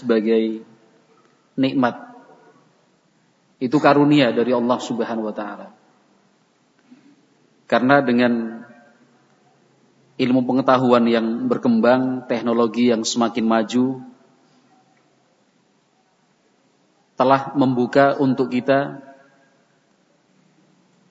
sebagai 0.00 0.64
nikmat. 1.60 2.16
Itu 3.60 3.76
karunia 3.76 4.32
dari 4.32 4.56
Allah 4.56 4.80
Subhanahu 4.80 5.28
wa 5.28 5.34
taala. 5.36 5.68
Karena 7.68 8.00
dengan 8.00 8.64
ilmu 10.16 10.40
pengetahuan 10.48 11.04
yang 11.04 11.46
berkembang, 11.46 12.24
teknologi 12.24 12.88
yang 12.88 13.04
semakin 13.04 13.44
maju 13.44 14.00
telah 17.20 17.52
membuka 17.52 18.16
untuk 18.16 18.48
kita 18.48 19.04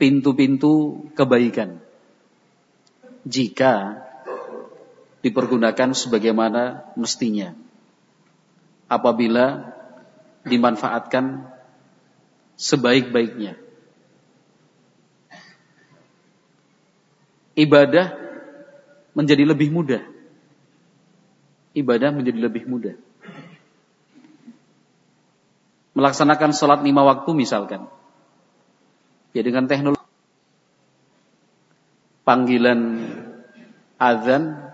pintu-pintu 0.02 1.06
kebaikan. 1.14 1.78
Jika 3.30 4.02
dipergunakan 5.22 5.92
sebagaimana 5.92 6.96
mestinya. 6.96 7.69
Apabila 8.90 9.70
dimanfaatkan 10.44 11.46
sebaik-baiknya. 12.60 13.56
Ibadah 17.56 18.16
menjadi 19.16 19.44
lebih 19.48 19.70
mudah. 19.72 20.04
Ibadah 21.76 22.10
menjadi 22.12 22.40
lebih 22.40 22.68
mudah. 22.68 22.96
Melaksanakan 25.96 26.56
sholat 26.56 26.80
lima 26.84 27.04
waktu 27.04 27.32
misalkan. 27.36 27.88
Ya 29.36 29.44
dengan 29.44 29.68
teknologi. 29.68 30.02
Panggilan 32.24 32.80
azan 34.00 34.69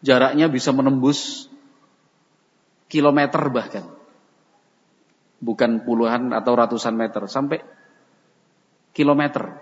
jaraknya 0.00 0.48
bisa 0.48 0.72
menembus 0.72 1.48
kilometer 2.90 3.40
bahkan. 3.52 3.84
Bukan 5.40 5.88
puluhan 5.88 6.36
atau 6.36 6.52
ratusan 6.52 6.92
meter, 6.92 7.24
sampai 7.24 7.64
kilometer 8.92 9.56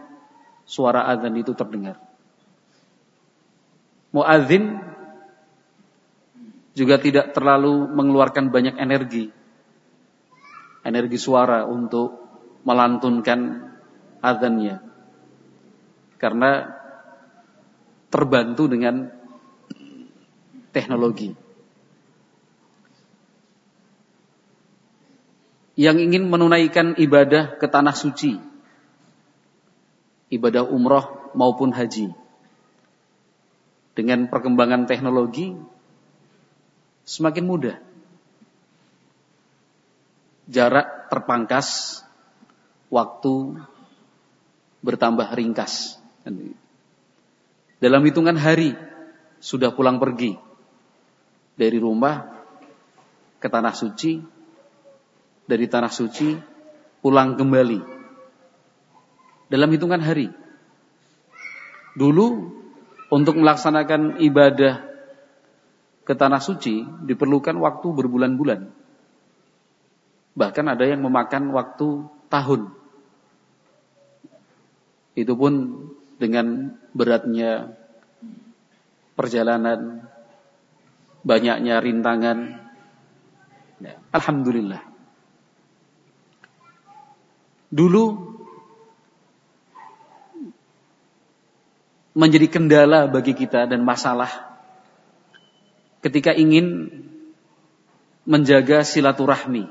suara 0.66 1.06
azan 1.06 1.38
itu 1.38 1.54
terdengar. 1.54 2.02
Muadzin 4.10 4.82
juga 6.74 6.98
tidak 6.98 7.30
terlalu 7.30 7.86
mengeluarkan 7.94 8.50
banyak 8.50 8.74
energi. 8.74 9.30
Energi 10.82 11.18
suara 11.20 11.62
untuk 11.68 12.26
melantunkan 12.66 13.70
azannya. 14.18 14.82
Karena 16.18 16.74
terbantu 18.10 18.66
dengan 18.66 19.17
teknologi. 20.72 21.32
Yang 25.78 26.10
ingin 26.10 26.26
menunaikan 26.26 26.98
ibadah 26.98 27.54
ke 27.54 27.70
tanah 27.70 27.94
suci, 27.94 28.34
ibadah 30.34 30.66
umroh 30.66 31.30
maupun 31.38 31.70
haji. 31.70 32.10
Dengan 33.94 34.26
perkembangan 34.30 34.90
teknologi, 34.90 35.54
semakin 37.06 37.44
mudah. 37.46 37.76
Jarak 40.50 41.10
terpangkas, 41.10 42.02
waktu 42.90 43.62
bertambah 44.82 45.30
ringkas. 45.34 45.98
Dalam 47.78 48.02
hitungan 48.02 48.34
hari, 48.34 48.74
sudah 49.38 49.70
pulang 49.70 50.02
pergi 50.02 50.47
dari 51.58 51.82
rumah 51.82 52.38
ke 53.42 53.50
tanah 53.50 53.74
suci, 53.74 54.22
dari 55.42 55.66
tanah 55.66 55.90
suci 55.90 56.38
pulang 57.02 57.34
kembali 57.34 57.80
dalam 59.50 59.68
hitungan 59.74 59.98
hari. 59.98 60.30
Dulu 61.98 62.26
untuk 63.10 63.34
melaksanakan 63.40 64.22
ibadah 64.22 64.86
ke 66.06 66.14
tanah 66.14 66.38
suci 66.38 66.86
diperlukan 67.04 67.58
waktu 67.58 67.86
berbulan-bulan. 67.90 68.60
Bahkan 70.38 70.66
ada 70.70 70.84
yang 70.86 71.02
memakan 71.02 71.50
waktu 71.50 72.06
tahun. 72.30 72.70
Itu 75.18 75.34
pun 75.34 75.52
dengan 76.22 76.78
beratnya 76.94 77.74
perjalanan, 79.18 80.06
banyaknya 81.28 81.84
rintangan. 81.84 82.56
Ya, 83.84 84.00
Alhamdulillah. 84.16 84.80
Dulu 87.68 88.04
menjadi 92.16 92.48
kendala 92.48 93.06
bagi 93.06 93.36
kita 93.36 93.68
dan 93.68 93.84
masalah 93.84 94.56
ketika 96.00 96.32
ingin 96.32 96.88
menjaga 98.24 98.80
silaturahmi, 98.80 99.68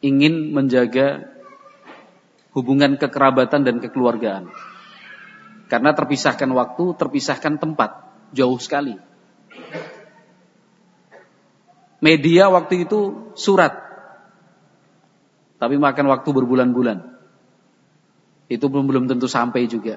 ingin 0.00 0.54
menjaga 0.54 1.34
hubungan 2.54 2.94
kekerabatan 2.94 3.66
dan 3.66 3.76
kekeluargaan. 3.82 4.48
Karena 5.66 5.90
terpisahkan 5.90 6.48
waktu, 6.54 6.94
terpisahkan 6.94 7.58
tempat, 7.58 7.90
jauh 8.30 8.56
sekali. 8.62 8.94
Media 12.04 12.52
waktu 12.52 12.84
itu 12.84 13.32
surat. 13.32 13.72
Tapi 15.56 15.80
makan 15.80 16.06
waktu 16.12 16.28
berbulan-bulan. 16.28 17.00
Itu 18.52 18.68
belum 18.68 18.84
belum 18.84 19.04
tentu 19.08 19.24
sampai 19.24 19.64
juga. 19.64 19.96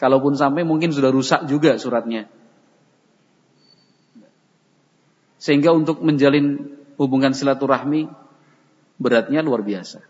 Kalaupun 0.00 0.32
sampai 0.32 0.64
mungkin 0.64 0.88
sudah 0.88 1.12
rusak 1.12 1.44
juga 1.44 1.76
suratnya. 1.76 2.30
Sehingga 5.36 5.76
untuk 5.76 6.00
menjalin 6.00 6.78
hubungan 6.96 7.36
silaturahmi 7.36 8.08
beratnya 8.96 9.44
luar 9.44 9.60
biasa. 9.60 10.02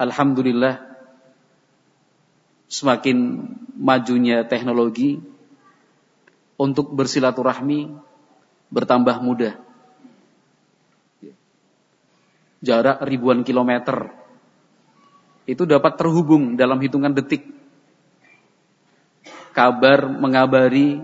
Alhamdulillah 0.00 0.90
semakin 2.66 3.16
majunya 3.76 4.44
teknologi 4.48 5.29
untuk 6.60 6.92
bersilaturahmi 6.92 7.96
bertambah 8.68 9.16
mudah. 9.24 9.56
Jarak 12.60 13.00
ribuan 13.08 13.40
kilometer 13.40 14.12
itu 15.48 15.64
dapat 15.64 15.96
terhubung 15.96 16.60
dalam 16.60 16.76
hitungan 16.84 17.16
detik. 17.16 17.48
Kabar 19.56 20.04
mengabari, 20.06 21.00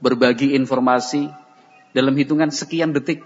berbagi 0.00 0.56
informasi 0.56 1.28
dalam 1.92 2.16
hitungan 2.16 2.48
sekian 2.48 2.96
detik. 2.96 3.20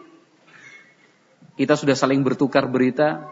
Kita 1.55 1.79
sudah 1.79 1.95
saling 1.95 2.27
bertukar 2.27 2.67
berita, 2.67 3.31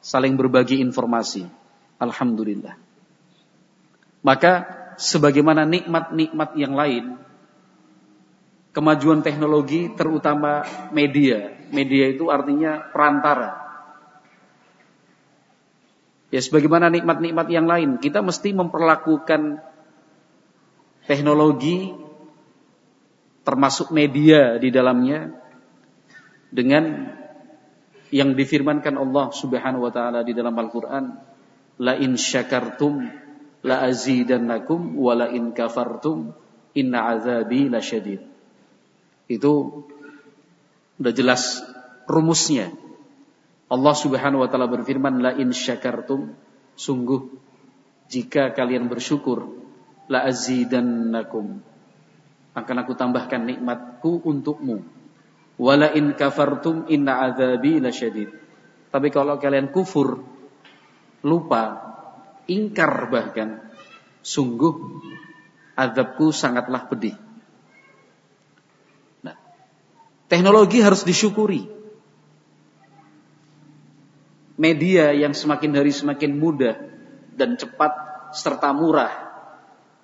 saling 0.00 0.34
berbagi 0.34 0.80
informasi. 0.80 1.44
Alhamdulillah. 2.00 2.74
Maka 4.24 4.52
sebagaimana 4.96 5.68
nikmat-nikmat 5.68 6.56
yang 6.58 6.74
lain 6.74 7.04
kemajuan 8.72 9.20
teknologi 9.20 9.92
terutama 9.92 10.64
media. 10.90 11.52
Media 11.72 12.12
itu 12.12 12.28
artinya 12.28 12.92
perantara. 12.92 13.62
Ya 16.32 16.40
sebagaimana 16.40 16.88
nikmat-nikmat 16.88 17.46
yang 17.52 17.68
lain, 17.68 18.00
kita 18.00 18.24
mesti 18.24 18.56
memperlakukan 18.56 19.60
teknologi 21.04 21.92
termasuk 23.44 23.92
media 23.92 24.56
di 24.56 24.72
dalamnya 24.72 25.28
dengan 26.48 27.12
yang 28.12 28.32
difirmankan 28.32 28.96
Allah 28.96 29.32
Subhanahu 29.32 29.88
wa 29.88 29.92
taala 29.92 30.20
di 30.24 30.32
dalam 30.32 30.56
Al-Qur'an, 30.56 31.04
la 31.80 31.96
in 32.00 32.16
syakartum 32.16 33.04
la 33.64 33.84
azidannakum 33.88 34.96
wa 34.96 35.12
la 35.16 35.28
in 35.32 35.52
kafartum 35.52 36.32
inna 36.72 37.12
azabi 37.12 37.68
lasyadid. 37.68 38.31
Itu 39.26 39.84
udah 40.98 41.12
jelas 41.14 41.62
rumusnya. 42.06 42.70
Allah 43.72 43.94
Subhanahu 43.96 44.44
wa 44.44 44.48
taala 44.52 44.68
berfirman 44.68 45.24
la 45.24 45.32
in 45.34 45.50
syakartum 45.50 46.36
sungguh 46.76 47.32
jika 48.12 48.52
kalian 48.52 48.86
bersyukur 48.92 49.48
la 50.12 50.28
azidannakum 50.28 51.64
akan 52.52 52.76
aku 52.84 52.92
tambahkan 52.92 53.48
nikmatku 53.48 54.20
untukmu. 54.28 54.84
Wala 55.56 55.92
in 55.96 56.12
kafartum 56.12 56.84
inna 56.88 57.24
azabi 57.24 57.80
lasyadid. 57.80 58.28
Tapi 58.92 59.08
kalau 59.08 59.40
kalian 59.40 59.72
kufur, 59.72 60.20
lupa, 61.24 61.80
ingkar 62.44 63.08
bahkan, 63.08 63.64
sungguh 64.20 65.00
azabku 65.72 66.28
sangatlah 66.28 66.92
pedih. 66.92 67.16
Teknologi 70.32 70.80
harus 70.80 71.04
disyukuri. 71.04 71.68
Media 74.56 75.12
yang 75.12 75.36
semakin 75.36 75.76
hari 75.76 75.92
semakin 75.92 76.40
mudah 76.40 76.80
dan 77.36 77.60
cepat 77.60 77.92
serta 78.32 78.72
murah 78.72 79.12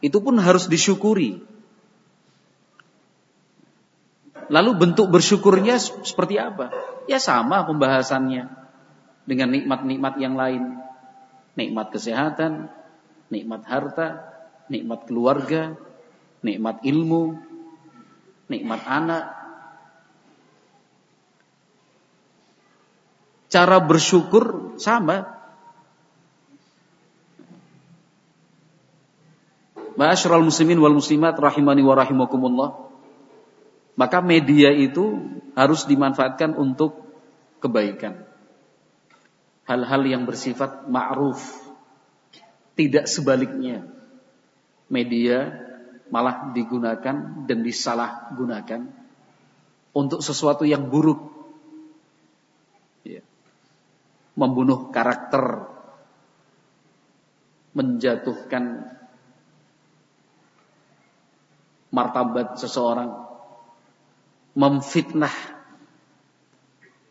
itu 0.04 0.20
pun 0.20 0.36
harus 0.36 0.68
disyukuri. 0.68 1.40
Lalu 4.52 4.70
bentuk 4.76 5.08
bersyukurnya 5.08 5.80
seperti 5.80 6.36
apa? 6.36 6.76
Ya 7.08 7.16
sama 7.16 7.64
pembahasannya 7.64 8.52
dengan 9.24 9.48
nikmat-nikmat 9.52 10.20
yang 10.20 10.36
lain. 10.36 10.76
Nikmat 11.56 11.88
kesehatan, 11.88 12.68
nikmat 13.32 13.64
harta, 13.64 14.28
nikmat 14.68 15.08
keluarga, 15.08 15.72
nikmat 16.44 16.84
ilmu, 16.84 17.40
nikmat 18.52 18.84
anak. 18.84 19.37
Cara 23.48 23.80
bersyukur 23.80 24.76
sama. 24.76 25.38
Ma'asyiral 29.98 30.46
muslimin 30.46 30.78
wal 30.78 30.94
muslimat 30.94 31.34
rahimani 31.34 31.82
wa 31.82 31.96
rahimakumullah. 31.98 32.70
Maka 33.98 34.22
media 34.22 34.70
itu 34.70 35.26
harus 35.58 35.82
dimanfaatkan 35.90 36.54
untuk 36.54 37.02
kebaikan. 37.58 38.22
Hal-hal 39.66 40.06
yang 40.06 40.22
bersifat 40.22 40.86
ma'ruf. 40.86 41.42
Tidak 42.78 43.10
sebaliknya. 43.10 43.82
Media 44.86 45.50
malah 46.14 46.54
digunakan 46.54 47.44
dan 47.44 47.58
disalahgunakan 47.60 48.86
untuk 49.92 50.22
sesuatu 50.22 50.62
yang 50.62 50.86
buruk. 50.86 51.18
Ya. 53.02 53.26
Membunuh 54.38 54.94
karakter. 54.94 55.66
Menjatuhkan 57.74 58.94
martabat 61.90 62.58
seseorang 62.58 63.28
memfitnah, 64.58 65.32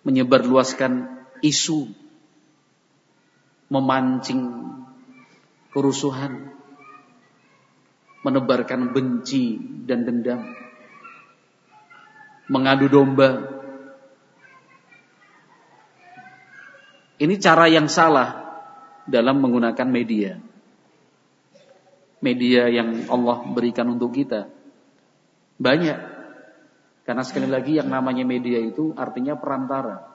menyebarluaskan 0.04 1.24
isu, 1.40 1.88
memancing 3.72 4.68
kerusuhan, 5.72 6.52
menebarkan 8.28 8.92
benci 8.92 9.56
dan 9.88 10.04
dendam, 10.04 10.44
mengadu 12.52 12.92
domba. 12.92 13.56
Ini 17.18 17.36
cara 17.42 17.66
yang 17.66 17.90
salah 17.90 18.46
dalam 19.10 19.42
menggunakan 19.42 19.88
media. 19.90 20.38
Media 22.22 22.69
yang 22.69 23.10
Allah 23.10 23.42
berikan 23.50 23.90
untuk 23.90 24.14
kita. 24.14 24.46
Banyak 25.58 26.18
karena 27.08 27.24
sekali 27.24 27.48
lagi 27.48 27.80
yang 27.80 27.88
namanya 27.88 28.28
media 28.28 28.60
itu 28.60 28.92
artinya 28.94 29.40
perantara. 29.40 30.12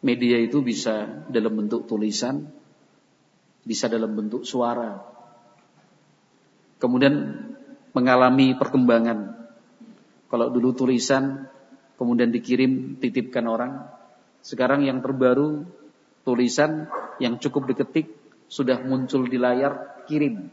Media 0.00 0.40
itu 0.40 0.64
bisa 0.64 1.28
dalam 1.28 1.60
bentuk 1.60 1.84
tulisan, 1.84 2.48
bisa 3.62 3.84
dalam 3.86 4.16
bentuk 4.16 4.48
suara. 4.48 4.96
Kemudian 6.80 7.14
mengalami 7.92 8.56
perkembangan. 8.56 9.36
Kalau 10.32 10.48
dulu 10.48 10.72
tulisan, 10.72 11.44
kemudian 12.00 12.32
dikirim, 12.32 12.96
titipkan 12.96 13.44
orang. 13.44 13.84
Sekarang 14.40 14.80
yang 14.80 15.04
terbaru, 15.04 15.68
tulisan 16.22 16.86
yang 17.22 17.40
cukup 17.40 17.70
diketik, 17.70 18.10
sudah 18.50 18.82
muncul 18.82 19.24
di 19.28 19.38
layar, 19.38 20.04
kirim. 20.08 20.50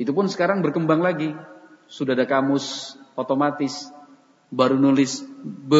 Itu 0.00 0.10
pun 0.10 0.26
sekarang 0.26 0.64
berkembang 0.64 0.98
lagi 0.98 1.30
sudah 1.86 2.18
ada 2.18 2.26
kamus 2.26 2.96
otomatis 3.14 3.92
baru 4.50 4.78
nulis 4.78 5.22
B, 5.42 5.72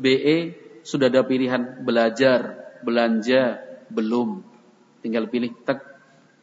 BE 0.00 0.38
sudah 0.84 1.12
ada 1.12 1.24
pilihan 1.24 1.84
belajar, 1.84 2.56
belanja, 2.80 3.60
belum. 3.92 4.44
Tinggal 5.00 5.28
pilih 5.28 5.52
tek 5.64 5.80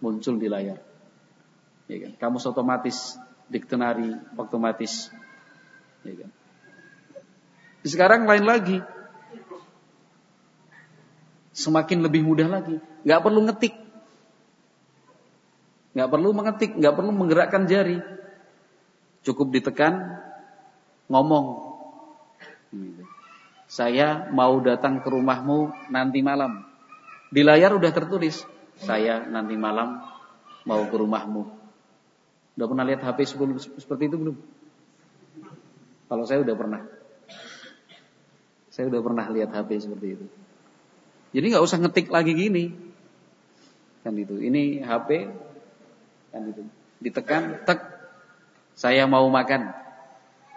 muncul 0.02 0.38
di 0.38 0.50
layar. 0.50 0.82
Ya 1.88 1.98
kan? 2.04 2.12
Kamus 2.18 2.46
otomatis, 2.50 3.18
diktenari 3.50 4.14
otomatis. 4.38 5.10
Ya 6.02 6.14
kan? 6.26 6.30
Sekarang 7.86 8.28
lain 8.28 8.46
lagi. 8.46 8.78
Semakin 11.57 12.06
lebih 12.06 12.21
mudah 12.21 12.45
lagi. 12.45 12.77
Gak 13.01 13.21
perlu 13.25 13.42
ngetik. 13.50 13.74
Gak 15.98 16.09
perlu 16.13 16.30
mengetik, 16.30 16.77
gak 16.77 16.94
perlu 16.94 17.09
menggerakkan 17.09 17.65
jari. 17.65 17.98
Cukup 19.25 19.50
ditekan, 19.50 20.21
ngomong. 21.09 21.74
Saya 23.65 24.30
mau 24.30 24.62
datang 24.62 25.01
ke 25.01 25.09
rumahmu 25.09 25.89
nanti 25.89 26.21
malam. 26.21 26.62
Di 27.33 27.42
layar 27.42 27.74
udah 27.74 27.89
tertulis, 27.89 28.45
saya 28.77 29.25
nanti 29.25 29.57
malam 29.57 30.06
mau 30.69 30.86
ke 30.86 30.94
rumahmu. 30.94 31.44
Udah 32.53 32.68
pernah 32.69 32.86
lihat 32.86 33.01
HP 33.01 33.33
sebelum 33.33 33.57
seperti 33.57 34.13
itu 34.13 34.15
belum? 34.21 34.38
Kalau 36.06 36.24
saya 36.30 36.45
udah 36.45 36.53
pernah. 36.53 36.81
Saya 38.69 38.94
udah 38.94 39.01
pernah 39.01 39.25
lihat 39.33 39.50
HP 39.50 39.89
seperti 39.89 40.07
itu. 40.13 40.25
Jadi 41.38 41.54
nggak 41.54 41.66
usah 41.69 41.78
ngetik 41.78 42.10
lagi 42.10 42.34
gini. 42.34 42.74
Kan 44.01 44.18
itu. 44.18 44.42
Ini 44.42 44.81
HP 44.81 45.30
kan 46.34 46.42
itu. 46.50 46.66
Ditekan, 46.98 47.62
tek 47.62 47.78
saya 48.74 49.06
mau 49.06 49.30
makan. 49.30 49.69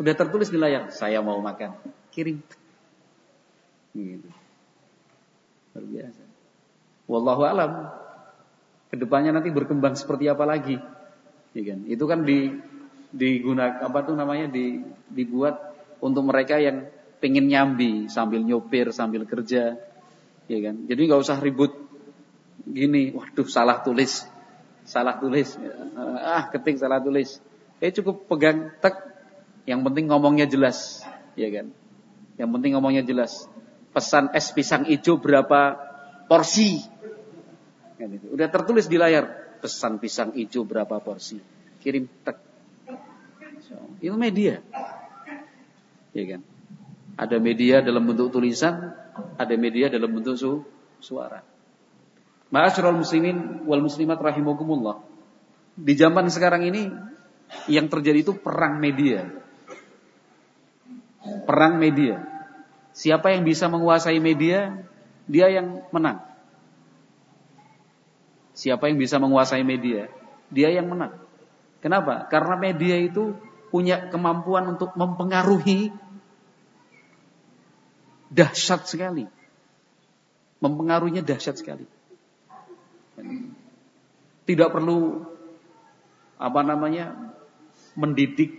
Udah 0.01 0.17
tertulis 0.17 0.49
di 0.49 0.57
layar, 0.57 0.89
saya 0.89 1.21
mau 1.21 1.37
makan. 1.45 1.77
Kirim. 2.09 2.41
Gitu. 3.93 4.33
Luar 5.77 5.85
biasa. 5.85 6.23
Wallahu 7.05 7.43
alam. 7.45 7.73
Ke 8.89 8.97
depannya 8.97 9.37
nanti 9.37 9.53
berkembang 9.53 10.01
seperti 10.01 10.33
apa 10.33 10.49
lagi? 10.49 10.81
Ya 11.53 11.63
kan? 11.77 11.85
Itu 11.85 12.09
kan 12.09 12.25
di 12.25 12.57
digunakan 13.13 13.85
apa 13.85 14.01
tuh 14.01 14.17
namanya 14.17 14.49
di, 14.49 14.81
dibuat 15.13 15.61
untuk 16.01 16.25
mereka 16.25 16.57
yang 16.57 16.89
pengen 17.21 17.53
nyambi 17.53 18.09
sambil 18.09 18.41
nyopir 18.41 18.89
sambil 18.97 19.29
kerja 19.29 19.77
ya 20.51 20.59
kan 20.59 20.91
jadi 20.91 21.01
nggak 21.07 21.21
usah 21.23 21.39
ribut 21.39 21.71
gini 22.67 23.15
waduh 23.15 23.47
salah 23.47 23.87
tulis 23.87 24.27
salah 24.83 25.23
tulis 25.23 25.55
ah 26.19 26.51
ketik 26.51 26.83
salah 26.83 26.99
tulis 26.99 27.39
Eh 27.81 27.91
cukup 27.97 28.29
pegang 28.29 28.77
tek. 28.79 28.93
Yang 29.65 29.81
penting 29.89 30.13
ngomongnya 30.13 30.45
jelas, 30.45 31.01
ya 31.33 31.49
kan? 31.49 31.73
Yang 32.37 32.51
penting 32.53 32.71
ngomongnya 32.77 33.05
jelas. 33.05 33.49
Pesan 33.91 34.29
es 34.37 34.53
pisang 34.53 34.85
hijau 34.85 35.17
berapa 35.17 35.81
porsi? 36.29 36.81
Kan. 37.97 38.21
Udah 38.31 38.49
tertulis 38.53 38.87
di 38.87 39.01
layar. 39.01 39.57
Pesan 39.61 39.97
pisang 39.97 40.37
hijau 40.37 40.65
berapa 40.69 41.01
porsi? 41.01 41.41
Kirim 41.81 42.05
tek. 42.25 42.37
So, 43.65 43.77
itu 44.01 44.17
media. 44.17 44.61
Ya 46.13 46.25
kan? 46.37 46.41
Ada 47.17 47.37
media 47.37 47.85
dalam 47.85 48.09
bentuk 48.09 48.33
tulisan, 48.33 48.93
ada 49.39 49.55
media 49.57 49.89
dalam 49.93 50.11
bentuk 50.13 50.37
su 50.37 50.63
suara. 51.01 51.43
Ma'asyiral 52.51 52.99
muslimin 52.99 53.65
wal 53.65 53.83
muslimat 53.83 54.19
rahimakumullah. 54.19 55.01
Di 55.79 55.95
zaman 55.95 56.27
sekarang 56.29 56.67
ini 56.67 56.91
yang 57.71 57.87
terjadi 57.87 58.27
itu 58.27 58.35
perang 58.37 58.83
media. 58.83 59.27
Perang 61.47 61.79
media. 61.79 62.27
Siapa 62.91 63.31
yang 63.31 63.47
bisa 63.47 63.71
menguasai 63.71 64.19
media, 64.19 64.83
dia 65.31 65.47
yang 65.47 65.87
menang. 65.95 66.27
Siapa 68.51 68.91
yang 68.91 68.99
bisa 68.99 69.23
menguasai 69.23 69.63
media, 69.63 70.11
dia 70.51 70.69
yang 70.75 70.91
menang. 70.91 71.17
Kenapa? 71.81 72.27
Karena 72.29 72.59
media 72.59 72.99
itu 72.99 73.39
punya 73.71 74.11
kemampuan 74.11 74.75
untuk 74.75 74.93
mempengaruhi 74.99 75.95
dahsyat 78.31 78.87
sekali. 78.87 79.27
Mempengaruhinya 80.63 81.27
dahsyat 81.27 81.59
sekali. 81.59 81.85
Tidak 84.47 84.69
perlu 84.71 85.27
apa 86.41 86.61
namanya 86.65 87.35
mendidik 87.99 88.57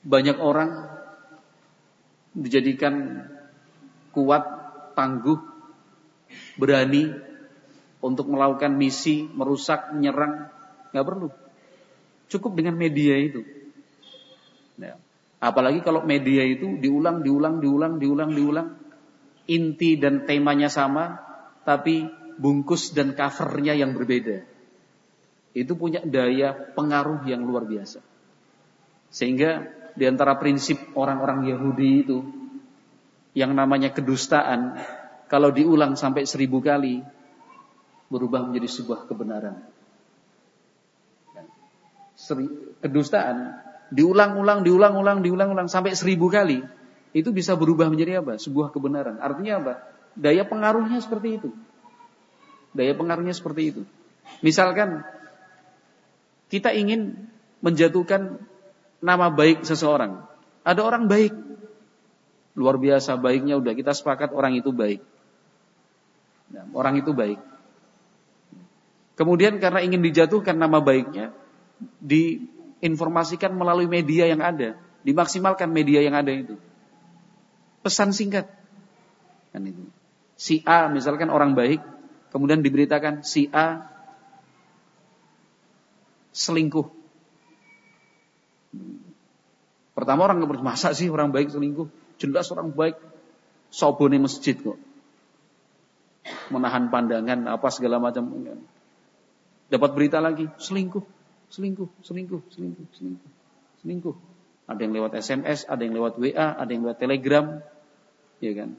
banyak 0.00 0.40
orang 0.40 0.88
dijadikan 2.32 3.26
kuat, 4.14 4.44
tangguh, 4.96 5.36
berani 6.56 7.12
untuk 7.98 8.30
melakukan 8.30 8.78
misi, 8.78 9.26
merusak, 9.26 9.92
menyerang, 9.92 10.48
nggak 10.94 11.06
perlu. 11.06 11.28
Cukup 12.30 12.54
dengan 12.54 12.78
media 12.78 13.18
itu. 13.18 13.42
Nah, 14.78 14.94
Apalagi 15.38 15.86
kalau 15.86 16.02
media 16.02 16.42
itu 16.42 16.82
diulang, 16.82 17.22
diulang, 17.22 17.62
diulang, 17.62 18.02
diulang, 18.02 18.30
diulang. 18.34 18.68
Inti 19.48 19.96
dan 19.96 20.26
temanya 20.26 20.68
sama, 20.68 21.22
tapi 21.62 22.10
bungkus 22.36 22.90
dan 22.90 23.14
covernya 23.14 23.78
yang 23.78 23.94
berbeda. 23.94 24.44
Itu 25.54 25.78
punya 25.78 26.02
daya 26.04 26.52
pengaruh 26.74 27.24
yang 27.24 27.46
luar 27.46 27.64
biasa. 27.64 28.02
Sehingga 29.08 29.64
di 29.96 30.04
antara 30.04 30.36
prinsip 30.36 30.78
orang-orang 30.98 31.48
Yahudi 31.48 31.90
itu, 32.02 32.18
yang 33.32 33.54
namanya 33.54 33.94
kedustaan, 33.94 34.74
kalau 35.30 35.54
diulang 35.54 35.94
sampai 35.94 36.26
seribu 36.26 36.58
kali, 36.60 37.00
berubah 38.10 38.42
menjadi 38.42 38.68
sebuah 38.68 39.06
kebenaran. 39.06 39.64
Kedustaan 42.82 43.67
diulang-ulang, 43.88 44.64
diulang-ulang, 44.64 45.24
diulang-ulang 45.24 45.68
sampai 45.68 45.96
seribu 45.96 46.28
kali, 46.28 46.60
itu 47.16 47.28
bisa 47.32 47.56
berubah 47.56 47.88
menjadi 47.88 48.20
apa? 48.20 48.36
Sebuah 48.36 48.72
kebenaran. 48.72 49.16
Artinya 49.20 49.60
apa? 49.60 49.74
Daya 50.12 50.44
pengaruhnya 50.44 51.00
seperti 51.00 51.40
itu. 51.40 51.50
Daya 52.76 52.92
pengaruhnya 52.92 53.32
seperti 53.32 53.62
itu. 53.72 53.82
Misalkan 54.44 55.02
kita 56.52 56.72
ingin 56.76 57.28
menjatuhkan 57.64 58.40
nama 59.00 59.32
baik 59.32 59.64
seseorang. 59.64 60.24
Ada 60.62 60.80
orang 60.84 61.08
baik. 61.08 61.32
Luar 62.58 62.76
biasa 62.76 63.14
baiknya 63.16 63.56
udah 63.56 63.72
kita 63.72 63.94
sepakat 63.94 64.34
orang 64.34 64.58
itu 64.58 64.74
baik. 64.74 65.00
Nah, 66.52 66.64
orang 66.74 66.98
itu 66.98 67.14
baik. 67.14 67.38
Kemudian 69.14 69.58
karena 69.62 69.82
ingin 69.82 70.02
dijatuhkan 70.02 70.54
nama 70.54 70.78
baiknya, 70.78 71.34
diinformasikan 72.78 73.54
melalui 73.54 73.90
media 73.90 74.30
yang 74.30 74.42
ada, 74.42 74.78
dimaksimalkan 75.02 75.70
media 75.70 76.02
yang 76.02 76.14
ada 76.14 76.30
itu. 76.30 76.54
Pesan 77.82 78.14
singkat. 78.14 78.46
Kan 79.50 79.66
itu. 79.66 79.82
Si 80.38 80.62
A 80.62 80.86
misalkan 80.86 81.34
orang 81.34 81.58
baik, 81.58 81.82
kemudian 82.30 82.62
diberitakan 82.62 83.26
si 83.26 83.50
A 83.50 83.90
selingkuh. 86.30 86.86
Pertama 89.98 90.30
orang 90.30 90.38
masa 90.62 90.94
sih 90.94 91.10
orang 91.10 91.34
baik 91.34 91.50
selingkuh? 91.50 91.90
Jelas 92.22 92.46
orang 92.54 92.70
baik 92.70 92.94
sobone 93.74 94.22
masjid 94.22 94.54
kok. 94.54 94.78
Menahan 96.54 96.86
pandangan 96.92 97.50
apa 97.50 97.66
segala 97.74 97.98
macam. 97.98 98.30
Dapat 99.68 99.90
berita 99.92 100.22
lagi 100.22 100.46
selingkuh, 100.62 101.17
selingkuh, 101.48 101.88
selingkuh, 102.04 102.42
selingkuh, 102.52 102.86
selingkuh, 102.92 103.30
selingkuh. 103.84 104.16
Ada 104.68 104.80
yang 104.84 104.92
lewat 105.00 105.12
SMS, 105.16 105.64
ada 105.64 105.80
yang 105.80 105.96
lewat 105.96 106.20
WA, 106.20 106.48
ada 106.56 106.68
yang 106.68 106.84
lewat 106.84 107.00
Telegram, 107.00 107.64
ya 108.44 108.52
kan? 108.52 108.76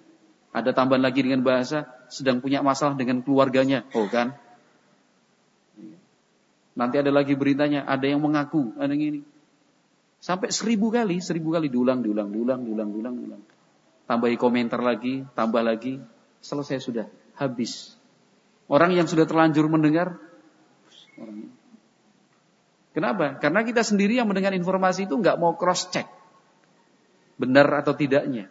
Ada 0.54 0.74
tambahan 0.74 1.02
lagi 1.02 1.26
dengan 1.26 1.42
bahasa 1.42 1.90
sedang 2.10 2.42
punya 2.42 2.62
masalah 2.62 2.94
dengan 2.94 3.22
keluarganya, 3.26 3.86
oh 3.98 4.06
kan? 4.06 4.38
Nanti 6.78 6.96
ada 7.02 7.12
lagi 7.12 7.34
beritanya, 7.34 7.84
ada 7.84 8.06
yang 8.06 8.22
mengaku, 8.22 8.72
ada 8.78 8.94
yang 8.94 9.18
ini. 9.18 9.22
Sampai 10.22 10.54
seribu 10.54 10.94
kali, 10.94 11.20
seribu 11.20 11.52
kali 11.52 11.68
diulang, 11.68 12.06
diulang, 12.06 12.30
diulang, 12.32 12.64
diulang, 12.64 12.90
diulang, 12.94 13.16
diulang. 13.18 13.42
Tambahi 14.08 14.36
komentar 14.40 14.82
lagi, 14.82 15.26
tambah 15.38 15.62
lagi, 15.62 16.02
selesai 16.42 16.82
sudah, 16.82 17.06
habis. 17.36 17.98
Orang 18.70 18.94
yang 18.94 19.10
sudah 19.10 19.26
terlanjur 19.26 19.66
mendengar, 19.68 20.18
orangnya. 21.18 21.59
Kenapa? 22.90 23.38
Karena 23.38 23.62
kita 23.62 23.86
sendiri 23.86 24.18
yang 24.18 24.26
mendengar 24.26 24.52
informasi 24.52 25.06
itu 25.06 25.14
nggak 25.14 25.38
mau 25.38 25.54
cross 25.54 25.94
check, 25.94 26.10
benar 27.38 27.70
atau 27.80 27.94
tidaknya. 27.94 28.50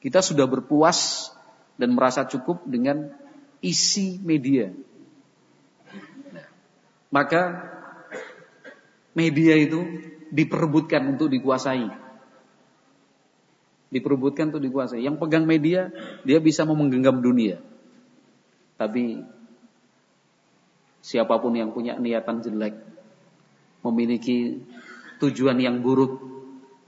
Kita 0.00 0.20
sudah 0.24 0.48
berpuas 0.48 1.30
dan 1.76 1.92
merasa 1.92 2.24
cukup 2.24 2.64
dengan 2.64 3.12
isi 3.64 4.20
media. 4.20 4.72
Maka 7.08 7.70
media 9.14 9.54
itu 9.54 9.80
diperebutkan 10.34 11.14
untuk 11.14 11.30
dikuasai. 11.30 11.88
Diperebutkan 13.94 14.50
untuk 14.50 14.64
dikuasai. 14.66 15.06
Yang 15.06 15.22
pegang 15.22 15.46
media, 15.46 15.94
dia 16.26 16.42
bisa 16.42 16.66
menggenggam 16.66 17.22
dunia. 17.22 17.62
Tapi 18.74 19.22
siapa 21.04 21.36
pun 21.36 21.52
yang 21.52 21.76
punya 21.76 22.00
niatan 22.00 22.40
jelek, 22.40 22.80
memiliki 23.84 24.64
tujuan 25.20 25.60
yang 25.60 25.84
buruk, 25.84 26.16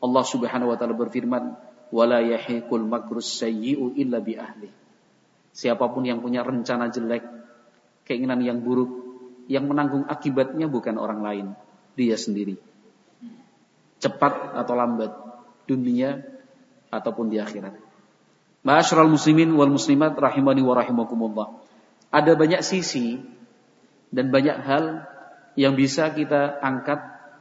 Allah 0.01 0.25
Subhanahu 0.25 0.73
wa 0.73 0.77
taala 0.81 0.97
berfirman, 0.97 1.53
"Wala 1.93 2.25
yahiqul 2.25 2.89
makrus 2.89 3.45
sayyi'u 3.45 3.93
illa 4.01 4.25
bi 4.25 4.41
ahli." 4.41 4.73
Siapa 5.53 5.93
pun 5.93 6.09
yang 6.09 6.25
punya 6.25 6.41
rencana 6.41 6.89
jelek, 6.89 7.29
keinginan 8.09 8.41
yang 8.41 8.65
buruk, 8.65 8.89
yang 9.53 9.69
menanggung 9.69 10.09
akibatnya 10.09 10.65
bukan 10.65 10.97
orang 10.97 11.21
lain, 11.21 11.47
dia 11.93 12.17
sendiri. 12.17 12.57
Cepat 14.01 14.57
atau 14.57 14.75
lambat, 14.77 15.13
dunia 15.69 16.25
ataupun 16.89 17.29
di 17.29 17.37
akhirat. 17.41 17.73
Ma'asyiral 18.65 19.09
muslimin 19.09 19.53
wal 19.55 19.73
muslimat 19.73 20.17
rahimani 20.17 20.61
wa 20.61 20.75
rahimakumullah. 20.77 21.49
Ada 22.13 22.37
banyak 22.37 22.61
sisi 22.61 23.36
dan 24.11 24.31
banyak 24.31 24.59
hal 24.63 24.85
yang 25.57 25.75
bisa 25.75 26.13
kita 26.13 26.61
angkat 26.61 27.01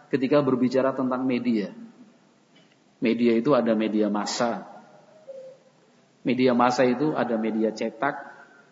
ketika 0.10 0.40
berbicara 0.40 0.96
tentang 0.96 1.28
media. 1.28 1.74
Media 3.04 3.36
itu 3.36 3.52
ada 3.52 3.76
media 3.76 4.08
massa. 4.08 4.64
Media 6.26 6.56
massa 6.58 6.88
itu 6.88 7.14
ada 7.14 7.38
media 7.38 7.70
cetak, 7.70 8.16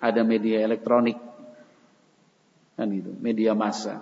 ada 0.02 0.22
media 0.26 0.64
elektronik. 0.64 1.20
Kan 2.74 2.90
itu, 2.90 3.14
media 3.22 3.54
massa. 3.54 4.02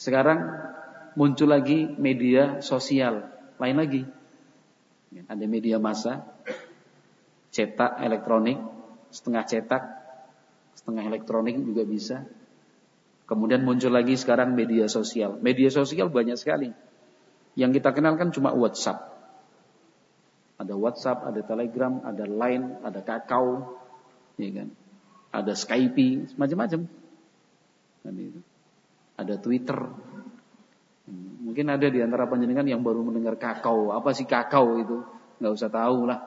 Sekarang 0.00 0.40
muncul 1.16 1.52
lagi 1.52 1.84
media 2.00 2.64
sosial, 2.64 3.28
lain 3.60 3.76
lagi. 3.76 4.02
Ada 5.28 5.44
media 5.44 5.76
massa, 5.76 6.24
cetak 7.52 8.00
elektronik, 8.04 8.60
setengah 9.08 9.44
cetak, 9.48 9.82
setengah 10.76 11.08
elektronik 11.08 11.56
juga 11.64 11.82
bisa. 11.88 12.28
Kemudian 13.26 13.66
muncul 13.66 13.90
lagi 13.90 14.14
sekarang 14.14 14.54
media 14.54 14.86
sosial. 14.86 15.40
Media 15.42 15.72
sosial 15.72 16.12
banyak 16.12 16.38
sekali. 16.38 16.70
Yang 17.58 17.82
kita 17.82 17.90
kenal 17.96 18.14
kan 18.14 18.30
cuma 18.30 18.54
WhatsApp. 18.54 19.16
Ada 20.60 20.76
WhatsApp, 20.78 21.26
ada 21.26 21.40
Telegram, 21.42 22.00
ada 22.06 22.24
Line, 22.24 22.80
ada 22.86 23.00
Kakao, 23.02 23.76
ya 24.38 24.50
kan? 24.62 24.68
Ada 25.34 25.52
Skype, 25.52 26.38
macam-macam. 26.38 26.86
Kan 28.06 28.14
ada 29.16 29.34
Twitter. 29.40 29.80
Mungkin 31.42 31.66
ada 31.72 31.86
di 31.88 32.02
antara 32.04 32.28
panjenengan 32.28 32.66
yang 32.68 32.84
baru 32.84 33.00
mendengar 33.00 33.38
kakao. 33.40 33.94
Apa 33.94 34.12
sih 34.12 34.28
kakao 34.28 34.76
itu? 34.82 35.00
Nggak 35.40 35.52
usah 35.56 35.70
tahu 35.72 35.98
lah. 36.04 36.20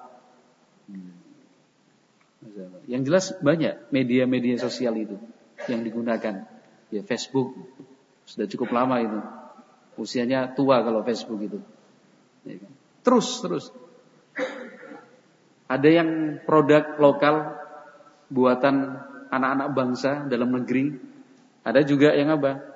Yang 2.88 3.01
jelas 3.12 3.25
banyak 3.43 3.91
media-media 3.91 4.55
sosial 4.60 4.96
itu 4.96 5.19
yang 5.67 5.84
digunakan. 5.84 6.48
Ya 6.89 7.01
Facebook 7.03 7.53
sudah 8.24 8.48
cukup 8.48 8.72
lama 8.72 8.96
itu. 9.03 9.19
Usianya 10.00 10.55
tua 10.55 10.79
kalau 10.79 11.03
Facebook 11.03 11.43
itu. 11.43 11.60
Ya 12.48 12.55
kan? 12.63 12.72
Terus 13.03 13.27
terus. 13.43 13.65
Ada 15.69 15.89
yang 16.01 16.10
produk 16.48 16.98
lokal 16.98 17.60
buatan 18.31 19.03
anak-anak 19.29 19.69
bangsa 19.75 20.12
dalam 20.25 20.55
negeri. 20.55 20.96
Ada 21.67 21.84
juga 21.84 22.15
yang 22.15 22.39
apa? 22.39 22.69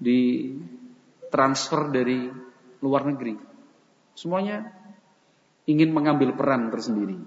di 0.00 0.48
transfer 1.28 1.92
dari 1.92 2.24
luar 2.80 3.04
negeri. 3.04 3.36
Semuanya 4.16 4.64
ingin 5.68 5.92
mengambil 5.92 6.32
peran 6.32 6.72
tersendiri 6.72 7.20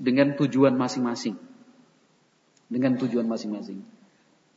dengan 0.00 0.32
tujuan 0.40 0.72
masing-masing. 0.72 1.36
Dengan 2.72 2.96
tujuan 2.96 3.28
masing-masing. 3.28 3.84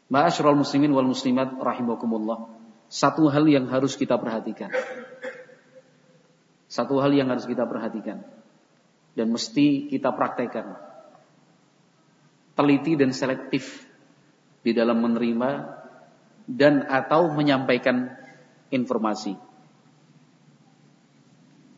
Ma'asyiral 0.07 0.55
muslimin 0.55 0.95
wal 0.95 1.11
muslimat 1.11 1.59
rahimakumullah. 1.59 2.47
Satu 2.87 3.27
hal 3.27 3.43
yang 3.51 3.67
harus 3.67 3.99
kita 3.99 4.15
perhatikan. 4.15 4.71
Satu 6.71 7.03
hal 7.03 7.11
yang 7.11 7.27
harus 7.27 7.43
kita 7.43 7.67
perhatikan 7.67 8.23
dan 9.13 9.27
mesti 9.29 9.91
kita 9.91 10.09
praktekkan. 10.15 10.77
Teliti 12.53 12.93
dan 12.93 13.09
selektif 13.09 13.85
di 14.61 14.71
dalam 14.77 15.01
menerima 15.01 15.49
dan 16.45 16.85
atau 16.85 17.33
menyampaikan 17.33 18.13
informasi. 18.69 19.33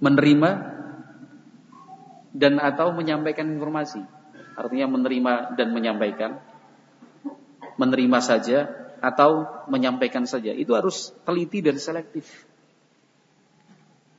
Menerima 0.03 0.74
dan 2.35 2.59
atau 2.59 2.91
menyampaikan 2.91 3.47
informasi. 3.47 4.03
Artinya 4.59 4.99
menerima 4.99 5.55
dan 5.55 5.71
menyampaikan. 5.71 6.43
Menerima 7.79 8.19
saja 8.19 8.67
atau 8.99 9.47
menyampaikan 9.71 10.27
saja. 10.27 10.51
Itu 10.51 10.75
harus 10.75 11.15
teliti 11.23 11.63
dan 11.63 11.79
selektif. 11.79 12.27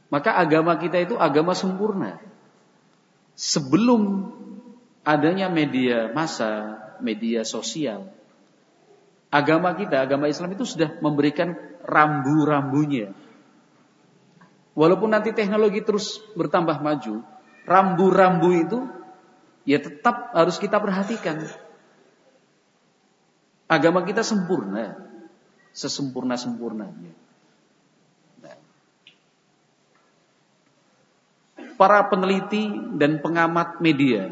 Maka 0.09 0.33
agama 0.41 0.81
kita 0.81 0.97
itu 1.05 1.21
agama 1.21 1.53
sempurna. 1.53 2.17
Sebelum 3.37 4.33
adanya 5.05 5.53
media 5.53 6.09
massa, 6.17 6.81
media 7.05 7.45
sosial, 7.45 8.09
agama 9.29 9.77
kita, 9.77 10.01
agama 10.01 10.31
Islam 10.33 10.57
itu 10.57 10.65
sudah 10.65 10.97
memberikan 11.05 11.53
rambu-rambunya. 11.85 13.13
Walaupun 14.77 15.13
nanti 15.13 15.33
teknologi 15.33 15.81
terus 15.85 16.21
bertambah 16.37 16.81
maju, 16.81 17.25
rambu-rambu 17.67 18.51
itu 18.55 18.79
ya 19.67 19.83
tetap 19.83 20.33
harus 20.33 20.57
kita 20.57 20.79
perhatikan. 20.79 21.43
Agama 23.67 24.07
kita 24.07 24.23
sempurna, 24.23 24.95
sesempurna-sempurnanya. 25.75 27.13
Nah. 28.47 28.59
Para 31.75 32.07
peneliti 32.07 32.71
dan 32.95 33.19
pengamat 33.19 33.83
media 33.83 34.31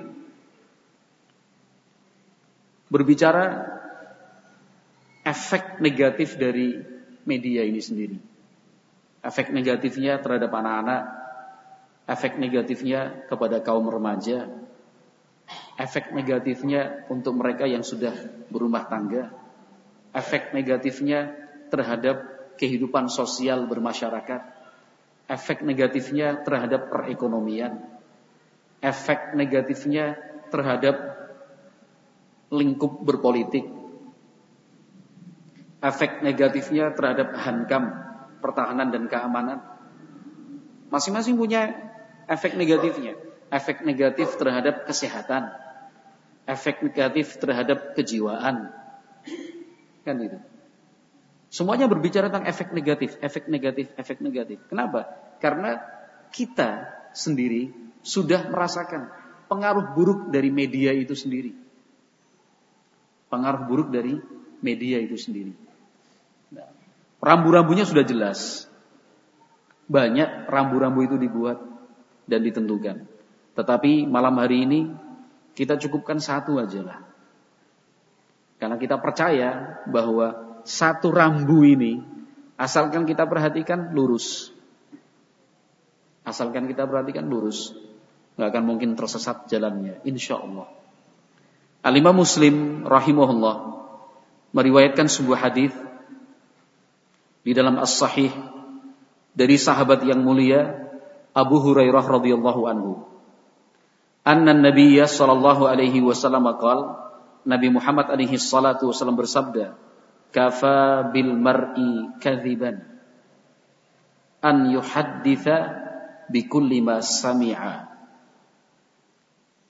berbicara 2.86 3.74
efek 5.26 5.82
negatif 5.82 6.38
dari 6.38 6.78
media 7.26 7.66
ini 7.66 7.82
sendiri. 7.82 8.14
Efek 9.24 9.50
negatifnya 9.50 10.22
terhadap 10.22 10.52
anak-anak, 10.52 11.23
efek 12.04 12.36
negatifnya 12.36 13.24
kepada 13.28 13.64
kaum 13.64 13.88
remaja, 13.88 14.48
efek 15.80 16.12
negatifnya 16.12 17.08
untuk 17.08 17.36
mereka 17.36 17.64
yang 17.64 17.84
sudah 17.84 18.12
berumah 18.52 18.84
tangga, 18.88 19.32
efek 20.12 20.52
negatifnya 20.52 21.32
terhadap 21.72 22.34
kehidupan 22.60 23.08
sosial 23.08 23.66
bermasyarakat, 23.66 24.40
efek 25.26 25.64
negatifnya 25.64 26.44
terhadap 26.44 26.92
perekonomian, 26.92 27.82
efek 28.84 29.32
negatifnya 29.32 30.20
terhadap 30.52 30.96
lingkup 32.52 33.00
berpolitik, 33.02 33.64
efek 35.80 36.20
negatifnya 36.20 36.92
terhadap 36.92 37.34
hankam, 37.34 37.84
pertahanan 38.38 38.92
dan 38.92 39.08
keamanan. 39.08 39.58
Masing-masing 40.92 41.34
punya 41.34 41.93
efek 42.28 42.56
negatifnya. 42.56 43.16
Efek 43.52 43.86
negatif 43.86 44.34
terhadap 44.34 44.88
kesehatan, 44.88 45.52
efek 46.48 46.82
negatif 46.82 47.38
terhadap 47.38 47.94
kejiwaan. 47.94 48.72
Kan 50.02 50.16
itu. 50.20 50.38
Semuanya 51.54 51.86
berbicara 51.86 52.28
tentang 52.28 52.50
efek 52.50 52.74
negatif, 52.74 53.14
efek 53.22 53.46
negatif, 53.46 53.94
efek 53.94 54.18
negatif. 54.18 54.58
Kenapa? 54.66 55.06
Karena 55.38 55.78
kita 56.34 56.90
sendiri 57.14 57.70
sudah 58.02 58.50
merasakan 58.50 59.06
pengaruh 59.46 59.94
buruk 59.94 60.34
dari 60.34 60.50
media 60.50 60.90
itu 60.90 61.14
sendiri. 61.14 61.54
Pengaruh 63.30 63.70
buruk 63.70 63.88
dari 63.94 64.18
media 64.60 64.98
itu 64.98 65.14
sendiri. 65.14 65.54
Rambu-rambunya 67.22 67.86
sudah 67.86 68.02
jelas. 68.02 68.66
Banyak 69.86 70.50
rambu-rambu 70.50 71.06
itu 71.06 71.16
dibuat 71.16 71.73
dan 72.24 72.40
ditentukan. 72.44 73.04
Tetapi 73.54 74.08
malam 74.08 74.34
hari 74.40 74.66
ini 74.66 74.80
kita 75.54 75.78
cukupkan 75.78 76.18
satu 76.18 76.58
aja 76.58 76.82
lah. 76.82 76.98
Karena 78.58 78.76
kita 78.80 78.98
percaya 78.98 79.82
bahwa 79.86 80.58
satu 80.64 81.12
rambu 81.12 81.62
ini 81.62 82.00
asalkan 82.58 83.06
kita 83.06 83.28
perhatikan 83.28 83.92
lurus. 83.94 84.50
Asalkan 86.24 86.66
kita 86.66 86.88
perhatikan 86.88 87.28
lurus. 87.28 87.76
Nggak 88.34 88.48
akan 88.50 88.64
mungkin 88.64 88.90
tersesat 88.98 89.46
jalannya. 89.46 90.02
Insya 90.02 90.40
Allah. 90.40 90.66
Alimah 91.84 92.16
Muslim 92.16 92.88
rahimahullah 92.88 93.76
meriwayatkan 94.56 95.06
sebuah 95.06 95.38
hadis 95.50 95.76
di 97.44 97.52
dalam 97.52 97.76
As-Sahih 97.76 98.32
dari 99.36 99.60
sahabat 99.60 100.00
yang 100.08 100.24
mulia 100.24 100.83
Abu 101.34 101.58
Hurairah 101.58 102.06
radhiyallahu 102.06 102.62
anhu. 102.70 102.92
Anna 104.24 104.54
Nabiya 104.54 105.10
sallallahu 105.10 105.66
alaihi 105.66 106.00
wasallam 106.00 106.46
qaal 106.56 106.96
Nabi 107.44 107.68
Muhammad 107.68 108.08
alaihi 108.08 108.40
salatu 108.40 108.88
wasallam 108.88 109.20
bersabda 109.20 109.76
kafa 110.30 111.10
bil 111.10 111.34
mar'i 111.36 112.08
kadhiban. 112.22 112.86
An 114.40 114.70
yuhadditha 114.72 115.56
bi 116.30 116.46
kulli 116.46 116.80
ma 116.80 117.02
sami'a. 117.02 117.90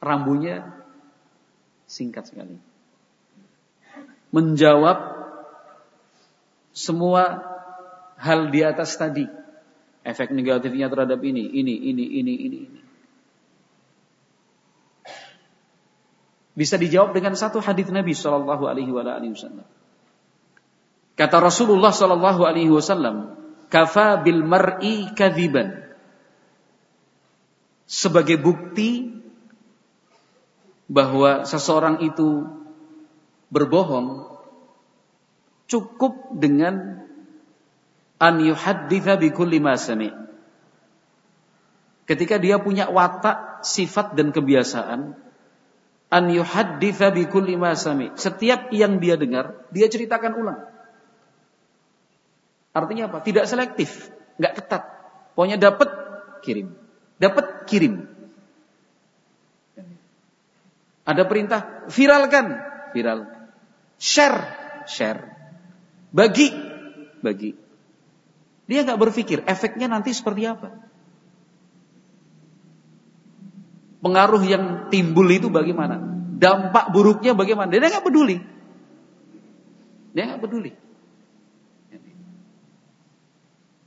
Rambunya 0.04 0.68
singkat 1.88 2.28
sekali. 2.28 2.60
Menjawab 4.30 4.98
semua 6.76 7.40
hal 8.20 8.50
di 8.52 8.60
atas 8.66 8.98
tadi 8.98 9.26
efek 10.04 10.30
negatifnya 10.30 10.92
terhadap 10.92 11.18
ini 11.24 11.42
ini 11.42 11.74
ini 11.74 11.74
ini 11.90 12.04
ini 12.20 12.34
ini 12.36 12.60
Bisa 16.54 16.78
dijawab 16.78 17.10
dengan 17.18 17.34
satu 17.34 17.58
hadis 17.58 17.90
Nabi 17.90 18.14
Shallallahu 18.14 18.70
Alaihi 18.70 18.94
Wasallam. 18.94 19.66
Kata 21.18 21.36
Rasulullah 21.42 21.90
Shallallahu 21.90 22.46
Alaihi 22.46 22.70
Wasallam, 22.70 23.34
kafa 23.74 24.22
bil 24.22 24.46
mar'i 24.46 25.10
kadiban. 25.18 25.82
Sebagai 27.90 28.38
bukti 28.38 29.18
bahwa 30.86 31.42
seseorang 31.42 32.06
itu 32.06 32.46
berbohong, 33.50 34.30
cukup 35.66 36.38
dengan 36.38 37.03
an 38.20 38.40
yuhadditha 38.42 39.18
bi 39.18 39.30
kulli 39.34 39.58
ma 39.58 39.74
Ketika 42.04 42.36
dia 42.36 42.60
punya 42.60 42.92
watak, 42.92 43.64
sifat 43.64 44.12
dan 44.12 44.28
kebiasaan 44.28 45.16
an 46.12 46.24
yuhadditha 46.30 47.10
bi 47.10 47.26
kulli 47.26 47.56
ma 47.56 47.74
sami. 47.74 48.12
Setiap 48.14 48.70
yang 48.70 49.00
dia 49.02 49.16
dengar, 49.16 49.66
dia 49.74 49.88
ceritakan 49.88 50.32
ulang. 50.36 50.60
Artinya 52.74 53.10
apa? 53.10 53.18
Tidak 53.22 53.46
selektif, 53.46 54.10
nggak 54.38 54.54
ketat. 54.58 54.82
Pokoknya 55.34 55.58
dapat 55.58 55.90
kirim. 56.46 56.74
Dapat 57.18 57.66
kirim. 57.66 58.06
Ada 61.04 61.22
perintah 61.28 61.84
viralkan, 61.92 62.58
viral. 62.96 63.28
Share, 64.00 64.40
share. 64.88 65.20
Bagi, 66.10 66.48
bagi. 67.20 67.63
Dia 68.64 68.80
nggak 68.84 69.00
berpikir 69.00 69.44
efeknya 69.44 69.92
nanti 69.92 70.16
seperti 70.16 70.48
apa. 70.48 70.84
pengaruh 74.04 74.44
yang 74.44 74.64
timbul 74.92 75.24
itu 75.32 75.48
bagaimana? 75.48 75.96
Dampak 76.36 76.92
buruknya 76.92 77.32
bagaimana? 77.32 77.72
Dia 77.72 77.88
nggak 77.88 78.04
peduli. 78.04 78.36
Dia 80.12 80.22
nggak 80.28 80.42
peduli. 80.44 80.70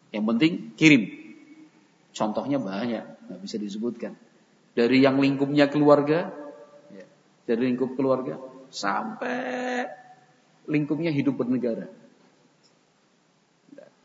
Yang 0.09 0.25
penting 0.25 0.53
kirim. 0.73 1.03
Contohnya 2.17 2.57
banyak, 2.57 3.29
nggak 3.29 3.39
bisa 3.45 3.61
disebutkan. 3.61 4.17
Dari 4.73 5.05
yang 5.05 5.21
lingkupnya 5.21 5.69
keluarga, 5.69 6.33
ya, 6.89 7.05
dari 7.45 7.69
lingkup 7.69 7.93
keluarga 7.93 8.41
sampai 8.73 9.85
lingkupnya 10.65 11.13
hidup 11.13 11.37
bernegara. 11.37 11.85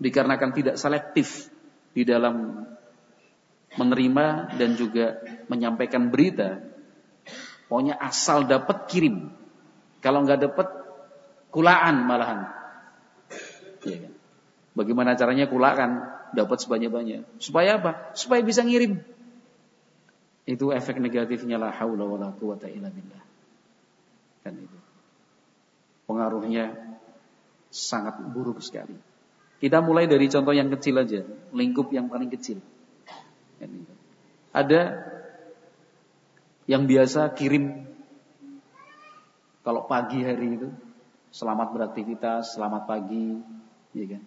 Dikarenakan 0.02 0.50
tidak 0.50 0.74
selektif 0.74 1.46
di 1.94 2.02
dalam 2.02 2.66
menerima 3.78 4.58
dan 4.58 4.74
juga 4.74 5.22
menyampaikan 5.46 6.10
berita. 6.10 6.58
Pokoknya 7.70 7.96
asal 8.02 8.44
dapat 8.44 8.90
kirim. 8.90 9.30
Kalau 10.02 10.26
nggak 10.26 10.50
dapat 10.50 10.68
kulaan 11.54 12.04
malahan. 12.04 12.50
Ya 13.86 14.08
kan? 14.08 14.12
Bagaimana 14.72 15.14
caranya 15.14 15.46
kulaan 15.46 16.02
dapat 16.32 16.58
sebanyak-banyak? 16.64 17.38
Supaya 17.38 17.78
apa? 17.78 18.12
Supaya 18.16 18.40
bisa 18.42 18.64
ngirim. 18.64 19.04
Itu 20.48 20.74
efek 20.74 20.98
negatifnya 20.98 21.60
la 21.60 21.70
haula 21.70 22.02
wala 22.08 22.28
quwata 22.34 22.66
illa 22.66 22.90
billah. 22.90 23.22
Kan 24.42 24.58
itu. 24.58 24.78
Pengaruhnya 26.08 26.98
sangat 27.70 28.18
buruk 28.32 28.58
sekali. 28.58 29.11
Kita 29.62 29.78
mulai 29.78 30.10
dari 30.10 30.26
contoh 30.26 30.50
yang 30.50 30.66
kecil 30.74 30.98
aja, 30.98 31.22
lingkup 31.54 31.94
yang 31.94 32.10
paling 32.10 32.26
kecil. 32.34 32.58
Ada 34.50 34.82
yang 36.66 36.90
biasa 36.90 37.30
kirim 37.38 37.86
kalau 39.62 39.86
pagi 39.86 40.26
hari 40.26 40.58
itu 40.58 40.66
Selamat 41.32 41.72
beraktivitas, 41.72 42.60
selamat 42.60 42.84
pagi, 42.84 43.40
ya 43.96 44.04
kan? 44.04 44.22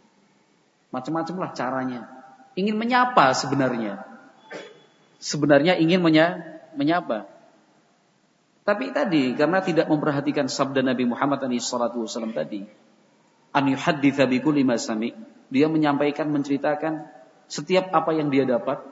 Macam-macam 0.90 1.36
lah 1.38 1.52
caranya. 1.54 2.02
Ingin 2.58 2.74
menyapa 2.82 3.30
sebenarnya. 3.38 4.02
Sebenarnya 5.22 5.78
ingin 5.78 6.02
menya, 6.02 6.42
menyapa. 6.74 7.30
Tapi 8.66 8.90
tadi 8.90 9.38
karena 9.38 9.62
tidak 9.62 9.86
memperhatikan 9.86 10.50
sabda 10.50 10.82
Nabi 10.82 11.06
Muhammad 11.06 11.46
SAW 11.46 12.10
tadi, 12.34 12.66
an 13.56 13.72
yuhadditha 13.72 14.28
bi 14.28 14.44
kulli 14.44 14.68
sami, 14.76 15.16
dia 15.48 15.72
menyampaikan 15.72 16.28
menceritakan 16.28 17.08
setiap 17.48 17.88
apa 17.96 18.12
yang 18.12 18.28
dia 18.28 18.44
dapat, 18.44 18.84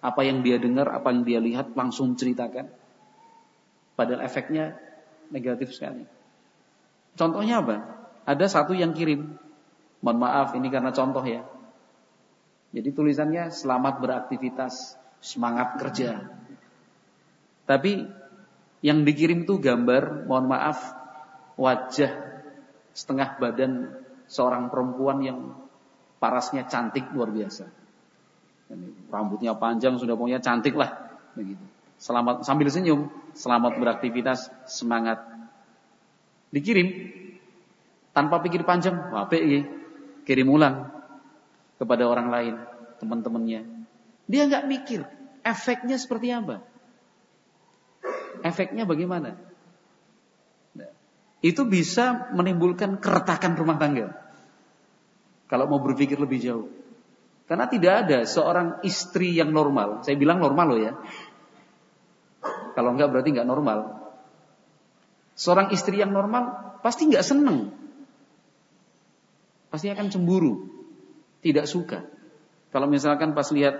apa 0.00 0.20
yang 0.24 0.40
dia 0.40 0.56
dengar, 0.56 0.88
apa 0.88 1.12
yang 1.12 1.28
dia 1.28 1.38
lihat 1.44 1.76
langsung 1.76 2.16
ceritakan. 2.16 2.72
Padahal 3.92 4.24
efeknya 4.24 4.80
negatif 5.28 5.76
sekali. 5.76 6.08
Contohnya 7.20 7.60
apa? 7.60 7.76
Ada 8.24 8.48
satu 8.48 8.72
yang 8.72 8.96
kirim. 8.96 9.36
Mohon 10.00 10.18
maaf, 10.24 10.48
ini 10.56 10.72
karena 10.72 10.96
contoh 10.96 11.20
ya. 11.20 11.44
Jadi 12.72 12.88
tulisannya 12.96 13.52
selamat 13.52 14.00
beraktivitas, 14.00 14.96
semangat 15.20 15.76
kerja. 15.76 16.24
Tapi 17.68 18.08
yang 18.80 19.04
dikirim 19.04 19.44
itu 19.44 19.60
gambar, 19.60 20.24
mohon 20.24 20.48
maaf, 20.48 20.96
wajah 21.60 22.29
setengah 22.92 23.38
badan 23.38 23.90
seorang 24.30 24.70
perempuan 24.70 25.18
yang 25.22 25.38
parasnya 26.22 26.68
cantik 26.68 27.10
luar 27.10 27.32
biasa. 27.32 27.66
Rambutnya 29.10 29.58
panjang, 29.58 29.98
sudah 29.98 30.14
punya 30.14 30.38
cantik 30.38 30.78
lah. 30.78 31.18
Begitu. 31.34 31.62
Selamat 32.00 32.46
sambil 32.46 32.70
senyum, 32.70 33.10
selamat 33.34 33.76
beraktivitas, 33.76 34.48
semangat 34.64 35.20
dikirim 36.54 37.10
tanpa 38.14 38.38
pikir 38.40 38.62
panjang, 38.62 39.10
iki. 39.32 39.82
Kirim 40.20 40.52
ulang 40.52 40.92
kepada 41.80 42.06
orang 42.06 42.28
lain, 42.30 42.54
teman-temannya. 43.02 43.66
Dia 44.30 44.46
nggak 44.46 44.68
mikir 44.68 45.00
efeknya 45.42 45.98
seperti 45.98 46.30
apa. 46.30 46.62
Efeknya 48.46 48.86
bagaimana? 48.86 49.49
Itu 51.40 51.64
bisa 51.64 52.28
menimbulkan 52.36 53.00
keretakan 53.00 53.56
rumah 53.56 53.80
tangga. 53.80 54.12
Kalau 55.48 55.66
mau 55.66 55.80
berpikir 55.80 56.20
lebih 56.20 56.38
jauh. 56.38 56.68
Karena 57.50 57.66
tidak 57.66 58.06
ada 58.06 58.18
seorang 58.28 58.78
istri 58.86 59.34
yang 59.34 59.50
normal. 59.50 60.06
Saya 60.06 60.14
bilang 60.14 60.38
normal 60.38 60.66
loh 60.70 60.80
ya. 60.80 60.92
Kalau 62.78 62.94
enggak 62.94 63.10
berarti 63.10 63.34
enggak 63.34 63.48
normal. 63.48 63.78
Seorang 65.34 65.74
istri 65.74 65.98
yang 65.98 66.14
normal 66.14 66.76
pasti 66.84 67.10
nggak 67.10 67.26
seneng. 67.26 67.74
Pasti 69.72 69.90
akan 69.90 70.06
cemburu. 70.12 70.70
Tidak 71.42 71.66
suka. 71.66 72.04
Kalau 72.70 72.86
misalkan 72.86 73.34
pas 73.34 73.50
lihat 73.50 73.74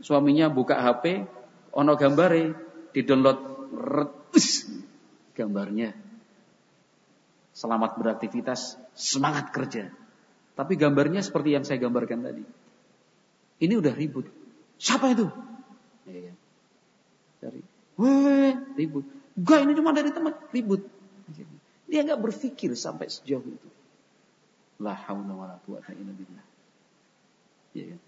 suaminya 0.00 0.48
buka 0.48 0.80
HP, 0.80 1.28
ono 1.76 1.92
gambare, 1.98 2.54
di-download 2.96 3.38
gambarnya. 5.36 6.07
Selamat 7.58 7.98
beraktivitas, 7.98 8.78
semangat 8.94 9.50
kerja. 9.50 9.90
Tapi 10.54 10.78
gambarnya 10.78 11.26
seperti 11.26 11.58
yang 11.58 11.66
saya 11.66 11.82
gambarkan 11.82 12.22
tadi. 12.22 12.46
Ini 13.58 13.74
udah 13.74 13.98
ribut. 13.98 14.30
Siapa 14.78 15.10
itu? 15.10 15.26
Ya, 16.06 16.30
ya. 16.30 16.34
Dari, 17.42 17.58
weh, 17.98 18.54
ribut. 18.78 19.02
Enggak, 19.34 19.58
ini 19.66 19.72
cuma 19.74 19.90
dari 19.90 20.14
teman, 20.14 20.38
ribut. 20.54 20.86
Dia 21.90 22.06
nggak 22.06 22.22
berpikir 22.22 22.78
sampai 22.78 23.10
sejauh 23.10 23.42
itu. 23.42 23.68
La 24.78 24.94
haula 24.94 25.34
wala 25.34 25.58
quwata 25.66 25.90
illa 25.98 26.14
billah. 26.14 26.46
Ya, 27.74 27.84
kan? 27.90 28.00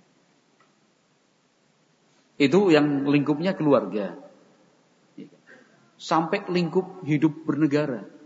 Itu 2.38 2.70
yang 2.70 3.02
lingkupnya 3.02 3.58
keluarga. 3.58 4.14
Ya, 5.18 5.26
kan? 5.26 5.42
Sampai 5.98 6.46
lingkup 6.46 7.02
hidup 7.02 7.34
bernegara. 7.42 8.19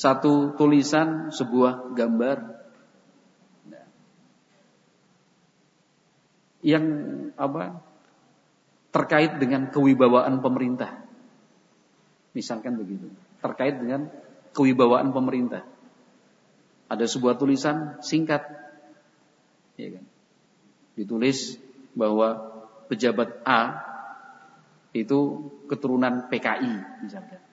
Satu 0.00 0.56
tulisan, 0.56 1.28
sebuah 1.28 1.92
gambar. 1.92 2.36
Nah. 3.68 3.86
Yang 6.64 6.84
apa? 7.36 7.84
terkait 8.90 9.38
dengan 9.38 9.70
kewibawaan 9.70 10.42
pemerintah. 10.42 11.06
Misalkan 12.34 12.74
begitu. 12.74 13.06
Terkait 13.38 13.78
dengan 13.78 14.10
kewibawaan 14.50 15.14
pemerintah. 15.14 15.62
Ada 16.90 17.06
sebuah 17.06 17.38
tulisan 17.38 18.02
singkat. 18.02 18.42
Ya 19.78 19.94
kan? 19.94 20.04
Ditulis 20.98 21.54
bahwa 21.94 22.50
pejabat 22.90 23.46
A 23.46 23.78
itu 24.90 25.46
keturunan 25.70 26.26
PKI 26.26 27.06
misalkan. 27.06 27.49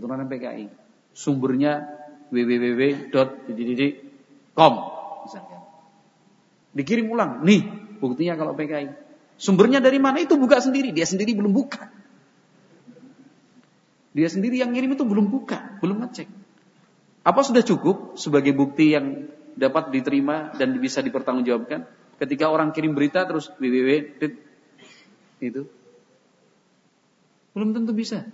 Keturunan 0.00 0.24
PKI. 0.24 0.72
Sumbernya 1.12 1.84
www.com 2.32 3.92
misalkan. 5.28 5.60
Dikirim 6.72 7.12
ulang. 7.12 7.44
Nih, 7.44 7.68
buktinya 8.00 8.40
kalau 8.40 8.56
PKI. 8.56 8.88
Sumbernya 9.36 9.84
dari 9.84 10.00
mana 10.00 10.24
itu 10.24 10.40
buka 10.40 10.56
sendiri, 10.64 10.88
dia 10.96 11.04
sendiri 11.04 11.36
belum 11.36 11.52
buka. 11.52 11.92
Dia 14.16 14.28
sendiri 14.32 14.56
yang 14.56 14.72
ngirim 14.72 14.96
itu 14.96 15.04
belum 15.04 15.28
buka, 15.28 15.76
belum 15.84 16.00
ngecek. 16.08 16.28
Apa 17.20 17.44
sudah 17.44 17.60
cukup 17.60 18.16
sebagai 18.16 18.56
bukti 18.56 18.96
yang 18.96 19.28
dapat 19.52 19.92
diterima 19.92 20.56
dan 20.56 20.72
bisa 20.80 21.04
dipertanggungjawabkan? 21.04 21.84
Ketika 22.16 22.48
orang 22.48 22.72
kirim 22.72 22.96
berita 22.96 23.28
terus 23.28 23.52
www 23.60 24.16
itu 25.40 25.64
belum 27.56 27.76
tentu 27.76 27.92
bisa 27.96 28.24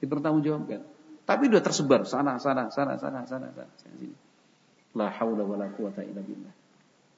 dipertanggungjawabkan. 0.00 0.93
Tapi 1.24 1.48
sudah 1.48 1.62
tersebar 1.64 2.04
sana 2.04 2.36
sana 2.36 2.68
sana 2.68 3.00
sana 3.00 3.24
sana 3.24 3.48
sana 3.48 3.72
sini. 3.80 4.12
La 4.94 5.08
haula 5.08 5.42
wala 5.42 5.72
quwata 5.72 6.04
illa 6.04 6.20
billah. 6.20 6.52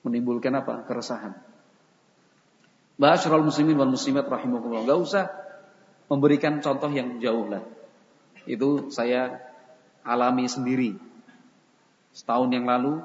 Menimbulkan 0.06 0.54
apa? 0.54 0.86
Keresahan. 0.86 1.34
Ba'asyiral 2.96 3.42
muslimin 3.42 3.76
wal 3.76 3.90
muslimat 3.90 4.24
rahimakumullah. 4.30 4.86
Enggak 4.86 5.00
usah 5.02 5.24
memberikan 6.06 6.62
contoh 6.62 6.88
yang 6.94 7.18
jauh 7.18 7.50
lah. 7.50 7.66
Itu 8.46 8.94
saya 8.94 9.42
alami 10.06 10.46
sendiri. 10.46 10.94
Setahun 12.14 12.48
yang 12.54 12.64
lalu 12.64 13.02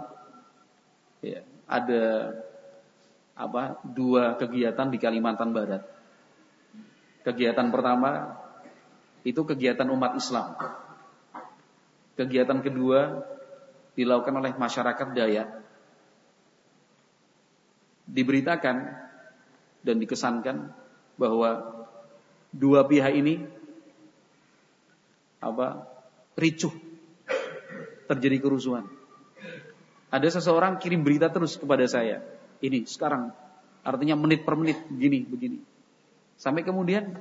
ya, 1.25 1.41
ada 1.65 2.03
apa? 3.33 3.81
Dua 3.81 4.37
kegiatan 4.37 4.87
di 4.93 5.01
Kalimantan 5.01 5.51
Barat. 5.51 5.83
Kegiatan 7.25 7.67
pertama 7.73 8.37
itu 9.25 9.41
kegiatan 9.41 9.89
umat 9.89 10.15
Islam. 10.15 10.55
Kegiatan 12.21 12.61
kedua 12.61 13.25
dilakukan 13.97 14.37
oleh 14.37 14.53
masyarakat 14.53 15.07
Dayak. 15.17 15.49
Diberitakan 18.05 18.77
dan 19.81 19.95
dikesankan 19.97 20.69
bahwa 21.17 21.81
dua 22.53 22.85
pihak 22.85 23.17
ini 23.17 23.41
apa 25.41 25.89
ricuh 26.37 26.69
terjadi 28.05 28.37
kerusuhan. 28.37 28.85
Ada 30.13 30.37
seseorang 30.37 30.77
kirim 30.77 31.01
berita 31.01 31.33
terus 31.33 31.57
kepada 31.57 31.89
saya. 31.89 32.21
Ini 32.61 32.85
sekarang 32.85 33.33
artinya 33.81 34.13
menit 34.13 34.45
per 34.45 34.53
menit 34.61 34.77
begini 34.85 35.25
begini. 35.25 35.57
Sampai 36.37 36.61
kemudian 36.61 37.17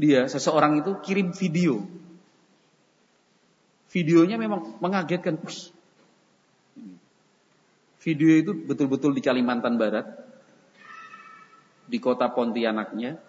dia 0.00 0.24
seseorang 0.24 0.80
itu 0.80 0.96
kirim 1.04 1.36
video. 1.36 1.84
Videonya 3.92 4.40
memang 4.40 4.80
mengagetkan. 4.80 5.36
Video 8.02 8.30
itu 8.34 8.56
betul-betul 8.56 9.12
di 9.12 9.22
Kalimantan 9.22 9.76
Barat 9.76 10.08
di 11.86 12.00
kota 12.00 12.32
Pontianaknya 12.32 13.20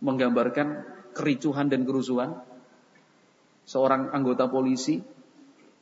menggambarkan 0.00 0.68
kericuhan 1.12 1.66
dan 1.66 1.82
kerusuhan. 1.82 2.38
Seorang 3.66 4.14
anggota 4.14 4.46
polisi 4.46 5.02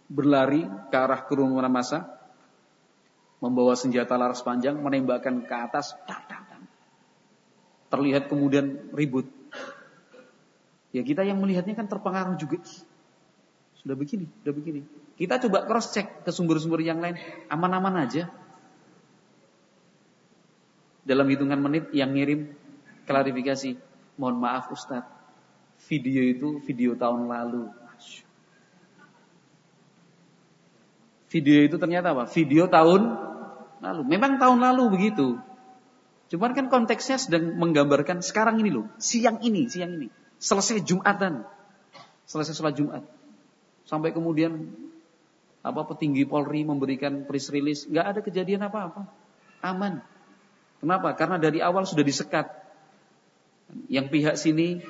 berlari 0.08 0.64
ke 0.64 0.96
arah 0.96 1.28
kerumunan 1.28 1.68
massa, 1.68 2.08
membawa 3.44 3.76
senjata 3.76 4.16
laras 4.16 4.40
panjang, 4.40 4.80
menembakkan 4.80 5.44
ke 5.44 5.52
atas, 5.52 5.92
terlihat 7.92 8.32
kemudian 8.32 8.88
ribut. 8.96 9.28
Ya 10.96 11.04
kita 11.04 11.28
yang 11.28 11.44
melihatnya 11.44 11.76
kan 11.76 11.84
terpengaruh 11.84 12.40
juga. 12.40 12.64
Sudah 13.84 14.00
begini, 14.00 14.24
sudah 14.40 14.54
begini. 14.56 14.80
Kita 15.20 15.36
coba 15.44 15.68
cross 15.68 15.92
check 15.92 16.24
ke 16.24 16.32
sumber-sumber 16.32 16.80
yang 16.80 17.04
lain, 17.04 17.20
aman-aman 17.52 18.08
aja 18.08 18.32
dalam 21.04 21.28
hitungan 21.28 21.60
menit 21.60 21.92
yang 21.92 22.16
ngirim 22.16 22.56
klarifikasi. 23.04 23.76
Mohon 24.16 24.36
maaf 24.40 24.72
Ustadz, 24.72 25.12
video 25.84 26.24
itu 26.24 26.64
video 26.64 26.96
tahun 26.96 27.28
lalu. 27.28 27.68
Video 31.28 31.66
itu 31.66 31.76
ternyata 31.76 32.14
apa? 32.14 32.24
Video 32.30 32.70
tahun 32.70 33.10
lalu. 33.82 34.02
Memang 34.06 34.38
tahun 34.38 34.64
lalu 34.64 34.84
begitu. 34.96 35.36
Cuman 36.32 36.56
kan 36.56 36.72
konteksnya 36.72 37.18
sedang 37.18 37.58
menggambarkan 37.58 38.24
sekarang 38.24 38.62
ini 38.62 38.70
loh, 38.70 38.86
siang 38.96 39.42
ini, 39.44 39.68
siang 39.68 39.98
ini. 39.98 40.08
Selesai 40.40 40.80
Jumatan. 40.86 41.44
Selesai 42.24 42.56
sholat 42.56 42.78
Jumat. 42.78 43.04
Sampai 43.84 44.16
kemudian 44.16 44.72
apa 45.64 45.80
petinggi 45.88 46.28
Polri 46.28 46.60
memberikan 46.64 47.24
press 47.24 47.48
release, 47.48 47.88
nggak 47.88 48.06
ada 48.06 48.20
kejadian 48.20 48.68
apa-apa. 48.68 49.08
Aman. 49.64 50.04
Kenapa? 50.80 51.16
Karena 51.16 51.40
dari 51.40 51.64
awal 51.64 51.88
sudah 51.88 52.04
disekat. 52.04 52.52
Yang 53.88 54.06
pihak 54.12 54.36
sini 54.36 54.84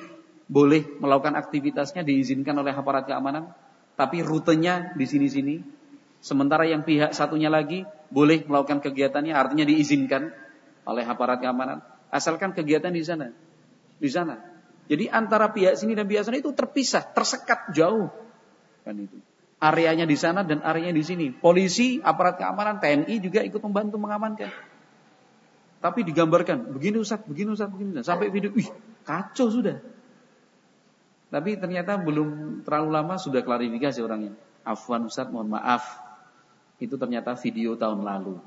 boleh 0.51 0.83
melakukan 0.99 1.39
aktivitasnya 1.39 2.03
diizinkan 2.03 2.53
oleh 2.59 2.75
aparat 2.75 3.07
keamanan, 3.07 3.55
tapi 3.95 4.19
rutenya 4.19 4.91
di 4.99 5.07
sini-sini. 5.07 5.63
Sementara 6.19 6.67
yang 6.67 6.83
pihak 6.83 7.15
satunya 7.15 7.47
lagi 7.47 7.87
boleh 8.11 8.43
melakukan 8.43 8.83
kegiatannya, 8.83 9.31
artinya 9.31 9.63
diizinkan 9.63 10.35
oleh 10.85 11.05
aparat 11.07 11.39
keamanan, 11.39 11.79
asalkan 12.11 12.51
kegiatan 12.51 12.91
di 12.91 13.03
sana. 13.05 13.31
Di 13.95 14.09
sana. 14.11 14.37
Jadi 14.85 15.09
antara 15.09 15.49
pihak 15.49 15.79
sini 15.79 15.97
dan 15.97 16.05
pihak 16.05 16.27
sana 16.27 16.37
itu 16.37 16.51
terpisah, 16.53 17.01
tersekat 17.15 17.73
jauh. 17.73 18.11
Kan 18.85 19.01
itu. 19.01 19.17
Areanya 19.57 20.05
di 20.05 20.13
sana 20.13 20.45
dan 20.45 20.61
areanya 20.61 20.93
di 20.93 21.01
sini. 21.01 21.33
Polisi, 21.33 21.97
aparat 21.97 22.37
keamanan, 22.37 22.77
TNI 22.77 23.15
juga 23.17 23.41
ikut 23.41 23.59
membantu 23.65 23.97
mengamankan. 23.97 24.53
Tapi 25.81 26.05
digambarkan, 26.05 26.69
begini 26.69 27.01
Ustaz, 27.01 27.25
begini 27.25 27.57
Ustaz, 27.57 27.69
begini 27.73 27.97
Ustaz. 27.97 28.05
Sampai 28.13 28.29
video, 28.29 28.53
wih, 28.53 28.69
kacau 29.01 29.49
sudah. 29.49 29.81
Tapi 31.33 31.57
ternyata 31.57 31.97
belum 31.97 32.61
terlalu 32.61 32.89
lama 32.93 33.15
sudah 33.17 33.41
klarifikasi 33.41 33.99
orangnya. 34.05 34.37
Afwan 34.61 35.09
Ustaz, 35.09 35.29
mohon 35.33 35.49
maaf. 35.49 35.83
Itu 36.77 37.01
ternyata 37.01 37.33
video 37.33 37.73
tahun 37.79 38.05
lalu. 38.05 38.37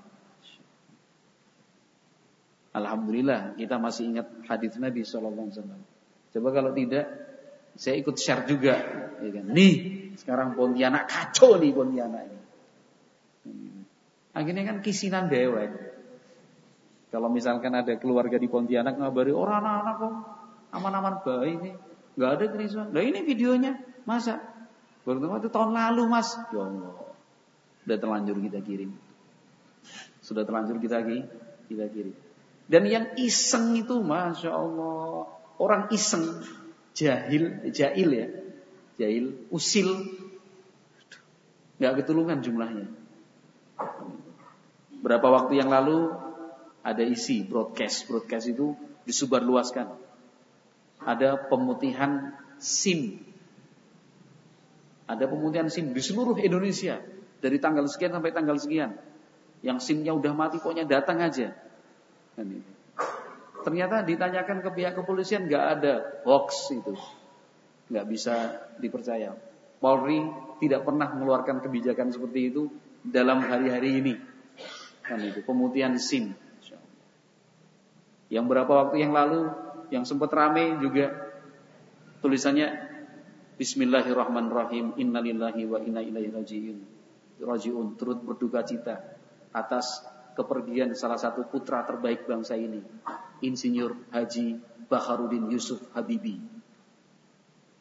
Alhamdulillah 2.78 3.58
kita 3.58 3.80
masih 3.80 4.14
ingat 4.14 4.28
hadis 4.46 4.78
Nabi 4.78 5.02
Shallallahu 5.02 5.50
Alaihi 5.50 5.56
Wasallam. 5.58 5.82
Coba 6.28 6.48
kalau 6.52 6.70
tidak, 6.76 7.06
saya 7.74 7.96
ikut 7.98 8.14
share 8.20 8.44
juga. 8.46 8.76
Ya 9.18 9.30
kan? 9.34 9.44
Nih, 9.50 9.97
sekarang 10.18 10.58
Pontianak 10.58 11.06
kacau 11.06 11.62
nih 11.62 11.70
Pontianak 11.70 12.26
ini. 12.26 12.38
Akhirnya 14.34 14.62
kan 14.66 14.76
kisinan 14.82 15.30
dewek. 15.30 15.70
Kalau 17.08 17.30
misalkan 17.30 17.72
ada 17.72 17.94
keluarga 17.96 18.36
di 18.36 18.50
Pontianak 18.50 18.98
ngabari 18.98 19.30
orang 19.30 19.62
anak-anak 19.62 19.94
kok 19.96 20.14
aman-aman 20.74 21.14
baik 21.22 21.56
nih. 21.62 21.74
Gak 22.18 22.30
ada 22.34 22.44
kerisuan. 22.50 22.90
Nah 22.90 23.02
ini 23.02 23.22
videonya. 23.22 23.78
Masa? 24.02 24.42
Baru 25.06 25.22
itu 25.38 25.48
tahun 25.48 25.72
lalu 25.72 26.02
mas. 26.10 26.34
Ya 26.50 26.66
Allah. 26.66 27.14
Sudah 27.86 27.96
terlanjur 27.96 28.36
kita 28.42 28.60
kirim. 28.60 28.90
Sudah 30.20 30.42
terlanjur 30.44 30.76
kita 30.82 31.00
kita 31.70 31.86
kirim. 31.88 32.12
Dan 32.68 32.84
yang 32.84 33.16
iseng 33.16 33.72
itu 33.78 34.02
Masya 34.04 34.50
Allah. 34.52 35.30
Orang 35.56 35.88
iseng. 35.94 36.44
Jahil. 36.92 37.72
Jahil 37.72 38.08
ya. 38.12 38.28
Jahil. 38.98 39.48
Usil. 39.54 39.88
Gak 41.78 42.02
ketulungan 42.02 42.42
jumlahnya. 42.42 42.90
Berapa 44.98 45.30
waktu 45.30 45.62
yang 45.62 45.70
lalu 45.70 46.10
ada 46.82 47.06
isi 47.06 47.46
broadcast. 47.46 48.10
Broadcast 48.10 48.50
itu 48.50 48.74
disebarluaskan 49.06 50.08
ada 51.02 51.38
pemutihan 51.38 52.34
SIM. 52.58 53.22
Ada 55.08 55.24
pemutihan 55.24 55.70
SIM 55.70 55.94
di 55.94 56.02
seluruh 56.02 56.36
Indonesia 56.36 57.00
dari 57.38 57.56
tanggal 57.62 57.86
sekian 57.86 58.12
sampai 58.12 58.34
tanggal 58.34 58.58
sekian. 58.58 58.98
Yang 59.64 59.90
SIM-nya 59.90 60.14
udah 60.14 60.32
mati 60.34 60.60
pokoknya 60.60 60.86
datang 60.86 61.22
aja. 61.22 61.54
Ternyata 63.64 64.06
ditanyakan 64.06 64.62
ke 64.62 64.70
pihak 64.70 64.94
kepolisian 64.94 65.48
nggak 65.48 65.64
ada 65.78 65.94
hoax 66.22 66.70
itu. 66.70 66.94
Nggak 67.88 68.06
bisa 68.08 68.34
dipercaya. 68.76 69.32
Polri 69.78 70.20
tidak 70.60 70.84
pernah 70.84 71.08
mengeluarkan 71.12 71.64
kebijakan 71.64 72.12
seperti 72.12 72.52
itu 72.52 72.68
dalam 73.00 73.42
hari-hari 73.44 74.02
ini. 74.02 74.14
Kan 75.02 75.24
itu 75.24 75.40
pemutihan 75.40 75.96
SIM. 75.96 76.36
Yang 78.28 78.44
berapa 78.44 78.68
waktu 78.68 79.00
yang 79.00 79.16
lalu 79.16 79.48
yang 79.88 80.04
sempat 80.04 80.28
rame 80.36 80.76
juga 80.84 81.32
tulisannya 82.20 82.88
Bismillahirrahmanirrahim 83.56 85.00
Innalillahi 85.00 85.64
wa 85.64 85.80
inna 85.80 86.04
ilaihi 86.04 86.28
rajiun 86.28 86.78
Rajiun 87.40 87.96
turut 87.96 88.20
berduka 88.20 88.60
cita 88.68 89.16
atas 89.56 90.04
kepergian 90.36 90.92
salah 90.92 91.16
satu 91.16 91.48
putra 91.48 91.88
terbaik 91.88 92.28
bangsa 92.28 92.54
ini 92.54 92.84
Insinyur 93.40 94.12
Haji 94.12 94.60
Baharudin 94.86 95.48
Yusuf 95.48 95.80
Habibi 95.96 96.57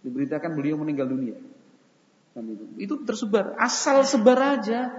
Diberitakan 0.08 0.56
beliau 0.56 0.80
meninggal 0.80 1.12
dunia 1.12 1.36
itu. 2.78 2.96
tersebar 3.04 3.58
asal 3.58 4.06
sebar 4.06 4.62
aja 4.62 4.94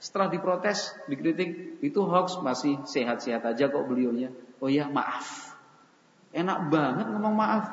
setelah 0.00 0.32
diprotes, 0.32 0.96
dikritik, 1.12 1.82
itu 1.84 2.00
hoax 2.00 2.40
masih 2.40 2.80
sehat-sehat 2.88 3.44
aja 3.44 3.68
kok 3.68 3.84
beliaunya. 3.84 4.32
Oh 4.56 4.72
ya, 4.72 4.88
maaf. 4.88 5.52
Enak 6.32 6.72
banget 6.72 7.06
ngomong 7.12 7.36
maaf. 7.36 7.64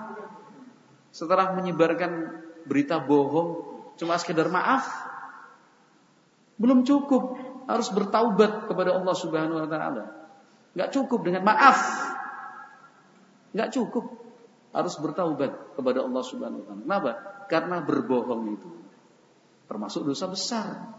Setelah 1.15 1.55
menyebarkan 1.55 2.43
berita 2.67 2.99
bohong, 2.99 3.63
cuma 3.95 4.19
sekedar 4.19 4.51
maaf. 4.51 4.83
Belum 6.59 6.83
cukup, 6.83 7.39
harus 7.69 7.87
bertaubat 7.95 8.67
kepada 8.67 8.99
Allah 8.99 9.15
Subhanahu 9.15 9.63
wa 9.63 9.69
taala. 9.71 10.03
Enggak 10.75 10.89
cukup 10.99 11.19
dengan 11.23 11.47
maaf. 11.47 11.79
Enggak 13.55 13.71
cukup. 13.71 14.26
Harus 14.77 14.93
bertaubat 15.01 15.73
kepada 15.73 16.05
Allah 16.05 16.21
Subhanahu 16.21 16.61
wa 16.61 16.65
taala. 16.69 16.81
Kenapa? 16.85 17.11
Karena 17.49 17.77
berbohong 17.81 18.43
itu 18.53 18.69
termasuk 19.65 20.05
dosa 20.05 20.29
besar. 20.29 20.93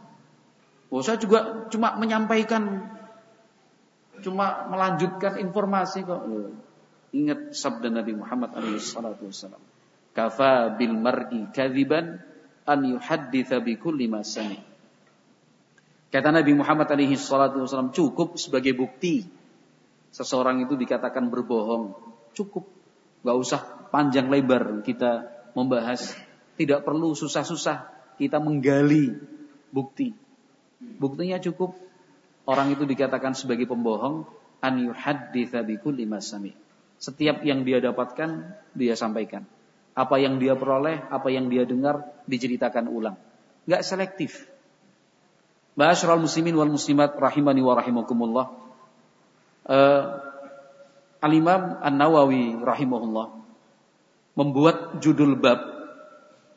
Oh, 0.91 1.05
saya 1.05 1.21
juga 1.21 1.71
cuma 1.71 1.95
menyampaikan 1.95 2.91
cuma 4.19 4.67
melanjutkan 4.67 5.38
informasi 5.38 6.03
kok. 6.03 6.27
Ingat 7.14 7.55
sabda 7.55 7.88
Nabi 7.88 8.12
Muhammad 8.19 8.53
SAW. 8.59 9.57
Kafa 10.12 10.75
bil 10.75 10.99
mar'i 10.99 11.47
kadziban 11.55 12.19
an 12.67 12.81
yuhadditha 12.85 13.62
bi 13.62 13.79
kulli 13.79 14.11
ma 14.11 14.21
Kata 16.09 16.33
Nabi 16.33 16.53
Muhammad 16.57 16.88
alaihi 16.88 17.21
salatu 17.21 17.64
wasallam 17.64 17.93
cukup 17.93 18.41
sebagai 18.41 18.73
bukti 18.73 19.29
seseorang 20.09 20.64
itu 20.64 20.73
dikatakan 20.73 21.29
berbohong. 21.29 21.93
Cukup. 22.33 22.78
Gak 23.22 23.38
usah 23.38 23.61
panjang 23.90 24.31
lebar 24.31 24.83
kita 24.87 25.26
membahas. 25.57 26.14
Tidak 26.59 26.83
perlu 26.83 27.14
susah-susah 27.14 27.90
kita 28.18 28.42
menggali 28.42 29.14
bukti. 29.70 30.14
Buktinya 30.78 31.38
cukup 31.38 31.74
orang 32.46 32.74
itu 32.74 32.87
dikatakan 32.87 33.35
sebagai 33.35 33.66
pembohong 33.66 34.26
an 34.59 34.74
yuhadditha 34.78 35.62
bi 35.62 35.78
kulli 35.78 36.07
ma 36.07 36.18
setiap 36.98 37.46
yang 37.46 37.62
dia 37.62 37.78
dapatkan, 37.78 38.59
dia 38.74 38.98
sampaikan. 38.98 39.46
Apa 39.94 40.18
yang 40.18 40.42
dia 40.42 40.59
peroleh, 40.59 40.98
apa 41.11 41.31
yang 41.31 41.46
dia 41.46 41.62
dengar, 41.62 42.02
diceritakan 42.26 42.90
ulang. 42.90 43.14
Gak 43.70 43.87
selektif. 43.87 44.46
Ma'asyiral 45.78 46.18
muslimin 46.18 46.59
wal 46.59 46.70
muslimat 46.74 47.14
rahimani 47.14 47.62
wa 47.62 47.78
rahimakumullah. 47.78 48.46
Uh, 49.62 50.02
Al-Imam 51.18 51.83
An-Nawawi 51.83 52.62
rahimahullah 52.62 53.38
membuat 54.38 55.02
judul 55.02 55.35
bab 55.35 55.59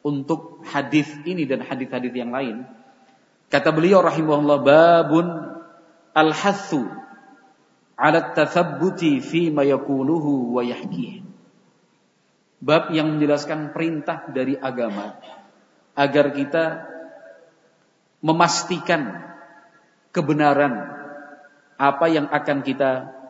untuk 0.05 0.61
hadis 0.69 1.09
ini 1.25 1.49
dan 1.49 1.65
hadis-hadis 1.65 2.13
yang 2.13 2.29
lain. 2.29 2.65
Kata 3.49 3.73
beliau 3.73 4.05
rahimahullah 4.05 4.59
babun 4.61 5.27
al-hathu 6.13 6.85
ala 7.97 8.33
tathabbuti 8.37 9.21
fi 9.21 9.49
ma 9.49 9.65
yaquluhu 9.65 10.53
wa 10.57 10.61
yahkih. 10.61 11.25
Bab 12.61 12.93
yang 12.93 13.17
menjelaskan 13.17 13.73
perintah 13.73 14.29
dari 14.29 14.53
agama 14.53 15.17
agar 15.97 16.29
kita 16.37 16.85
memastikan 18.21 19.25
kebenaran 20.13 20.85
apa 21.81 22.05
yang 22.13 22.29
akan 22.29 22.61
kita 22.61 23.20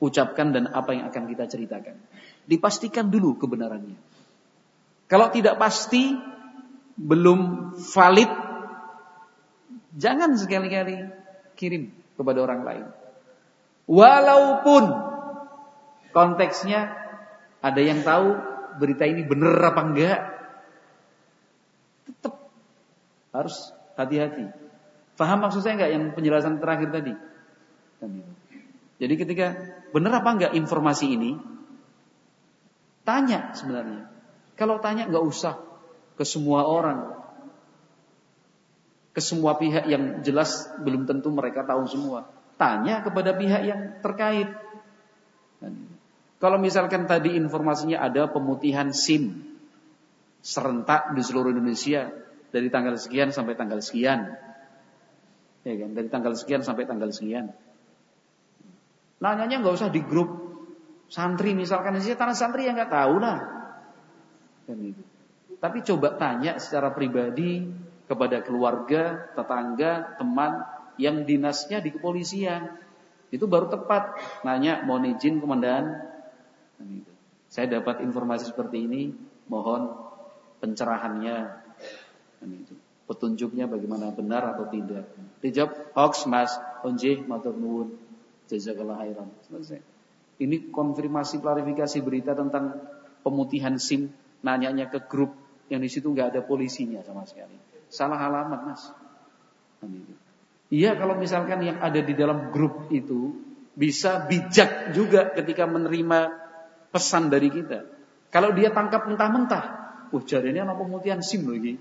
ucapkan 0.00 0.50
dan 0.50 0.72
apa 0.72 0.96
yang 0.96 1.04
akan 1.12 1.28
kita 1.28 1.44
ceritakan. 1.46 2.00
Dipastikan 2.48 3.12
dulu 3.12 3.36
kebenarannya. 3.36 4.00
Kalau 5.06 5.28
tidak 5.28 5.60
pasti, 5.60 6.16
belum 6.96 7.72
valid, 7.76 8.30
jangan 9.96 10.36
sekali-kali 10.36 11.04
kirim 11.56 11.92
kepada 12.16 12.38
orang 12.40 12.60
lain. 12.64 12.86
Walaupun 13.90 14.84
konteksnya 16.14 17.00
Ada 17.60 17.80
yang 17.84 18.00
tahu 18.00 18.40
berita 18.80 19.04
ini 19.04 19.20
benar 19.20 19.52
apa 19.60 19.84
enggak? 19.84 20.20
Tetap 22.08 22.40
harus 23.36 23.76
hati-hati. 24.00 24.48
Faham 25.20 25.44
maksud 25.44 25.60
saya 25.60 25.76
enggak 25.76 25.92
yang 25.92 26.04
penjelasan 26.16 26.56
terakhir 26.56 26.88
tadi? 26.88 27.12
Kan 28.00 28.39
Jadi 29.00 29.14
ketika 29.16 29.56
benar 29.96 30.20
apa 30.20 30.30
enggak 30.36 30.52
informasi 30.52 31.16
ini, 31.16 31.40
tanya 33.02 33.56
sebenarnya. 33.56 34.12
Kalau 34.60 34.76
tanya 34.76 35.08
enggak 35.08 35.24
usah 35.24 35.56
ke 36.20 36.24
semua 36.28 36.68
orang, 36.68 37.16
ke 39.16 39.20
semua 39.24 39.56
pihak 39.56 39.88
yang 39.88 40.20
jelas 40.20 40.68
belum 40.84 41.08
tentu 41.08 41.32
mereka 41.32 41.64
tahu 41.64 41.88
semua. 41.88 42.28
Tanya 42.60 43.00
kepada 43.00 43.32
pihak 43.32 43.62
yang 43.64 43.80
terkait. 44.04 44.52
Kalau 46.36 46.60
misalkan 46.60 47.08
tadi 47.08 47.40
informasinya 47.40 48.04
ada 48.04 48.28
pemutihan 48.28 48.92
SIM 48.92 49.48
serentak 50.44 51.16
di 51.16 51.24
seluruh 51.24 51.52
Indonesia 51.52 52.12
dari 52.52 52.68
tanggal 52.68 53.00
sekian 53.00 53.32
sampai 53.32 53.56
tanggal 53.56 53.80
sekian. 53.80 54.28
Ya 55.64 55.74
kan? 55.76 55.90
Dari 55.96 56.08
tanggal 56.12 56.36
sekian 56.36 56.60
sampai 56.60 56.84
tanggal 56.84 57.08
sekian. 57.12 57.52
Nanyanya 59.20 59.60
nggak 59.60 59.76
usah 59.76 59.92
di 59.92 60.00
grup 60.00 60.30
santri 61.10 61.52
misalkan 61.52 61.98
sih 62.00 62.16
tanah 62.16 62.32
santri 62.32 62.64
yang 62.64 62.76
nggak 62.76 62.92
tahu 62.92 63.20
lah. 63.20 63.38
Kan 64.64 64.78
itu. 64.80 65.02
Tapi 65.60 65.84
coba 65.84 66.16
tanya 66.16 66.56
secara 66.56 66.88
pribadi 66.96 67.68
kepada 68.08 68.40
keluarga, 68.40 69.28
tetangga, 69.36 70.16
teman 70.16 70.64
yang 70.96 71.28
dinasnya 71.28 71.84
di 71.84 71.92
kepolisian. 71.92 72.80
Itu 73.28 73.44
baru 73.44 73.68
tepat. 73.68 74.16
Nanya, 74.42 74.80
mohon 74.82 75.12
izin 75.12 75.38
komandan. 75.38 76.00
Kan 76.80 76.88
itu. 76.88 77.12
Saya 77.52 77.78
dapat 77.78 78.00
informasi 78.00 78.48
seperti 78.48 78.88
ini, 78.88 79.12
mohon 79.52 79.92
pencerahannya. 80.64 81.38
Kan 82.40 82.50
itu 82.56 82.74
petunjuknya 83.10 83.66
bagaimana 83.66 84.14
benar 84.14 84.54
atau 84.54 84.70
tidak. 84.70 85.10
Dijawab 85.42 85.90
hoax 85.98 86.30
mas, 86.30 86.54
onjih 86.86 87.26
matur 87.26 87.58
nuwun. 87.58 87.98
Jazakallah 88.50 89.06
khairan. 89.06 89.30
Selesai. 89.46 89.78
Ini 90.42 90.74
konfirmasi 90.74 91.38
klarifikasi 91.38 91.98
berita 92.02 92.34
tentang 92.34 92.82
pemutihan 93.22 93.76
SIM, 93.78 94.10
nanyanya 94.42 94.90
ke 94.90 95.04
grup 95.06 95.36
yang 95.70 95.84
di 95.84 95.90
situ 95.92 96.10
nggak 96.10 96.34
ada 96.34 96.40
polisinya 96.42 96.98
sama 97.06 97.22
sekali. 97.28 97.54
Salah 97.86 98.18
alamat 98.18 98.60
mas. 98.66 98.82
Iya 100.70 100.98
kalau 100.98 101.14
misalkan 101.14 101.62
yang 101.62 101.78
ada 101.78 102.02
di 102.02 102.14
dalam 102.14 102.50
grup 102.50 102.90
itu 102.90 103.38
bisa 103.74 104.26
bijak 104.26 104.94
juga 104.96 105.30
ketika 105.30 105.66
menerima 105.70 106.30
pesan 106.90 107.30
dari 107.30 107.48
kita. 107.52 107.86
Kalau 108.30 108.54
dia 108.54 108.70
tangkap 108.70 109.06
mentah-mentah, 109.06 109.64
wah 110.10 110.22
jadinya 110.26 110.70
apa 110.70 110.78
pemutihan 110.78 111.22
SIM 111.22 111.46
lagi. 111.50 111.78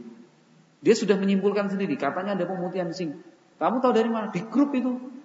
Dia 0.80 0.96
sudah 0.96 1.20
menyimpulkan 1.20 1.70
sendiri, 1.70 2.00
katanya 2.00 2.34
ada 2.40 2.46
pemutihan 2.50 2.90
SIM. 2.94 3.20
Kamu 3.60 3.84
tahu 3.84 3.92
dari 3.94 4.10
mana? 4.10 4.32
Di 4.32 4.42
grup 4.48 4.72
itu. 4.74 5.19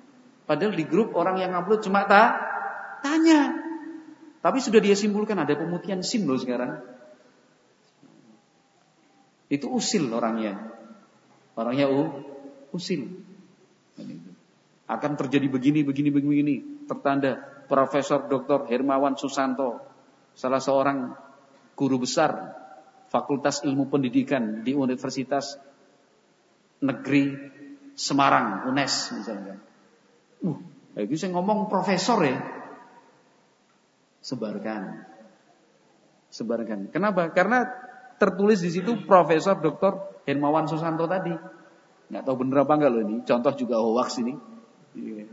Padahal 0.45 0.77
di 0.77 0.85
grup 0.85 1.17
orang 1.17 1.41
yang 1.41 1.57
upload 1.57 1.81
cuma 1.81 2.05
tak 2.05 2.37
tanya. 3.01 3.57
Tapi 4.45 4.61
sudah 4.61 4.81
dia 4.81 4.93
simpulkan 4.93 5.41
ada 5.41 5.57
pemutihan 5.57 6.05
SIM 6.05 6.29
loh 6.29 6.37
sekarang. 6.37 6.85
Itu 9.49 9.73
usil 9.73 10.05
orangnya. 10.13 10.61
Orangnya 11.57 11.89
uh, 11.89 12.13
usil. 12.77 13.09
Akan 14.85 15.17
terjadi 15.17 15.49
begini, 15.49 15.81
begini, 15.81 16.13
begini. 16.13 16.55
Tertanda 16.85 17.41
Profesor 17.65 18.29
Dr. 18.29 18.69
Hermawan 18.69 19.17
Susanto, 19.17 19.81
salah 20.37 20.61
seorang 20.61 21.17
guru 21.73 22.05
besar 22.05 22.53
Fakultas 23.09 23.65
Ilmu 23.65 23.89
Pendidikan 23.89 24.61
di 24.61 24.77
Universitas 24.77 25.57
Negeri 26.85 27.33
Semarang, 27.97 28.69
UNES 28.69 28.95
misalnya. 29.17 29.57
Uh, 30.45 30.59
itu 31.01 31.17
saya 31.17 31.33
ngomong 31.33 31.73
profesor 31.73 32.21
ya. 32.21 32.39
Sebarkan. 34.21 35.05
Sebarkan. 36.29 36.93
Kenapa? 36.93 37.33
Karena 37.33 37.65
tertulis 38.17 38.61
di 38.61 38.71
situ 38.73 39.05
Profesor 39.05 39.59
Dr. 39.59 40.23
Hermawan 40.25 40.69
Susanto 40.69 41.05
tadi. 41.05 41.35
Nggak 42.09 42.23
tahu 42.25 42.37
bener 42.47 42.65
apa 42.65 42.73
enggak 42.77 42.91
loh 42.93 43.03
ini. 43.05 43.17
Contoh 43.25 43.53
juga 43.57 43.81
hoax 43.81 44.21
ini. 44.25 44.35
Iya. 44.97 45.27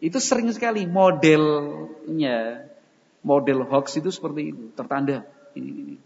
Itu 0.00 0.18
sering 0.18 0.50
sekali 0.50 0.86
modelnya. 0.88 2.66
Model 3.20 3.68
hoax 3.68 4.00
itu 4.00 4.08
seperti 4.08 4.50
itu. 4.50 4.64
Tertanda. 4.72 5.22
Ini, 5.52 5.70
ini. 5.70 5.96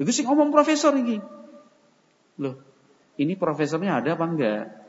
Itu 0.00 0.10
sih 0.10 0.24
ngomong 0.26 0.50
profesor 0.50 0.96
ini. 0.96 1.20
Loh, 2.40 2.56
ini 3.20 3.36
profesornya 3.36 4.00
ada 4.00 4.16
apa 4.16 4.24
enggak? 4.24 4.81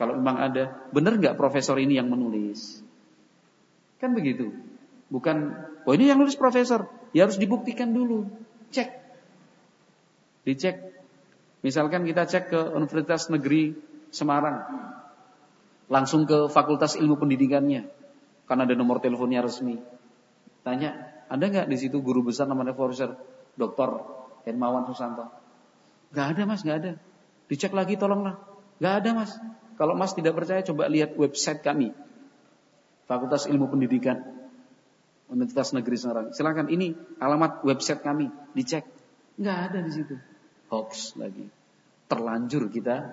Kalau 0.00 0.16
memang 0.16 0.40
ada, 0.40 0.88
benar 0.96 1.20
enggak 1.20 1.36
profesor 1.36 1.76
ini 1.76 2.00
yang 2.00 2.08
menulis? 2.08 2.80
Kan 4.00 4.16
begitu. 4.16 4.48
Bukan, 5.12 5.52
oh 5.84 5.92
ini 5.92 6.08
yang 6.08 6.16
nulis 6.16 6.40
profesor. 6.40 6.88
Ya 7.12 7.28
harus 7.28 7.36
dibuktikan 7.36 7.92
dulu. 7.92 8.24
Cek. 8.72 8.88
Dicek. 10.48 10.80
Misalkan 11.60 12.08
kita 12.08 12.24
cek 12.24 12.48
ke 12.48 12.60
Universitas 12.72 13.28
Negeri 13.28 13.76
Semarang. 14.08 14.64
Langsung 15.92 16.24
ke 16.24 16.48
Fakultas 16.48 16.96
Ilmu 16.96 17.20
Pendidikannya. 17.20 17.84
Karena 18.48 18.64
ada 18.64 18.72
nomor 18.72 19.04
teleponnya 19.04 19.44
resmi. 19.44 19.76
Tanya, 20.64 20.96
ada 21.28 21.44
nggak 21.44 21.68
di 21.68 21.76
situ 21.76 22.00
guru 22.00 22.24
besar 22.24 22.48
namanya 22.48 22.72
Profesor 22.72 23.20
Dr. 23.52 24.00
Hermawan 24.48 24.88
Susanto. 24.88 25.28
Gak 26.16 26.34
ada 26.34 26.42
mas, 26.48 26.64
gak 26.64 26.78
ada. 26.80 26.92
Dicek 27.52 27.76
lagi 27.76 28.00
tolonglah. 28.00 28.40
Gak 28.80 29.04
ada 29.04 29.10
mas. 29.12 29.36
Kalau 29.80 29.96
mas 29.96 30.12
tidak 30.12 30.36
percaya 30.36 30.60
coba 30.60 30.92
lihat 30.92 31.16
website 31.16 31.64
kami. 31.64 31.96
Fakultas 33.08 33.48
Ilmu 33.48 33.72
Pendidikan. 33.72 34.20
Universitas 35.32 35.72
Negeri 35.72 35.96
Semarang. 35.96 36.26
Silakan 36.36 36.68
ini 36.68 36.92
alamat 37.16 37.64
website 37.64 38.04
kami. 38.04 38.28
Dicek. 38.52 38.84
Gak 39.40 39.72
ada 39.72 39.80
di 39.80 39.88
situ. 39.88 40.20
Hoax 40.68 41.16
lagi. 41.16 41.48
Terlanjur 42.12 42.68
kita 42.68 43.08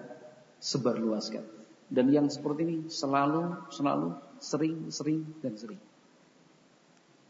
sebarluaskan. 0.60 1.47
Dan 1.88 2.12
yang 2.12 2.27
seperti 2.27 2.67
ini 2.67 2.77
selalu, 2.91 3.71
selalu, 3.71 4.12
sering, 4.43 4.91
sering, 4.91 5.23
dan 5.39 5.56
sering. 5.56 5.80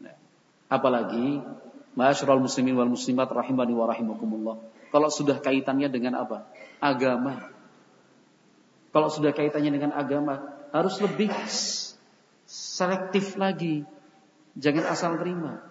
Nah, 0.02 0.18
apalagi 0.66 1.38
Masyarul 1.98 2.46
muslimin 2.46 2.78
wal 2.78 2.94
muslimat 2.94 3.26
rahimani 3.26 3.74
wa 3.74 3.90
rahimakumullah. 3.90 4.56
Kalau 4.94 5.10
sudah 5.10 5.42
kaitannya 5.42 5.90
dengan 5.90 6.22
apa? 6.22 6.46
Agama. 6.78 7.57
Kalau 8.98 9.14
sudah 9.14 9.30
kaitannya 9.30 9.70
dengan 9.70 9.94
agama, 9.94 10.42
harus 10.74 10.98
lebih 10.98 11.30
selektif 12.50 13.38
lagi. 13.38 13.86
Jangan 14.58 14.90
asal 14.90 15.22
terima. 15.22 15.70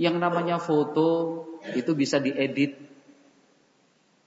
Yang 0.00 0.16
namanya 0.16 0.56
foto 0.56 1.44
itu 1.76 1.92
bisa 1.92 2.16
diedit. 2.16 2.80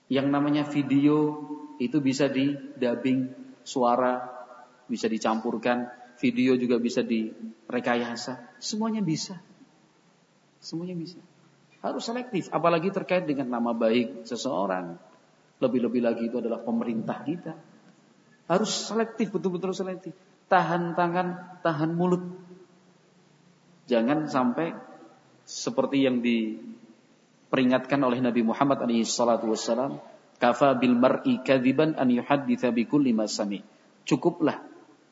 Yang 0.06 0.28
namanya 0.30 0.70
video 0.70 1.34
itu 1.82 1.98
bisa 1.98 2.30
di 2.30 2.54
dubbing 2.78 3.34
suara, 3.66 4.22
bisa 4.86 5.10
dicampurkan, 5.10 5.90
video 6.22 6.54
juga 6.62 6.78
bisa 6.78 7.02
direkayasa. 7.02 8.54
Semuanya 8.62 9.02
bisa. 9.02 9.42
Semuanya 10.62 10.94
bisa. 10.94 11.18
Harus 11.82 12.06
selektif, 12.06 12.54
apalagi 12.54 12.94
terkait 12.94 13.26
dengan 13.26 13.50
nama 13.50 13.74
baik 13.74 14.30
seseorang. 14.30 14.94
Lebih-lebih 15.58 16.06
lagi 16.06 16.30
itu 16.30 16.38
adalah 16.38 16.62
pemerintah 16.62 17.18
kita. 17.26 17.71
Harus 18.52 18.92
selektif, 18.92 19.32
betul-betul 19.32 19.72
selektif. 19.72 20.12
Tahan 20.52 20.92
tangan, 21.00 21.60
tahan 21.64 21.96
mulut. 21.96 22.20
Jangan 23.88 24.28
sampai 24.28 24.76
seperti 25.48 26.04
yang 26.04 26.20
diperingatkan 26.20 28.04
oleh 28.04 28.20
Nabi 28.20 28.44
Muhammad 28.44 28.84
SAW. 29.08 30.04
Kafa 30.36 30.76
bil 30.76 31.00
mar'i 31.00 31.40
kadziban 31.48 31.96
an 31.96 32.12
yuhadditha 32.12 32.76
bi 32.76 32.84
kulli 32.84 33.16
sami. 33.32 33.64
Cukuplah 34.04 34.60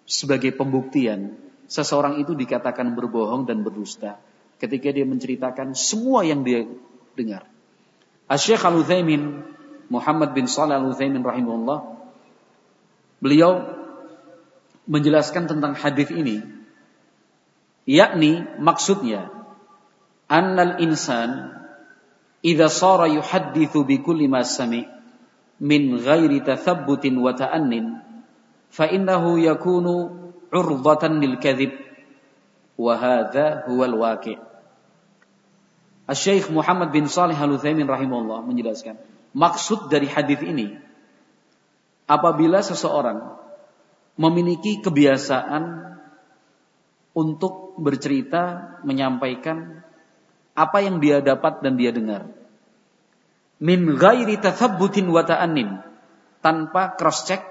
sebagai 0.04 0.52
pembuktian 0.58 1.38
seseorang 1.70 2.20
itu 2.20 2.34
dikatakan 2.34 2.98
berbohong 2.98 3.46
dan 3.46 3.62
berdusta 3.62 4.18
ketika 4.58 4.90
dia 4.90 5.06
menceritakan 5.06 5.78
semua 5.78 6.26
yang 6.26 6.42
dia 6.42 6.66
dengar. 7.14 7.46
Asy-Syaikh 8.26 8.68
Al-Utsaimin 8.68 9.24
Muhammad 9.94 10.34
bin 10.34 10.50
Shalih 10.50 10.82
Al-Utsaimin 10.82 11.22
rahimahullah 11.22 11.99
beliau 13.20 13.76
menjelaskan 14.90 15.46
tentang 15.46 15.78
hadis 15.78 16.10
ini 16.10 16.42
yakni 17.86 18.44
maksudnya 18.58 19.30
annal 20.26 20.82
insan 20.82 21.56
idza 22.42 22.68
sara 22.72 23.06
yuhadditsu 23.06 23.86
bi 23.86 24.02
kulli 24.02 24.26
ma 24.26 24.42
sami 24.42 24.88
min 25.60 26.00
ghairi 26.00 26.40
tathabbutin 26.42 27.20
wa 27.20 27.36
ta'annin 27.36 28.00
fa 28.72 28.88
innahu 28.88 29.38
yakunu 29.38 29.96
urdatan 30.50 31.20
lil 31.20 31.38
kadhib 31.38 31.76
wa 32.80 32.96
hadha 32.96 33.68
huwa 33.68 33.86
al 33.86 33.96
waqi' 34.00 34.50
Syekh 36.10 36.50
Muhammad 36.50 36.90
bin 36.90 37.06
Salih 37.06 37.38
Al-Utsaimin 37.38 37.86
rahimahullah 37.86 38.42
menjelaskan, 38.42 38.98
maksud 39.38 39.94
dari 39.94 40.10
hadis 40.10 40.42
ini 40.42 40.74
apabila 42.10 42.66
seseorang 42.66 43.38
memiliki 44.18 44.82
kebiasaan 44.82 45.96
untuk 47.14 47.78
bercerita, 47.78 48.76
menyampaikan 48.82 49.86
apa 50.58 50.78
yang 50.84 50.98
dia 51.00 51.22
dapat 51.22 51.62
dan 51.62 51.78
dia 51.78 51.94
dengar. 51.94 52.28
Min 53.62 53.96
ghairi 53.96 54.42
tathabbutin 54.42 55.08
wa 55.08 55.24
ta'annin. 55.24 55.86
Tanpa 56.40 56.96
cross 56.96 57.28
check, 57.28 57.44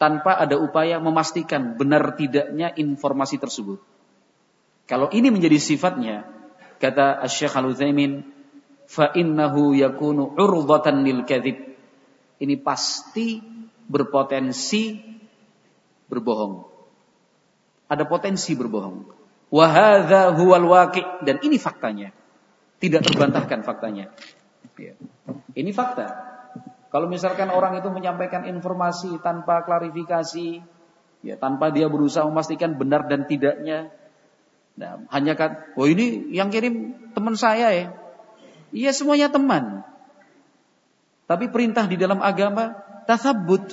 tanpa 0.00 0.40
ada 0.40 0.56
upaya 0.56 0.96
memastikan 0.96 1.76
benar 1.76 2.16
tidaknya 2.16 2.72
informasi 2.72 3.36
tersebut. 3.36 3.80
Kalau 4.88 5.12
ini 5.12 5.28
menjadi 5.28 5.60
sifatnya, 5.60 6.24
kata 6.80 7.24
Syekh 7.28 7.52
Al-Utsaimin, 7.56 8.24
fa 8.88 9.12
innahu 9.12 9.76
yakunu 9.76 10.32
urdatan 10.36 11.04
lil 11.04 11.28
kadhib. 11.28 11.73
Ini 12.44 12.60
pasti 12.60 13.40
berpotensi 13.88 15.00
berbohong. 16.12 16.68
Ada 17.88 18.04
potensi 18.04 18.52
berbohong. 18.52 18.96
Wa 19.48 19.66
hadza 19.72 20.36
huwal 20.36 20.68
waqi' 20.68 21.24
dan 21.24 21.40
ini 21.40 21.56
faktanya. 21.56 22.12
Tidak 22.76 23.00
terbantahkan 23.00 23.64
faktanya. 23.64 24.12
Ya. 24.76 24.92
Ini 25.56 25.70
fakta. 25.72 26.34
Kalau 26.92 27.08
misalkan 27.10 27.48
orang 27.48 27.80
itu 27.80 27.88
menyampaikan 27.88 28.44
informasi 28.44 29.18
tanpa 29.24 29.64
klarifikasi, 29.64 30.62
ya 31.24 31.34
tanpa 31.40 31.72
dia 31.72 31.90
berusaha 31.90 32.22
memastikan 32.28 32.76
benar 32.78 33.10
dan 33.10 33.26
tidaknya, 33.26 33.90
nah, 34.78 35.02
hanya 35.10 35.34
kan, 35.34 35.74
oh 35.74 35.90
ini 35.90 36.30
yang 36.30 36.54
kirim 36.54 36.94
teman 37.10 37.34
saya 37.34 37.74
ya, 37.74 37.86
iya 38.70 38.94
semuanya 38.94 39.26
teman. 39.26 39.82
Tapi 41.24 41.48
perintah 41.48 41.88
di 41.88 41.96
dalam 41.96 42.20
agama 42.20 42.76
tasabut, 43.08 43.64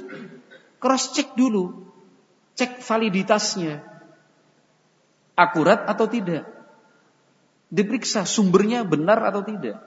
cross 0.80 1.12
check 1.12 1.36
dulu, 1.36 1.92
cek 2.56 2.80
validitasnya, 2.80 3.84
akurat 5.36 5.84
atau 5.88 6.08
tidak, 6.08 6.48
diperiksa 7.68 8.24
sumbernya 8.24 8.88
benar 8.88 9.20
atau 9.28 9.44
tidak. 9.44 9.80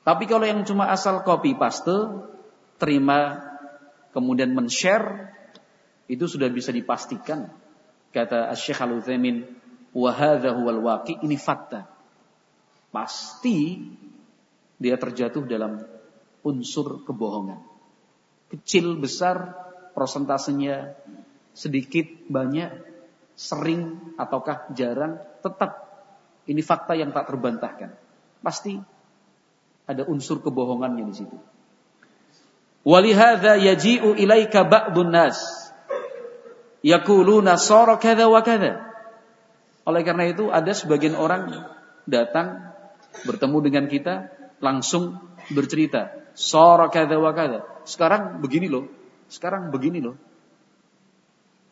Tapi 0.00 0.24
kalau 0.24 0.48
yang 0.48 0.64
cuma 0.64 0.88
asal 0.88 1.20
copy 1.22 1.54
paste, 1.60 1.92
terima 2.80 3.36
kemudian 4.16 4.50
men-share 4.56 5.28
itu 6.10 6.24
sudah 6.26 6.48
bisa 6.50 6.72
dipastikan 6.74 7.52
kata 8.10 8.50
Syekh 8.58 8.82
Al-Utsaimin 8.82 9.46
wa 9.94 10.10
hadza 10.10 10.50
huwal 10.56 10.82
waqi 10.82 11.20
ini 11.22 11.38
fakta. 11.38 11.86
Pasti 12.90 13.86
dia 14.80 14.96
terjatuh 14.96 15.44
dalam 15.44 15.84
unsur 16.40 17.04
kebohongan. 17.04 17.60
Kecil 18.48 18.96
besar 18.96 19.54
prosentasenya 19.92 20.96
sedikit 21.52 22.08
banyak 22.26 22.72
sering 23.36 24.16
ataukah 24.16 24.72
jarang 24.72 25.20
tetap 25.44 25.86
ini 26.48 26.64
fakta 26.64 26.96
yang 26.96 27.12
tak 27.12 27.28
terbantahkan. 27.28 27.92
Pasti 28.40 28.80
ada 29.84 30.08
unsur 30.08 30.40
kebohongannya 30.40 31.04
di 31.04 31.14
situ. 31.14 31.36
Walihada 32.80 33.60
yaji'u 33.60 34.16
ilaika 34.16 34.64
ba'dun 34.64 35.12
nas 35.12 35.36
yaquluna 36.80 37.60
sara 37.60 38.00
kadza 38.00 38.24
wa 38.32 38.40
kadza. 38.40 38.80
Oleh 39.84 40.00
karena 40.00 40.24
itu 40.32 40.48
ada 40.48 40.72
sebagian 40.72 41.12
orang 41.12 41.68
datang 42.08 42.72
bertemu 43.28 43.58
dengan 43.60 43.84
kita 43.84 44.39
langsung 44.60 45.18
bercerita, 45.50 46.14
sara 46.36 46.86
kadza 46.92 47.16
wa 47.16 47.32
kadza. 47.32 47.66
Sekarang 47.88 48.38
begini 48.38 48.68
loh, 48.68 48.86
sekarang 49.26 49.72
begini 49.72 50.04
loh. 50.04 50.16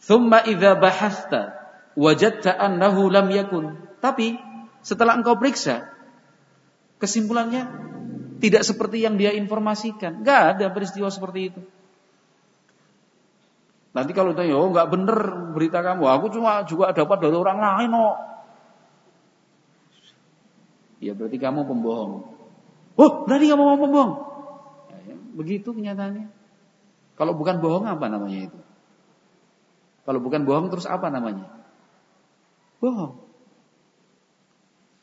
Thumma 0.03 0.43
idza 0.43 0.75
bahasta 0.75 1.55
wajadta 1.95 2.57
annahu 2.57 3.13
lam 3.13 3.29
yakun. 3.29 3.77
Tapi 4.01 4.41
setelah 4.81 5.15
engkau 5.19 5.37
periksa, 5.37 5.91
kesimpulannya 6.97 7.69
tidak 8.39 8.63
seperti 8.63 9.05
yang 9.05 9.19
dia 9.19 9.35
informasikan. 9.35 10.23
Gak 10.23 10.59
ada 10.59 10.67
peristiwa 10.71 11.11
seperti 11.11 11.41
itu. 11.53 11.61
Nanti 13.99 14.15
kalau 14.15 14.31
tanya, 14.31 14.55
oh 14.55 14.71
nggak 14.71 14.89
bener 14.95 15.19
berita 15.57 15.83
kamu, 15.83 16.07
aku 16.07 16.31
cuma 16.31 16.63
juga 16.63 16.95
dapat 16.95 17.19
dari 17.19 17.35
orang 17.35 17.59
lain, 17.59 17.91
oh. 17.99 18.15
Ya 21.03 21.19
berarti 21.19 21.35
kamu 21.35 21.67
pembohong. 21.67 22.38
Oh, 22.99 23.23
berarti 23.31 23.47
kamu 23.47 23.63
mau 23.63 23.79
pembohong. 23.79 24.13
Ya, 24.91 25.15
ya, 25.15 25.17
begitu 25.39 25.71
kenyataannya. 25.71 26.35
Kalau 27.15 27.39
bukan 27.39 27.63
bohong 27.63 27.87
apa 27.87 28.11
namanya 28.11 28.51
itu? 28.51 28.59
Kalau 30.03 30.19
bukan 30.19 30.43
bohong 30.43 30.67
terus 30.67 30.83
apa 30.91 31.07
namanya? 31.07 31.47
Bohong. 32.83 33.23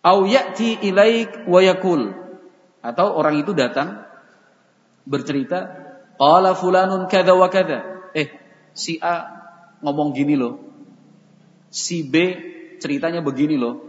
Au 0.04 0.20
ya'ti 0.28 0.84
ilaik 0.84 1.48
wa 1.48 1.64
yakul. 1.64 2.12
Atau 2.84 3.16
orang 3.16 3.40
itu 3.40 3.56
datang 3.56 4.04
bercerita, 5.08 5.72
qala 6.20 6.52
fulanun 6.52 7.08
kada 7.08 7.32
wa 7.32 7.48
kada. 7.48 8.12
Eh, 8.12 8.28
si 8.76 9.00
A 9.00 9.32
ngomong 9.80 10.12
gini 10.12 10.36
loh. 10.36 10.60
Si 11.72 12.04
B 12.04 12.16
ceritanya 12.84 13.24
begini 13.24 13.56
loh. 13.56 13.88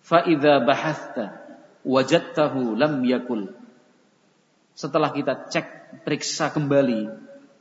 Fa 0.00 0.24
idza 0.24 0.64
bahathta 0.64 1.45
wajadtahu 1.86 2.74
lam 2.74 3.00
yakul. 3.06 3.54
Setelah 4.76 5.14
kita 5.14 5.48
cek, 5.48 6.02
periksa 6.02 6.52
kembali, 6.52 7.08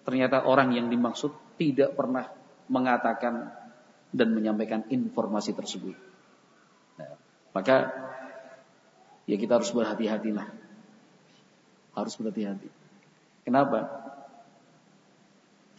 ternyata 0.03 0.43
orang 0.43 0.75
yang 0.75 0.89
dimaksud 0.91 1.31
tidak 1.55 1.95
pernah 1.95 2.27
mengatakan 2.67 3.53
dan 4.11 4.33
menyampaikan 4.35 4.83
informasi 4.91 5.55
tersebut. 5.55 5.95
Nah, 6.99 7.15
maka 7.55 7.93
ya 9.29 9.37
kita 9.39 9.61
harus 9.61 9.71
berhati-hatilah. 9.71 10.47
Harus 11.95 12.13
berhati-hati. 12.19 12.67
Kenapa? 13.47 13.87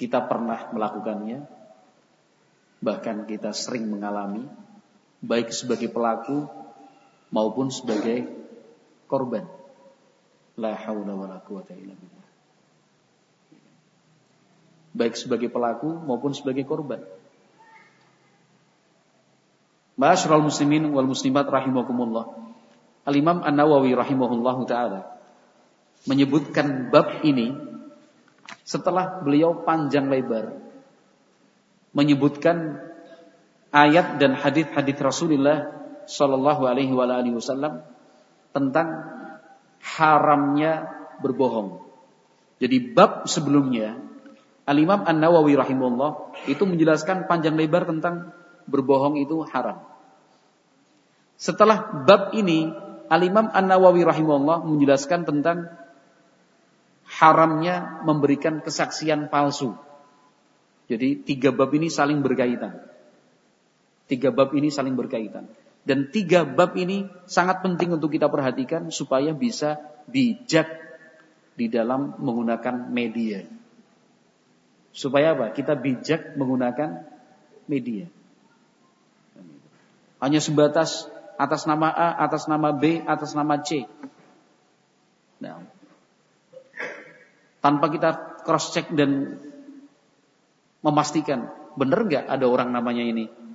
Kita 0.00 0.24
pernah 0.24 0.72
melakukannya, 0.72 1.44
bahkan 2.80 3.28
kita 3.28 3.52
sering 3.52 3.88
mengalami, 3.88 4.44
baik 5.20 5.52
sebagai 5.52 5.88
pelaku 5.88 6.48
maupun 7.32 7.72
sebagai 7.72 8.35
korban. 9.08 9.46
La 10.60 10.74
haula 10.74 11.12
wa 11.14 11.26
la 11.30 11.38
quwata 11.40 11.72
illa 11.72 11.94
billah. 11.94 12.28
Baik 14.96 15.14
sebagai 15.16 15.52
pelaku 15.52 15.88
maupun 15.92 16.32
sebagai 16.32 16.64
korban. 16.64 17.04
Ma'asyiral 19.96 20.44
muslimin 20.44 20.92
wal 20.92 21.08
muslimat 21.08 21.48
rahimakumullah. 21.48 22.36
Al-Imam 23.06 23.40
An-Nawawi 23.40 23.94
rahimahullahu 23.96 24.66
taala 24.68 25.16
menyebutkan 26.04 26.92
bab 26.92 27.22
ini 27.24 27.54
setelah 28.66 29.22
beliau 29.22 29.62
panjang 29.62 30.10
lebar 30.10 30.58
menyebutkan 31.96 32.82
ayat 33.72 34.20
dan 34.20 34.36
hadis-hadis 34.36 34.96
Rasulullah 35.00 35.72
sallallahu 36.06 36.68
alaihi 36.68 36.92
wasallam 36.92 37.82
tentang 38.56 39.04
haramnya 39.84 40.88
berbohong. 41.20 41.84
Jadi 42.56 42.96
bab 42.96 43.28
sebelumnya 43.28 44.00
Al-Imam 44.64 45.04
An-Nawawi 45.04 45.60
rahimahullah 45.60 46.40
itu 46.48 46.64
menjelaskan 46.64 47.28
panjang 47.28 47.54
lebar 47.54 47.84
tentang 47.84 48.32
berbohong 48.64 49.20
itu 49.20 49.44
haram. 49.52 49.84
Setelah 51.36 52.08
bab 52.08 52.32
ini 52.32 52.72
Al-Imam 53.12 53.52
An-Nawawi 53.52 54.08
rahimahullah 54.08 54.64
menjelaskan 54.64 55.28
tentang 55.28 55.68
haramnya 57.06 58.02
memberikan 58.02 58.64
kesaksian 58.64 59.28
palsu. 59.30 59.76
Jadi 60.90 61.22
tiga 61.22 61.52
bab 61.54 61.70
ini 61.76 61.92
saling 61.92 62.24
berkaitan. 62.24 62.82
Tiga 64.10 64.34
bab 64.34 64.50
ini 64.56 64.72
saling 64.72 64.96
berkaitan. 64.98 65.46
Dan 65.86 66.10
tiga 66.10 66.42
bab 66.42 66.74
ini 66.74 67.06
sangat 67.30 67.62
penting 67.62 67.94
untuk 67.94 68.10
kita 68.10 68.26
perhatikan 68.26 68.90
supaya 68.90 69.30
bisa 69.30 69.78
bijak 70.10 70.66
di 71.54 71.70
dalam 71.70 72.18
menggunakan 72.18 72.90
media. 72.90 73.46
Supaya 74.90 75.38
apa? 75.38 75.54
Kita 75.54 75.78
bijak 75.78 76.34
menggunakan 76.34 77.06
media. 77.70 78.10
Hanya 80.18 80.42
sebatas 80.42 81.06
atas 81.38 81.70
nama 81.70 81.92
A, 81.94 82.18
atas 82.18 82.50
nama 82.50 82.74
B, 82.74 83.06
atas 83.06 83.38
nama 83.38 83.60
C. 83.62 83.86
Nah, 85.38 85.62
tanpa 87.62 87.92
kita 87.94 88.42
cross 88.42 88.74
check 88.74 88.90
dan 88.90 89.38
memastikan 90.82 91.46
benar 91.76 92.08
nggak 92.08 92.24
ada 92.26 92.46
orang 92.48 92.74
namanya 92.74 93.04
ini. 93.06 93.45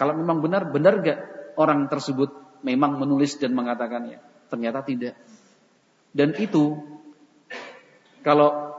Kalau 0.00 0.16
memang 0.16 0.40
benar, 0.40 0.64
benar 0.72 1.04
gak 1.04 1.20
orang 1.60 1.84
tersebut 1.92 2.32
memang 2.64 2.96
menulis 2.96 3.36
dan 3.36 3.52
mengatakannya? 3.52 4.16
Ternyata 4.48 4.80
tidak. 4.80 5.20
Dan 6.16 6.32
itu 6.40 6.80
kalau 8.24 8.72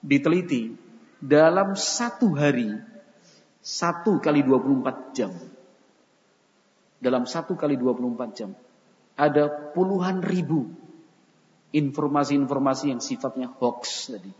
diteliti 0.00 0.72
dalam 1.20 1.76
satu 1.76 2.32
hari 2.32 2.72
satu 3.62 4.18
kali 4.18 4.42
24 4.42 5.14
jam 5.14 5.30
dalam 6.98 7.22
satu 7.30 7.54
kali 7.54 7.78
24 7.78 8.34
jam 8.34 8.50
ada 9.14 9.46
puluhan 9.70 10.18
ribu 10.18 10.66
informasi-informasi 11.70 12.90
yang 12.90 12.98
sifatnya 12.98 13.54
hoax 13.54 14.10
tadi 14.10 14.34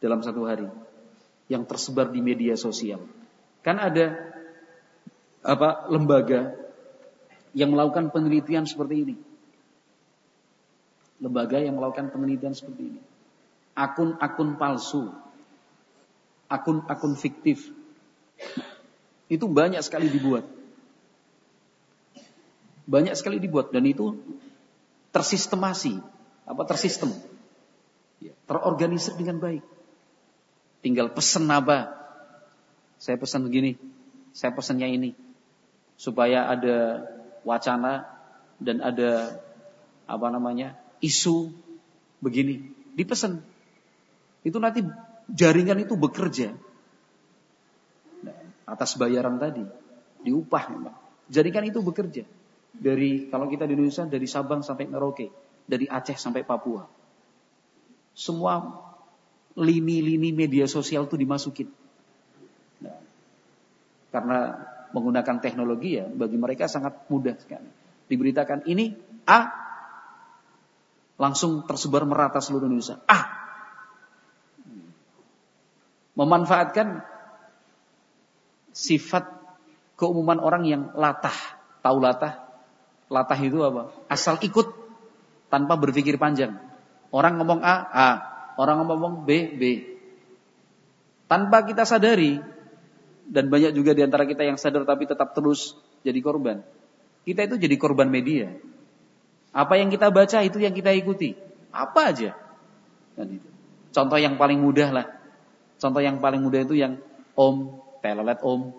dalam 0.00 0.24
satu 0.24 0.48
hari 0.48 0.68
yang 1.52 1.68
tersebar 1.68 2.08
di 2.08 2.24
media 2.24 2.56
sosial. 2.56 3.04
Kan 3.60 3.76
ada 3.76 4.32
apa 5.40 5.88
lembaga 5.88 6.56
yang 7.52 7.72
melakukan 7.74 8.12
penelitian 8.12 8.64
seperti 8.64 8.94
ini. 9.04 9.16
Lembaga 11.20 11.60
yang 11.60 11.76
melakukan 11.76 12.08
penelitian 12.08 12.56
seperti 12.56 12.96
ini. 12.96 13.00
Akun-akun 13.76 14.56
palsu, 14.56 15.12
akun-akun 16.48 17.14
fiktif. 17.16 17.68
Itu 19.28 19.46
banyak 19.46 19.84
sekali 19.84 20.08
dibuat. 20.08 20.48
Banyak 22.88 23.14
sekali 23.14 23.38
dibuat 23.38 23.70
dan 23.70 23.86
itu 23.86 24.16
tersistemasi, 25.12 26.00
apa 26.48 26.62
tersistem. 26.66 27.12
Ya, 28.18 28.34
terorganisir 28.48 29.14
dengan 29.14 29.38
baik. 29.38 29.62
Tinggal 30.80 31.12
pesan 31.12 31.46
apa? 31.52 31.99
Saya 33.00 33.16
pesan 33.16 33.48
begini, 33.48 33.80
saya 34.36 34.52
pesannya 34.52 34.92
ini. 34.92 35.10
Supaya 35.96 36.48
ada 36.48 37.08
wacana 37.48 38.04
dan 38.60 38.84
ada 38.84 39.40
apa 40.04 40.26
namanya 40.28 40.76
isu 41.00 41.48
begini. 42.20 42.60
Dipesan. 42.92 43.40
Itu 44.44 44.60
nanti 44.60 44.84
jaringan 45.32 45.80
itu 45.80 45.96
bekerja. 45.96 46.52
Nah, 48.20 48.36
atas 48.68 49.00
bayaran 49.00 49.40
tadi 49.40 49.64
diupah 50.20 50.68
jaringan 51.32 51.72
itu 51.72 51.80
bekerja. 51.80 52.28
Dari 52.70 53.32
kalau 53.32 53.48
kita 53.48 53.64
di 53.66 53.74
Indonesia 53.74 54.04
dari 54.06 54.28
Sabang 54.28 54.60
sampai 54.60 54.86
Merauke 54.86 55.32
dari 55.70 55.86
Aceh 55.86 56.18
sampai 56.18 56.42
Papua. 56.42 56.82
Semua 58.10 58.58
lini-lini 59.54 60.34
media 60.34 60.66
sosial 60.66 61.06
itu 61.06 61.14
dimasukin. 61.14 61.70
Karena 64.10 64.58
menggunakan 64.90 65.38
teknologi 65.38 66.02
ya 66.02 66.06
bagi 66.10 66.34
mereka 66.34 66.66
sangat 66.66 67.06
mudah 67.06 67.38
sekali. 67.38 67.70
Diberitakan 68.10 68.66
ini 68.66 68.90
A 69.26 69.40
langsung 71.14 71.62
tersebar 71.62 72.02
merata 72.02 72.42
seluruh 72.42 72.66
Indonesia. 72.66 72.98
A 73.06 73.40
memanfaatkan 76.20 77.00
sifat 78.76 79.24
keumuman 79.96 80.36
orang 80.36 80.68
yang 80.68 80.82
latah. 80.92 81.34
Tahu 81.80 81.96
latah? 81.96 82.44
Latah 83.08 83.40
itu 83.40 83.64
apa? 83.64 83.88
Asal 84.06 84.36
ikut 84.44 84.68
tanpa 85.48 85.80
berpikir 85.80 86.20
panjang. 86.20 86.60
Orang 87.10 87.40
ngomong 87.40 87.64
A, 87.64 87.76
A. 87.90 88.10
Orang 88.60 88.84
ngomong 88.84 89.24
B, 89.24 89.56
B. 89.56 89.62
Tanpa 91.26 91.64
kita 91.64 91.88
sadari, 91.88 92.38
dan 93.30 93.46
banyak 93.46 93.70
juga 93.78 93.94
di 93.94 94.02
antara 94.02 94.26
kita 94.26 94.42
yang 94.42 94.58
sadar 94.58 94.82
tapi 94.82 95.06
tetap 95.06 95.30
terus 95.38 95.78
jadi 96.02 96.18
korban. 96.18 96.66
Kita 97.22 97.46
itu 97.46 97.56
jadi 97.62 97.78
korban 97.78 98.10
media. 98.10 98.50
Apa 99.54 99.78
yang 99.78 99.86
kita 99.86 100.10
baca 100.10 100.42
itu 100.42 100.58
yang 100.58 100.74
kita 100.74 100.90
ikuti. 100.90 101.38
Apa 101.70 102.10
aja. 102.10 102.34
Contoh 103.94 104.18
yang 104.18 104.34
paling 104.34 104.58
mudah 104.58 104.90
lah. 104.90 105.06
Contoh 105.78 106.02
yang 106.02 106.18
paling 106.18 106.42
mudah 106.42 106.66
itu 106.66 106.74
yang 106.74 106.98
om, 107.38 107.78
telolet 108.02 108.42
om. 108.42 108.74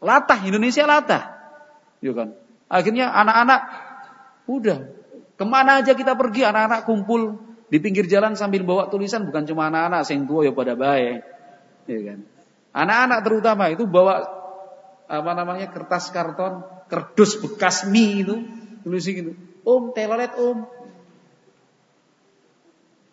Latah, 0.00 0.40
Indonesia 0.48 0.88
latah. 0.88 1.36
Ya 2.00 2.12
kan? 2.16 2.32
Akhirnya 2.72 3.12
anak-anak 3.12 3.60
udah 4.48 4.78
ke 5.36 5.44
mana 5.44 5.84
aja 5.84 5.92
kita 5.96 6.16
pergi 6.16 6.44
anak-anak 6.44 6.84
kumpul 6.84 7.40
di 7.68 7.80
pinggir 7.80 8.04
jalan 8.08 8.36
sambil 8.36 8.60
bawa 8.64 8.92
tulisan 8.92 9.24
bukan 9.24 9.48
cuma 9.48 9.72
anak-anak 9.72 10.04
sing 10.04 10.24
tua 10.24 10.48
ya 10.48 10.52
pada 10.52 10.76
baik. 10.76 11.24
Ya 11.88 12.00
kan? 12.12 12.33
Anak-anak 12.74 13.18
terutama 13.22 13.70
itu 13.70 13.86
bawa 13.86 14.26
apa 15.06 15.30
namanya 15.38 15.70
kertas 15.70 16.10
karton, 16.10 16.66
kerdus 16.90 17.38
bekas 17.38 17.86
mie 17.86 18.26
itu, 18.26 18.36
tulis 18.82 19.06
gitu. 19.06 19.38
Om, 19.62 19.94
telolet 19.94 20.34
om. 20.34 20.66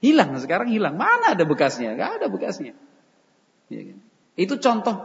Hilang 0.01 0.33
sekarang 0.41 0.73
hilang. 0.73 0.97
Mana 0.97 1.37
ada 1.37 1.45
bekasnya? 1.45 1.93
Gak 1.93 2.19
ada 2.19 2.25
bekasnya. 2.25 2.73
Ya 3.69 3.81
kan? 3.93 3.97
Itu 4.33 4.57
contoh 4.57 4.95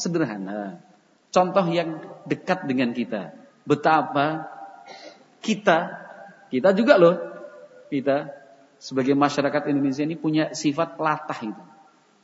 sederhana. 0.00 0.80
Contoh 1.28 1.68
yang 1.68 2.00
dekat 2.24 2.64
dengan 2.64 2.96
kita. 2.96 3.36
Betapa 3.68 4.48
kita, 5.44 5.78
kita 6.48 6.72
juga 6.72 6.96
loh, 6.96 7.20
kita 7.92 8.32
sebagai 8.80 9.12
masyarakat 9.12 9.68
Indonesia 9.68 10.08
ini 10.08 10.16
punya 10.16 10.56
sifat 10.56 10.96
latah 10.96 11.40
itu. 11.44 11.62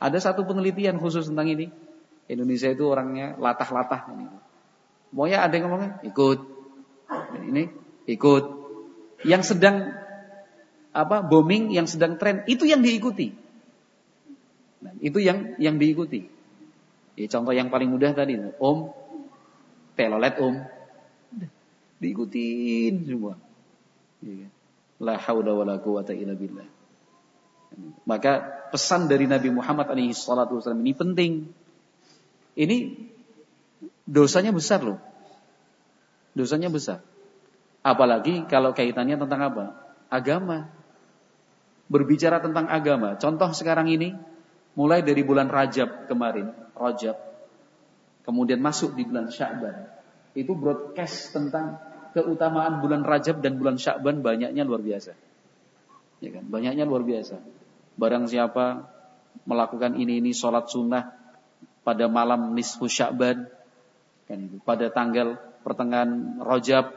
Ada 0.01 0.31
satu 0.31 0.43
penelitian 0.43 0.97
khusus 0.97 1.29
tentang 1.29 1.47
ini. 1.53 1.69
Indonesia 2.27 2.69
itu 2.71 2.83
orangnya 2.87 3.35
latah-latah. 3.35 4.09
Maunya 5.13 5.43
ada 5.43 5.53
yang 5.53 5.69
ngomongnya 5.69 6.01
ikut. 6.07 6.39
Ini 7.51 7.63
ikut. 8.09 8.43
Yang 9.23 9.55
sedang 9.55 9.93
apa 10.93 11.25
booming, 11.25 11.73
yang 11.73 11.89
sedang 11.89 12.17
tren 12.21 12.45
itu 12.45 12.69
yang 12.69 12.85
diikuti. 12.85 13.33
Nah, 14.83 14.93
itu 14.99 15.19
yang 15.23 15.57
yang 15.57 15.79
diikuti. 15.79 16.27
Ya, 17.13 17.25
contoh 17.29 17.53
yang 17.53 17.69
paling 17.69 17.93
mudah 17.93 18.13
tadi, 18.17 18.35
om, 18.57 18.89
telolet 19.93 20.35
om, 20.41 20.65
diikutin 22.01 23.05
semua. 23.05 23.37
Ya, 24.25 24.49
La 25.03 25.19
haula 25.19 25.51
wala 25.53 25.77
quwata 25.81 26.15
illa 26.15 26.33
billah. 26.33 26.65
Maka 28.05 28.43
pesan 28.69 29.09
dari 29.09 29.25
Nabi 29.25 29.49
Muhammad 29.49 29.89
alaihi 29.89 30.13
salatu 30.13 30.61
wasallam 30.61 30.85
ini 30.85 30.93
penting. 30.93 31.33
Ini 32.53 33.09
dosanya 34.05 34.53
besar 34.53 34.85
loh. 34.85 34.99
Dosanya 36.33 36.69
besar. 36.69 37.01
Apalagi 37.83 38.45
kalau 38.47 38.71
kaitannya 38.71 39.17
tentang 39.17 39.41
apa? 39.41 39.65
Agama. 40.09 40.69
Berbicara 41.89 42.39
tentang 42.39 42.69
agama. 42.69 43.19
Contoh 43.19 43.51
sekarang 43.51 43.91
ini 43.91 44.15
mulai 44.73 45.05
dari 45.05 45.21
bulan 45.21 45.51
Rajab 45.51 46.09
kemarin, 46.09 46.49
Rajab. 46.73 47.17
Kemudian 48.23 48.63
masuk 48.63 48.95
di 48.95 49.03
bulan 49.03 49.29
Sya'ban. 49.29 49.91
Itu 50.33 50.55
broadcast 50.55 51.35
tentang 51.35 51.77
keutamaan 52.15 52.79
bulan 52.79 53.03
Rajab 53.03 53.43
dan 53.43 53.59
bulan 53.59 53.75
Sya'ban 53.77 54.23
banyaknya 54.23 54.63
luar 54.63 54.79
biasa. 54.79 55.13
Ya 56.23 56.29
kan? 56.31 56.47
Banyaknya 56.47 56.87
luar 56.87 57.03
biasa. 57.03 57.37
Barang 57.99 58.25
siapa 58.25 58.89
melakukan 59.43 59.99
ini 59.99 60.23
ini 60.23 60.31
sholat 60.31 60.71
sunnah 60.71 61.22
pada 61.83 62.07
malam 62.07 62.55
nisfu 62.55 62.87
sya'ban 62.87 63.47
itu 64.33 64.57
pada 64.63 64.89
tanggal 64.89 65.37
pertengahan 65.61 66.41
Rajab 66.41 66.89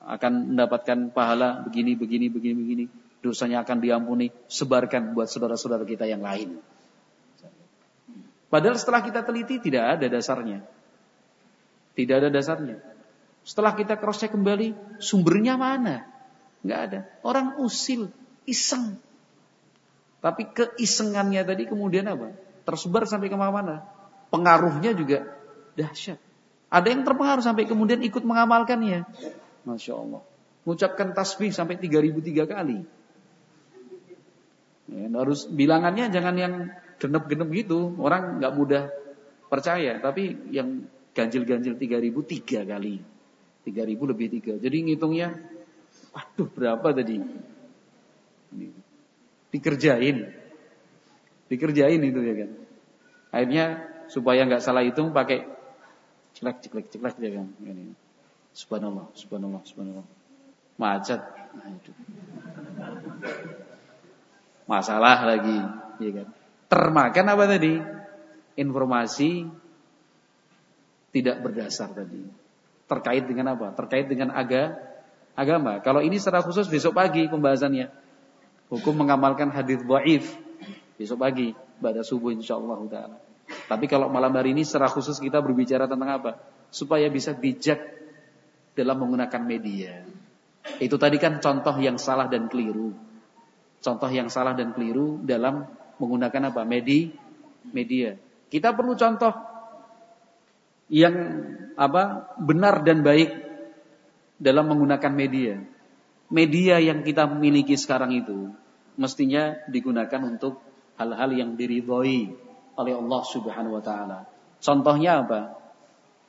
akan 0.00 0.56
mendapatkan 0.56 1.12
pahala 1.12 1.62
begini 1.68 1.94
begini 1.94 2.26
begini 2.32 2.56
begini. 2.56 2.84
Dosanya 3.20 3.60
akan 3.60 3.84
diampuni 3.84 4.32
sebarkan 4.48 5.12
buat 5.12 5.28
saudara-saudara 5.28 5.84
kita 5.84 6.08
yang 6.08 6.24
lain. 6.24 6.56
Padahal 8.48 8.80
setelah 8.80 9.04
kita 9.04 9.20
teliti 9.22 9.60
tidak 9.60 10.00
ada 10.00 10.06
dasarnya. 10.08 10.64
Tidak 11.92 12.16
ada 12.16 12.32
dasarnya. 12.32 12.80
Setelah 13.44 13.76
kita 13.76 14.00
cross 14.00 14.24
check 14.24 14.32
kembali 14.32 14.98
sumbernya 14.98 15.60
mana? 15.60 16.08
Nggak 16.64 16.80
ada. 16.80 17.00
Orang 17.20 17.60
usil 17.60 18.08
iseng. 18.48 18.96
Tapi 20.24 20.48
keisengannya 20.48 21.44
tadi 21.44 21.68
kemudian 21.68 22.08
apa? 22.08 22.32
Tersebar 22.70 23.02
sampai 23.02 23.26
ke 23.26 23.34
mana-mana. 23.34 23.82
Pengaruhnya 24.30 24.94
juga 24.94 25.26
dahsyat. 25.74 26.22
Ada 26.70 26.86
yang 26.94 27.02
terpengaruh 27.02 27.42
sampai 27.42 27.66
kemudian 27.66 27.98
ikut 28.06 28.22
mengamalkannya. 28.22 29.02
Masya 29.66 29.94
Allah. 29.98 30.22
Mengucapkan 30.62 31.10
tasbih 31.10 31.50
sampai 31.50 31.82
3003 31.82 32.46
kali. 32.46 32.78
Ya, 34.90 35.06
harus 35.18 35.50
bilangannya 35.50 36.14
jangan 36.14 36.34
yang 36.38 36.54
genep-genep 37.02 37.50
gitu. 37.50 37.98
Orang 37.98 38.38
nggak 38.38 38.54
mudah 38.54 38.82
percaya. 39.50 39.98
Tapi 39.98 40.54
yang 40.54 40.86
ganjil-ganjil 41.10 41.74
3003 41.74 42.70
kali. 42.70 43.02
3000 43.66 44.10
lebih 44.14 44.26
3. 44.38 44.62
Jadi 44.62 44.76
ngitungnya, 44.86 45.34
waduh 46.14 46.48
berapa 46.54 46.94
tadi? 46.94 47.18
dikerjain. 49.50 50.30
Dikerjain 51.50 51.98
itu 51.98 52.20
ya 52.22 52.34
kan. 52.46 52.50
Akhirnya 53.34 53.64
supaya 54.06 54.46
nggak 54.46 54.62
salah 54.62 54.86
hitung 54.86 55.10
pakai 55.10 55.50
ceklek 56.38 56.62
ceklek 56.62 56.86
ceklek 56.94 57.14
dia 57.18 57.42
kan. 57.42 57.50
Ini. 57.58 57.90
Subhanallah, 58.54 59.10
subhanallah, 59.18 59.62
subhanallah. 59.66 60.06
Macet. 60.78 61.22
Itu. 61.50 61.92
Masalah 64.70 65.26
lagi, 65.26 65.58
ya 65.98 66.10
kan. 66.22 66.28
Termakan 66.70 67.26
apa 67.34 67.44
tadi? 67.50 67.74
Informasi 68.54 69.50
tidak 71.10 71.42
berdasar 71.42 71.90
tadi. 71.90 72.22
Terkait 72.86 73.26
dengan 73.26 73.58
apa? 73.58 73.74
Terkait 73.74 74.06
dengan 74.06 74.30
aga, 74.30 74.78
agama. 75.34 75.82
Kalau 75.82 76.02
ini 76.02 76.18
secara 76.22 76.42
khusus 76.42 76.70
besok 76.70 76.94
pagi 76.94 77.26
pembahasannya. 77.26 77.90
Hukum 78.70 79.02
mengamalkan 79.02 79.50
hadis 79.50 79.82
dhaif 79.82 80.30
besok 81.00 81.24
pagi 81.24 81.48
pada 81.80 82.04
subuh 82.04 82.28
insyaallah 82.36 82.76
taala. 82.92 83.16
Tapi 83.48 83.88
kalau 83.88 84.12
malam 84.12 84.36
hari 84.36 84.52
ini 84.52 84.68
secara 84.68 84.92
khusus 84.92 85.16
kita 85.16 85.40
berbicara 85.40 85.88
tentang 85.88 86.12
apa? 86.12 86.36
Supaya 86.68 87.08
bisa 87.08 87.32
bijak 87.32 87.80
dalam 88.76 89.00
menggunakan 89.00 89.40
media. 89.40 90.04
Itu 90.76 91.00
tadi 91.00 91.16
kan 91.16 91.40
contoh 91.40 91.72
yang 91.80 91.96
salah 91.96 92.28
dan 92.28 92.52
keliru. 92.52 92.92
Contoh 93.80 94.12
yang 94.12 94.28
salah 94.28 94.52
dan 94.52 94.76
keliru 94.76 95.16
dalam 95.24 95.64
menggunakan 95.96 96.52
apa? 96.52 96.68
Medi 96.68 97.08
media. 97.72 98.20
Kita 98.52 98.76
perlu 98.76 98.92
contoh 98.92 99.32
yang 100.92 101.16
apa? 101.80 102.36
benar 102.36 102.84
dan 102.84 103.00
baik 103.00 103.32
dalam 104.36 104.68
menggunakan 104.68 105.12
media. 105.16 105.64
Media 106.28 106.76
yang 106.76 107.02
kita 107.02 107.24
miliki 107.24 107.74
sekarang 107.74 108.14
itu 108.14 108.52
mestinya 109.00 109.56
digunakan 109.66 110.20
untuk 110.22 110.69
hal-hal 111.00 111.32
yang 111.32 111.56
diridhoi 111.56 112.28
oleh 112.76 112.92
Allah 112.92 113.22
Subhanahu 113.24 113.80
wa 113.80 113.82
taala. 113.82 114.28
Contohnya 114.60 115.24
apa? 115.24 115.56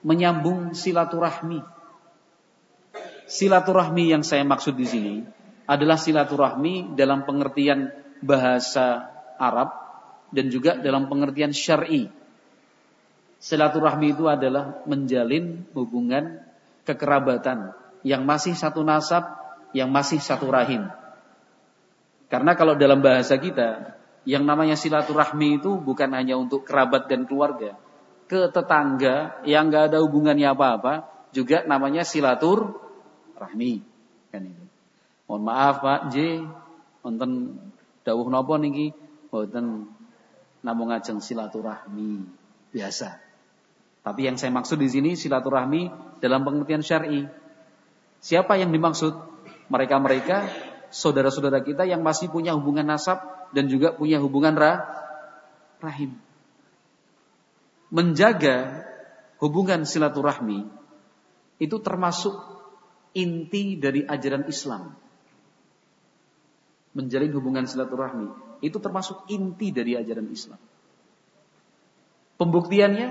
Menyambung 0.07 0.71
silaturahmi. 0.71 1.59
Silaturahmi 3.27 4.03
yang 4.15 4.23
saya 4.23 4.47
maksud 4.47 4.79
di 4.79 4.87
sini 4.87 5.15
adalah 5.67 5.99
silaturahmi 5.99 6.95
dalam 6.95 7.27
pengertian 7.27 7.91
bahasa 8.23 9.11
Arab 9.35 9.75
dan 10.31 10.47
juga 10.47 10.79
dalam 10.79 11.11
pengertian 11.11 11.51
syar'i. 11.51 12.07
Silaturahmi 13.41 14.15
itu 14.15 14.31
adalah 14.31 14.83
menjalin 14.87 15.67
hubungan 15.75 16.39
kekerabatan 16.87 17.75
yang 18.01 18.23
masih 18.23 18.55
satu 18.55 18.81
nasab, 18.81 19.27
yang 19.75 19.91
masih 19.91 20.21
satu 20.21 20.49
rahim. 20.49 20.87
Karena 22.31 22.55
kalau 22.55 22.79
dalam 22.79 23.03
bahasa 23.03 23.35
kita, 23.35 24.00
yang 24.27 24.45
namanya 24.45 24.77
silaturahmi 24.77 25.61
itu 25.61 25.81
bukan 25.81 26.13
hanya 26.13 26.37
untuk 26.37 26.65
kerabat 26.67 27.09
dan 27.09 27.25
keluarga, 27.25 27.77
ke 28.29 28.47
tetangga 28.53 29.41
yang 29.43 29.73
nggak 29.73 29.91
ada 29.91 29.97
hubungannya 30.05 30.45
apa-apa, 30.53 31.09
juga 31.33 31.65
namanya 31.65 32.05
silatur 32.05 32.77
rahmi 33.35 33.81
kan 34.29 34.45
itu. 34.45 34.65
Mohon 35.25 35.43
maaf 35.47 35.75
Pak 35.81 36.01
J, 36.13 36.43
wonten 37.01 37.57
dawuh 38.05 38.27
napa 38.29 38.59
niki 38.61 38.93
mboten 39.31 39.89
namung 40.61 40.93
ngajeng 40.93 41.23
silaturahmi 41.23 42.27
biasa. 42.69 43.17
Tapi 44.01 44.21
yang 44.25 44.37
saya 44.37 44.53
maksud 44.53 44.81
di 44.81 44.89
sini 44.89 45.13
silaturahmi 45.13 45.89
dalam 46.21 46.41
pengertian 46.41 46.81
syar'i. 46.81 47.25
Siapa 48.21 48.57
yang 48.57 48.69
dimaksud? 48.73 49.13
Mereka-mereka 49.71 50.51
saudara-saudara 50.91 51.63
kita 51.63 51.87
yang 51.87 52.03
masih 52.03 52.27
punya 52.27 52.51
hubungan 52.53 52.85
nasab 52.85 53.23
dan 53.55 53.71
juga 53.71 53.95
punya 53.95 54.19
hubungan 54.19 54.53
rah, 54.53 54.83
rahim. 55.79 56.15
Menjaga 57.91 58.87
hubungan 59.39 59.83
silaturahmi 59.83 60.67
itu 61.59 61.75
termasuk 61.83 62.35
inti 63.15 63.75
dari 63.79 64.03
ajaran 64.07 64.47
Islam. 64.47 64.95
Menjalin 66.91 67.31
hubungan 67.35 67.63
silaturahmi 67.67 68.59
itu 68.63 68.77
termasuk 68.79 69.27
inti 69.31 69.71
dari 69.71 69.95
ajaran 69.95 70.27
Islam. 70.31 70.59
Pembuktiannya 72.39 73.07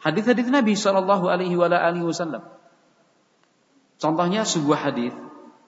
hadis-hadis 0.00 0.46
Nabi 0.48 0.76
Shallallahu 0.76 1.26
Alaihi 1.26 1.56
Wasallam. 1.58 2.44
Contohnya 3.96 4.44
sebuah 4.44 4.92
hadis 4.92 5.16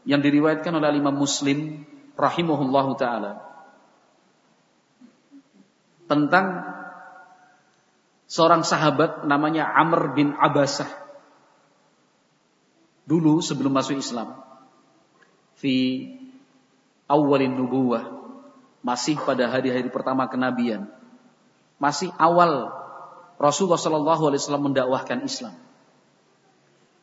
yang 0.08 0.24
diriwayatkan 0.24 0.72
oleh 0.72 0.96
Imam 0.96 1.12
Muslim 1.12 1.84
rahimahullahu 2.16 2.96
taala. 2.96 3.44
Tentang 6.08 6.64
seorang 8.24 8.64
sahabat 8.64 9.28
namanya 9.28 9.68
Amr 9.68 10.16
bin 10.16 10.32
Abasah. 10.32 10.88
Dulu 13.04 13.44
sebelum 13.44 13.76
masuk 13.76 14.00
Islam. 14.00 14.40
Fi 15.60 16.08
awalin 17.04 17.52
nubuwah. 17.60 18.08
Masih 18.80 19.20
pada 19.20 19.44
hari-hari 19.52 19.92
pertama 19.92 20.24
kenabian. 20.24 20.88
Masih 21.76 22.08
awal 22.16 22.72
Rasulullah 23.36 23.76
Shallallahu 23.76 24.32
Alaihi 24.32 24.40
Wasallam 24.40 24.72
mendakwahkan 24.72 25.20
Islam. 25.20 25.52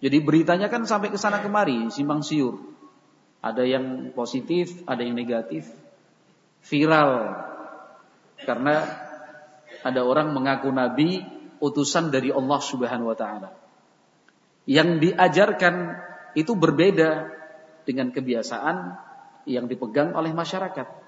Jadi 0.02 0.18
beritanya 0.26 0.74
kan 0.74 0.90
sampai 0.90 1.14
ke 1.14 1.22
sana 1.22 1.40
kemari, 1.46 1.94
simpang 1.94 2.26
siur. 2.26 2.75
Ada 3.46 3.62
yang 3.62 4.10
positif, 4.18 4.82
ada 4.90 5.06
yang 5.06 5.14
negatif, 5.14 5.70
viral. 6.66 7.30
Karena 8.42 8.82
ada 9.86 10.02
orang 10.02 10.34
mengaku 10.34 10.74
nabi 10.74 11.22
utusan 11.62 12.10
dari 12.10 12.34
Allah 12.34 12.58
Subhanahu 12.58 13.14
wa 13.14 13.18
taala 13.18 13.50
yang 14.66 14.98
diajarkan 14.98 15.94
itu 16.34 16.58
berbeda 16.58 17.30
dengan 17.86 18.10
kebiasaan 18.10 18.98
yang 19.46 19.70
dipegang 19.70 20.18
oleh 20.18 20.34
masyarakat. 20.34 21.06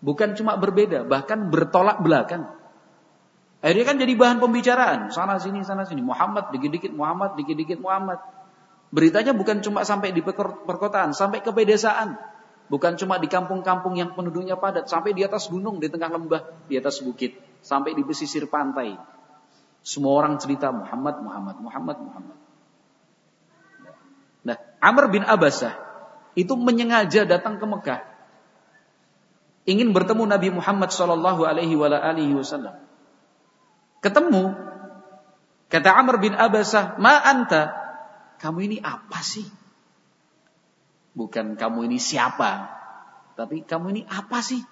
Bukan 0.00 0.38
cuma 0.38 0.56
berbeda, 0.56 1.04
bahkan 1.04 1.50
bertolak 1.50 2.00
belakang. 2.00 2.48
Akhirnya 3.60 3.84
kan 3.84 3.96
jadi 4.00 4.12
bahan 4.16 4.38
pembicaraan, 4.40 5.12
sana 5.12 5.36
sini 5.36 5.60
sana 5.66 5.84
sini. 5.84 6.00
Muhammad 6.00 6.48
dikit-dikit 6.54 6.96
Muhammad, 6.96 7.36
dikit-dikit 7.36 7.76
Muhammad. 7.82 8.22
Beritanya 8.90 9.30
bukan 9.30 9.62
cuma 9.62 9.86
sampai 9.86 10.10
di 10.10 10.18
perkotaan, 10.22 11.14
sampai 11.14 11.40
ke 11.46 11.54
pedesaan. 11.54 12.18
Bukan 12.70 12.94
cuma 12.98 13.18
di 13.18 13.26
kampung-kampung 13.26 13.98
yang 13.98 14.14
penduduknya 14.14 14.54
padat, 14.58 14.86
sampai 14.86 15.14
di 15.14 15.26
atas 15.26 15.50
gunung, 15.50 15.82
di 15.82 15.90
tengah 15.90 16.10
lembah, 16.10 16.42
di 16.70 16.78
atas 16.78 17.02
bukit, 17.02 17.38
sampai 17.62 17.94
di 17.94 18.02
pesisir 18.06 18.46
pantai. 18.46 18.94
Semua 19.82 20.18
orang 20.18 20.38
cerita 20.38 20.70
Muhammad, 20.70 21.22
Muhammad, 21.22 21.56
Muhammad, 21.58 21.96
Muhammad. 21.98 22.36
Nah, 24.46 24.56
Amr 24.82 25.04
bin 25.10 25.22
Abasah 25.26 25.74
itu 26.38 26.54
menyengaja 26.54 27.26
datang 27.26 27.58
ke 27.58 27.66
Mekah. 27.66 28.00
Ingin 29.66 29.94
bertemu 29.94 30.26
Nabi 30.26 30.48
Muhammad 30.50 30.90
sallallahu 30.90 31.46
alaihi 31.46 31.74
wasallam. 31.78 32.74
Ketemu 34.02 34.56
kata 35.70 35.90
Amr 35.90 36.22
bin 36.22 36.34
Abasah, 36.34 36.98
"Ma 36.98 37.18
anta?" 37.22 37.80
Kamu 38.40 38.58
ini 38.64 38.80
apa 38.80 39.20
sih? 39.20 39.44
Bukan 41.12 41.60
kamu 41.60 41.92
ini 41.92 41.98
siapa, 42.00 42.70
tapi 43.36 43.60
kamu 43.66 43.86
ini 43.92 44.02
apa 44.08 44.40
sih? 44.40 44.62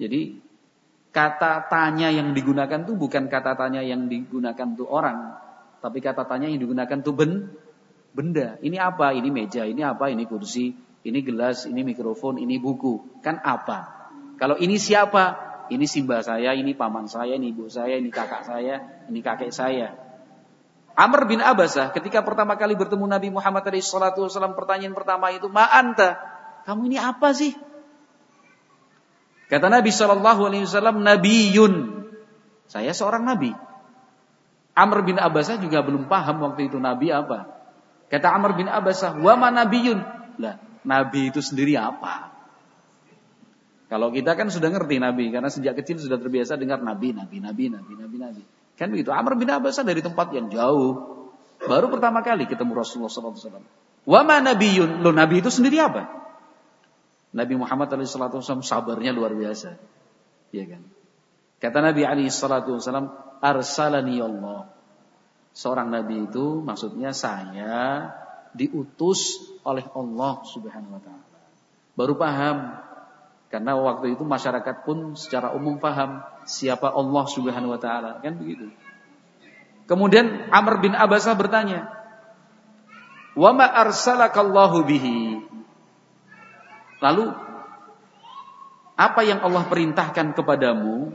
Jadi 0.00 0.40
kata 1.12 1.68
tanya 1.68 2.08
yang 2.08 2.32
digunakan 2.32 2.80
tuh 2.88 2.96
bukan 2.96 3.28
kata 3.28 3.52
tanya 3.54 3.84
yang 3.84 4.08
digunakan 4.08 4.68
tuh 4.72 4.88
orang, 4.88 5.36
tapi 5.84 6.00
kata 6.00 6.24
tanya 6.24 6.48
yang 6.48 6.62
digunakan 6.62 6.98
tuh 7.04 7.12
ben 7.12 7.52
benda. 8.16 8.56
Ini 8.64 8.80
apa? 8.80 9.12
Ini 9.12 9.28
meja, 9.28 9.68
ini 9.68 9.84
apa? 9.84 10.08
Ini 10.08 10.24
kursi, 10.24 10.72
ini 11.04 11.20
gelas, 11.20 11.68
ini 11.68 11.84
mikrofon, 11.84 12.40
ini 12.40 12.56
buku. 12.56 13.20
Kan 13.20 13.42
apa? 13.44 14.08
Kalau 14.40 14.56
ini 14.56 14.80
siapa? 14.80 15.52
Ini 15.72 15.86
simba 15.88 16.20
saya, 16.20 16.52
ini 16.52 16.76
paman 16.76 17.08
saya, 17.08 17.38
ini 17.38 17.54
ibu 17.54 17.64
saya, 17.70 17.96
ini 17.96 18.12
kakak 18.12 18.44
saya, 18.44 19.06
ini 19.08 19.20
kakek 19.24 19.48
saya. 19.54 19.94
Amr 20.92 21.24
bin 21.24 21.40
Abasah 21.40 21.90
ketika 21.96 22.20
pertama 22.20 22.56
kali 22.60 22.76
bertemu 22.76 23.08
Nabi 23.08 23.32
Muhammad 23.32 23.64
SAW 23.80 24.52
pertanyaan 24.52 24.92
pertama 24.92 25.32
itu 25.32 25.48
anta? 25.48 26.20
Kamu 26.68 26.86
ini 26.86 27.00
apa 27.00 27.32
sih? 27.32 27.56
Kata 29.48 29.68
Nabi 29.68 29.90
Shallallahu 29.92 30.40
Alaihi 30.48 30.64
Wasallam 30.64 31.04
Nabiun. 31.04 31.74
Saya 32.68 32.96
seorang 32.96 33.28
nabi. 33.28 33.52
Amr 34.72 35.04
bin 35.04 35.20
Abasah 35.20 35.60
juga 35.60 35.84
belum 35.84 36.08
paham 36.08 36.40
waktu 36.40 36.72
itu 36.72 36.80
nabi 36.80 37.12
apa. 37.12 37.52
Kata 38.08 38.28
Amr 38.32 38.56
bin 38.56 38.68
Abbasah, 38.68 39.16
wa 39.20 39.36
nabiyun. 39.36 40.00
Lah, 40.36 40.60
nabi 40.84 41.32
itu 41.32 41.40
sendiri 41.40 41.80
apa? 41.80 42.28
Kalau 43.88 44.08
kita 44.08 44.36
kan 44.36 44.48
sudah 44.48 44.72
ngerti 44.72 45.00
nabi 45.00 45.28
karena 45.28 45.48
sejak 45.48 45.76
kecil 45.80 46.00
sudah 46.00 46.16
terbiasa 46.16 46.56
dengar 46.56 46.80
nabi, 46.80 47.12
nabi, 47.12 47.40
nabi, 47.40 47.68
nabi, 47.72 47.92
nabi, 47.96 48.16
nabi. 48.20 48.42
Kan 48.76 48.90
begitu. 48.90 49.12
Amr 49.12 49.36
bin 49.36 49.48
Abbasah 49.48 49.84
dari 49.84 50.00
tempat 50.00 50.32
yang 50.32 50.48
jauh 50.48 51.12
baru 51.62 51.86
pertama 51.92 52.24
kali 52.24 52.48
ketemu 52.48 52.72
Rasulullah 52.74 53.12
SAW. 53.12 53.62
Wa 54.02 54.20
ma 54.26 54.42
nabiyun. 54.42 55.04
Lo 55.04 55.14
nabi 55.14 55.44
itu 55.44 55.52
sendiri 55.52 55.78
apa? 55.78 56.08
Nabi 57.32 57.54
Muhammad 57.56 57.88
SAW 57.88 58.60
sabarnya 58.60 59.14
luar 59.14 59.32
biasa. 59.32 59.80
Iya 60.52 60.64
kan? 60.76 60.82
Kata 61.62 61.78
Nabi 61.78 62.02
Ali 62.04 62.26
Wasallam, 62.28 63.08
arsalani 63.40 64.18
Allah. 64.20 64.68
Seorang 65.52 65.92
nabi 65.92 66.26
itu 66.28 66.64
maksudnya 66.64 67.12
saya 67.12 68.08
diutus 68.56 69.40
oleh 69.64 69.84
Allah 69.94 70.42
Subhanahu 70.48 70.96
wa 70.96 71.02
taala. 71.04 71.40
Baru 71.92 72.16
paham 72.16 72.82
karena 73.52 73.76
waktu 73.76 74.16
itu 74.16 74.24
masyarakat 74.24 74.88
pun 74.88 75.12
secara 75.12 75.52
umum 75.52 75.76
paham 75.76 76.24
siapa 76.48 76.88
Allah 76.88 77.24
Subhanahu 77.28 77.76
wa 77.76 77.80
taala, 77.80 78.16
kan 78.24 78.40
begitu. 78.40 78.72
Kemudian 79.84 80.48
Amr 80.48 80.80
bin 80.80 80.96
Abbasah 80.96 81.36
bertanya, 81.36 81.92
"Wa 83.36 83.52
ma 83.52 83.68
arsalakallahu 83.68 84.88
bihi?" 84.88 85.44
Lalu 87.04 87.28
apa 88.96 89.20
yang 89.20 89.44
Allah 89.44 89.68
perintahkan 89.68 90.32
kepadamu 90.32 91.12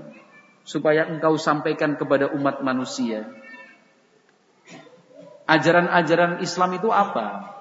supaya 0.62 1.10
engkau 1.10 1.42
sampaikan 1.42 1.98
kepada 1.98 2.30
umat 2.38 2.62
manusia? 2.62 3.34
Ajaran-ajaran 5.50 6.44
Islam 6.46 6.76
itu 6.78 6.94
apa? 6.94 7.58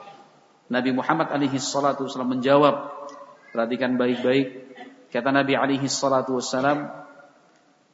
Nabi 0.66 0.90
Muhammad 0.90 1.30
alaihi 1.30 1.62
salatu 1.62 2.10
menjawab, 2.26 2.95
perhatikan 3.56 3.96
baik-baik. 3.96 4.76
Kata 5.08 5.32
Nabi 5.32 5.56
alaihi 5.56 5.88
salatu 5.88 6.36
wasallam, 6.36 6.92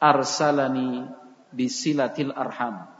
"Arsalani 0.03 1.07
bisilatil 1.55 2.35
arham." 2.35 2.91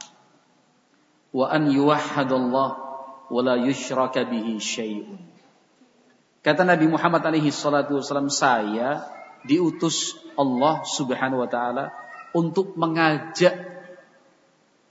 wa 1.33 1.49
an 1.49 1.67
yuwahhadallah 1.67 2.69
wa 3.27 3.41
la 3.41 3.57
yushraka 3.57 4.23
bihi 4.23 4.61
syai'un. 4.61 5.17
Kata 6.45 6.61
Nabi 6.61 6.85
Muhammad 6.85 7.25
alaihi 7.25 7.49
salatu 7.49 7.97
wasallam, 7.97 8.29
saya 8.29 9.01
diutus 9.41 10.13
Allah 10.37 10.85
Subhanahu 10.85 11.41
wa 11.41 11.49
taala 11.49 11.89
untuk 12.37 12.77
mengajak 12.77 13.57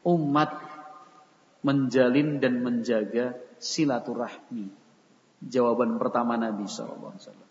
umat 0.02 0.58
menjalin 1.62 2.42
dan 2.42 2.58
menjaga 2.58 3.38
silaturahmi. 3.62 4.74
Jawaban 5.42 5.98
pertama 6.02 6.34
Nabi 6.34 6.66
wasallam. 6.66 7.41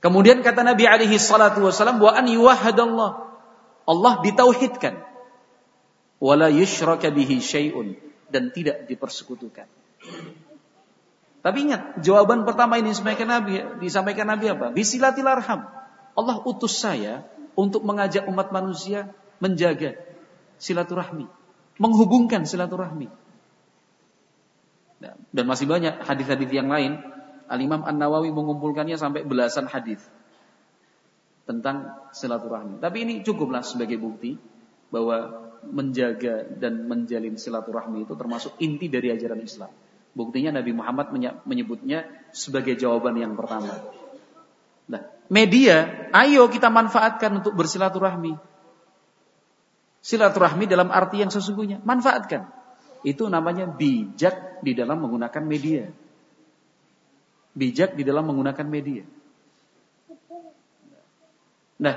Kemudian 0.00 0.44
kata 0.44 0.62
Nabi 0.62 0.86
alaihi 0.86 1.18
salatu 1.18 1.66
wasallam, 1.66 1.98
wa 1.98 2.12
an 2.14 2.26
yuwahhadallah. 2.30 3.10
Allah 3.86 4.14
ditauhidkan 4.22 4.98
wala 6.18 6.50
bihi 6.50 7.36
syai'un 7.38 7.94
dan 8.30 8.50
tidak 8.50 8.90
dipersekutukan. 8.90 9.68
Tapi 11.46 11.58
ingat, 11.62 12.02
jawaban 12.02 12.42
pertama 12.42 12.74
ini 12.82 12.90
disampaikan 12.90 13.30
Nabi, 13.30 13.78
disampaikan 13.78 14.26
Nabi 14.26 14.50
apa? 14.50 14.74
Bisilatil 14.74 15.30
arham. 15.30 15.62
Allah 16.18 16.36
utus 16.42 16.74
saya 16.82 17.22
untuk 17.54 17.86
mengajak 17.86 18.26
umat 18.26 18.50
manusia 18.50 19.14
menjaga 19.38 19.94
silaturahmi, 20.58 21.30
menghubungkan 21.78 22.42
silaturahmi. 22.48 23.06
Dan 25.30 25.44
masih 25.44 25.68
banyak 25.68 26.02
hadis-hadis 26.02 26.50
yang 26.50 26.72
lain. 26.72 26.98
Al 27.46 27.60
Imam 27.62 27.86
An 27.86 27.96
Nawawi 27.98 28.34
mengumpulkannya 28.34 28.98
sampai 28.98 29.22
belasan 29.22 29.70
hadis 29.70 30.02
tentang 31.46 31.94
silaturahmi. 32.10 32.82
Tapi 32.82 33.06
ini 33.06 33.14
cukuplah 33.22 33.62
sebagai 33.62 33.96
bukti 34.02 34.34
bahwa 34.90 35.46
menjaga 35.66 36.46
dan 36.46 36.86
menjalin 36.86 37.38
silaturahmi 37.38 38.06
itu 38.06 38.14
termasuk 38.18 38.58
inti 38.62 38.90
dari 38.90 39.14
ajaran 39.14 39.40
Islam. 39.42 39.70
Buktinya 40.16 40.58
Nabi 40.58 40.72
Muhammad 40.72 41.12
menyebutnya 41.44 42.08
sebagai 42.32 42.74
jawaban 42.74 43.20
yang 43.20 43.36
pertama. 43.36 43.68
Nah, 44.88 45.02
media, 45.28 46.08
ayo 46.14 46.48
kita 46.48 46.72
manfaatkan 46.72 47.42
untuk 47.42 47.52
bersilaturahmi. 47.52 48.32
Silaturahmi 50.00 50.64
dalam 50.70 50.88
arti 50.94 51.20
yang 51.20 51.28
sesungguhnya, 51.28 51.82
manfaatkan. 51.82 52.48
Itu 53.02 53.26
namanya 53.26 53.68
bijak 53.68 54.62
di 54.62 54.72
dalam 54.72 55.02
menggunakan 55.04 55.42
media. 55.44 55.90
Bijak 57.56 57.96
di 57.96 58.04
dalam 58.04 58.28
menggunakan 58.28 58.68
media. 58.68 59.08
Nah, 61.80 61.96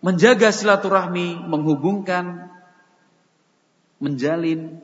menjaga 0.00 0.52
silaturahmi, 0.52 1.44
menghubungkan, 1.44 2.52
menjalin. 4.00 4.80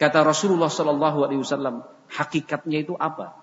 Kata 0.00 0.24
Rasulullah 0.24 0.72
Sallallahu 0.72 1.28
Alaihi 1.28 1.40
Wasallam, 1.44 1.84
hakikatnya 2.08 2.80
itu 2.80 2.96
apa? 2.96 3.36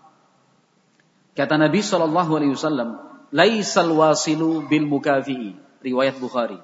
Kata 1.38 1.54
Nabi 1.58 1.86
Sallallahu 1.86 2.32
Alaihi 2.34 2.54
Wasallam, 2.58 2.98
laisal 3.30 3.94
wasilu 3.94 4.66
bil 4.66 4.90
mukafi'i. 4.90 5.54
Riwayat 5.86 6.18
Bukhari. 6.18 6.58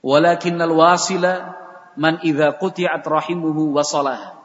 Walakinnal 0.00 0.72
wasila 0.72 1.58
man 1.98 2.22
idza 2.22 2.56
quti'at 2.56 3.02
rahimuhu 3.02 3.74
wasalah. 3.74 4.39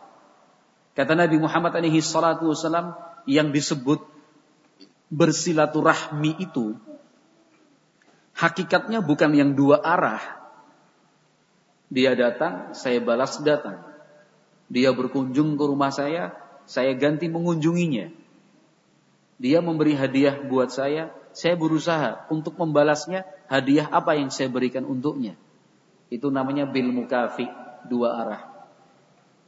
Kata 0.96 1.14
Nabi 1.14 1.38
Muhammad 1.38 1.76
alaihi 1.76 2.00
salatu 2.00 2.50
wasallam 2.50 2.96
yang 3.28 3.52
disebut 3.52 4.00
bersilaturahmi 5.12 6.40
itu 6.40 6.80
Hakikatnya 8.36 9.00
bukan 9.00 9.32
yang 9.32 9.56
dua 9.56 9.80
arah. 9.80 10.20
Dia 11.88 12.12
datang, 12.20 12.76
saya 12.76 13.00
balas 13.00 13.40
datang. 13.40 13.80
Dia 14.68 14.92
berkunjung 14.92 15.56
ke 15.56 15.64
rumah 15.64 15.88
saya, 15.88 16.36
saya 16.68 16.92
ganti 17.00 17.32
mengunjunginya. 17.32 18.12
Dia 19.40 19.64
memberi 19.64 19.96
hadiah 19.96 20.36
buat 20.36 20.68
saya, 20.68 21.16
saya 21.32 21.56
berusaha 21.56 22.28
untuk 22.28 22.60
membalasnya 22.60 23.24
hadiah 23.48 23.88
apa 23.88 24.20
yang 24.20 24.28
saya 24.28 24.52
berikan 24.52 24.84
untuknya. 24.84 25.40
Itu 26.12 26.28
namanya 26.28 26.68
bil 26.68 26.92
mukafi, 26.92 27.48
dua 27.88 28.20
arah. 28.20 28.42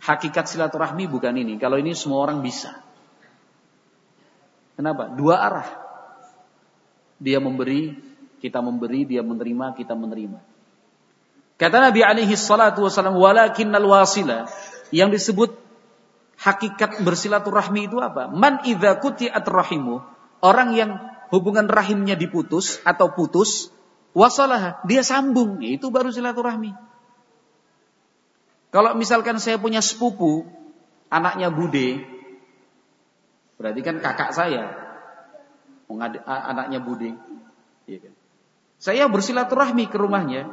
Hakikat 0.01 0.45
silaturahmi 0.47 1.09
bukan 1.09 1.33
ini. 1.35 1.57
Kalau 1.57 1.81
ini 1.81 1.97
semua 1.97 2.21
orang 2.21 2.41
bisa. 2.45 2.77
Kenapa? 4.77 5.09
Dua 5.09 5.41
arah. 5.41 5.69
Dia 7.17 7.41
memberi 7.41 8.07
kita 8.37 8.61
memberi, 8.61 9.05
dia 9.05 9.25
menerima, 9.25 9.73
kita 9.73 9.97
menerima. 9.97 10.39
Kata 11.57 11.77
Nabi 11.81 12.05
alaihi 12.05 12.37
salatu 12.37 12.85
wasallam, 12.85 13.17
walakinnal 13.17 13.89
wasila. 13.89 14.45
Yang 14.93 15.19
disebut 15.21 15.51
hakikat 16.37 17.01
bersilaturahmi 17.01 17.89
itu 17.89 17.97
apa? 17.97 18.29
Man 18.29 18.61
idza 18.63 19.01
kuti'at 19.01 19.43
rahimu. 19.43 19.99
Orang 20.45 20.77
yang 20.77 21.01
hubungan 21.33 21.65
rahimnya 21.65 22.13
diputus 22.13 22.77
atau 22.85 23.09
putus, 23.11 23.73
wasalah, 24.13 24.79
dia 24.85 25.01
sambung. 25.01 25.57
Itu 25.65 25.89
baru 25.89 26.13
silaturahmi. 26.13 26.86
Kalau 28.71 28.93
misalkan 28.99 29.39
saya 29.39 29.55
punya 29.55 29.79
sepupu, 29.79 30.43
anaknya 31.07 31.47
bude, 31.47 32.03
berarti 33.55 33.81
kan 33.81 34.03
kakak 34.03 34.35
saya, 34.35 34.75
anaknya 36.27 36.83
bude. 36.83 37.15
Iya 37.87 37.97
kan? 38.03 38.13
Saya 38.77 39.03
bersilaturahmi 39.09 39.89
ke 39.89 39.97
rumahnya 39.97 40.45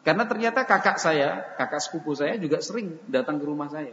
karena 0.00 0.24
ternyata 0.24 0.64
kakak 0.64 0.96
saya, 0.96 1.54
kakak 1.60 1.84
sepupu 1.84 2.16
saya 2.16 2.40
juga 2.40 2.64
sering 2.64 2.96
datang 3.06 3.36
ke 3.36 3.44
rumah 3.44 3.68
saya. 3.68 3.92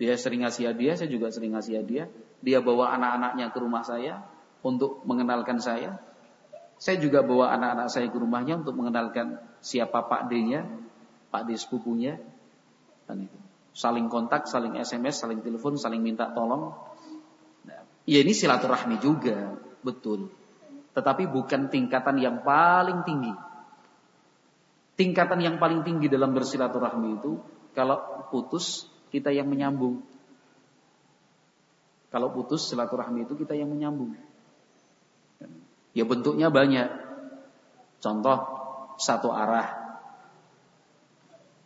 Dia 0.00 0.16
sering 0.16 0.48
ngasih 0.48 0.72
hadiah, 0.72 0.96
saya 0.96 1.12
juga 1.12 1.28
sering 1.28 1.52
ngasih 1.52 1.84
hadiah. 1.84 2.08
Dia 2.40 2.64
bawa 2.64 2.96
anak-anaknya 2.96 3.52
ke 3.52 3.58
rumah 3.60 3.84
saya 3.84 4.24
untuk 4.64 5.04
mengenalkan 5.04 5.60
saya. 5.60 6.00
Saya 6.80 6.96
juga 6.96 7.20
bawa 7.20 7.52
anak-anak 7.52 7.92
saya 7.92 8.08
ke 8.08 8.16
rumahnya 8.16 8.64
untuk 8.64 8.72
mengenalkan 8.80 9.36
siapa 9.60 10.08
Pak 10.08 10.32
D-nya, 10.32 10.64
Pak 11.28 11.44
D 11.44 11.52
sepupunya. 11.60 12.16
Itu. 13.18 13.38
Saling 13.70 14.10
kontak, 14.10 14.50
saling 14.50 14.76
SMS, 14.76 15.22
saling 15.22 15.40
telepon, 15.40 15.78
saling 15.78 16.02
minta 16.02 16.30
tolong. 16.34 16.74
Nah, 17.64 17.82
ya 18.04 18.18
ini 18.20 18.34
silaturahmi 18.34 18.98
juga, 18.98 19.56
betul. 19.80 20.30
Tetapi 20.90 21.30
bukan 21.30 21.70
tingkatan 21.70 22.18
yang 22.18 22.42
paling 22.42 23.06
tinggi. 23.06 23.32
Tingkatan 24.98 25.40
yang 25.40 25.56
paling 25.56 25.86
tinggi 25.86 26.10
dalam 26.10 26.34
bersilaturahmi 26.34 27.22
itu 27.22 27.40
kalau 27.72 28.26
putus 28.28 28.90
kita 29.08 29.30
yang 29.30 29.48
menyambung. 29.48 30.02
Kalau 32.10 32.34
putus 32.34 32.66
silaturahmi 32.66 33.22
itu 33.24 33.38
kita 33.38 33.54
yang 33.54 33.70
menyambung. 33.70 34.18
Ya 35.94 36.02
bentuknya 36.02 36.50
banyak. 36.50 36.90
Contoh 38.02 38.38
satu 38.98 39.30
arah. 39.30 39.70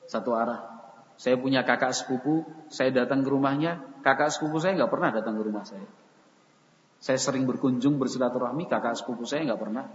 Satu 0.05 0.37
arah. 0.37 0.74
Saya 1.15 1.39
punya 1.39 1.63
kakak 1.63 1.95
sepupu, 1.95 2.43
saya 2.67 2.91
datang 2.91 3.23
ke 3.23 3.31
rumahnya, 3.31 3.83
kakak 4.03 4.35
sepupu 4.35 4.59
saya 4.59 4.75
nggak 4.75 4.91
pernah 4.91 5.11
datang 5.15 5.39
ke 5.39 5.43
rumah 5.47 5.63
saya. 5.63 5.87
Saya 6.99 7.21
sering 7.21 7.47
berkunjung 7.47 8.01
bersilaturahmi, 8.01 8.67
kakak 8.67 8.99
sepupu 8.99 9.23
saya 9.23 9.47
nggak 9.47 9.61
pernah 9.63 9.87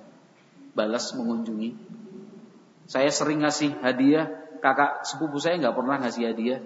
balas 0.78 1.11
mengunjungi. 1.17 1.76
Saya 2.88 3.11
sering 3.11 3.43
ngasih 3.43 3.84
hadiah, 3.84 4.32
kakak 4.63 5.03
sepupu 5.03 5.43
saya 5.43 5.59
nggak 5.59 5.76
pernah 5.76 5.95
ngasih 5.99 6.24
hadiah. 6.32 6.61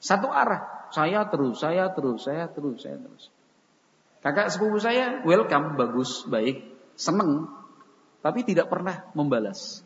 Satu 0.00 0.32
arah, 0.32 0.88
saya 0.94 1.28
terus, 1.28 1.60
saya 1.60 1.92
terus, 1.92 2.24
saya 2.24 2.48
terus, 2.48 2.78
saya 2.80 2.96
terus. 2.96 3.28
Kakak 4.24 4.48
sepupu 4.48 4.80
saya 4.80 5.22
welcome, 5.28 5.76
bagus, 5.76 6.24
baik, 6.26 6.64
seneng, 6.96 7.52
tapi 8.24 8.42
tidak 8.42 8.72
pernah 8.72 9.06
membalas. 9.12 9.84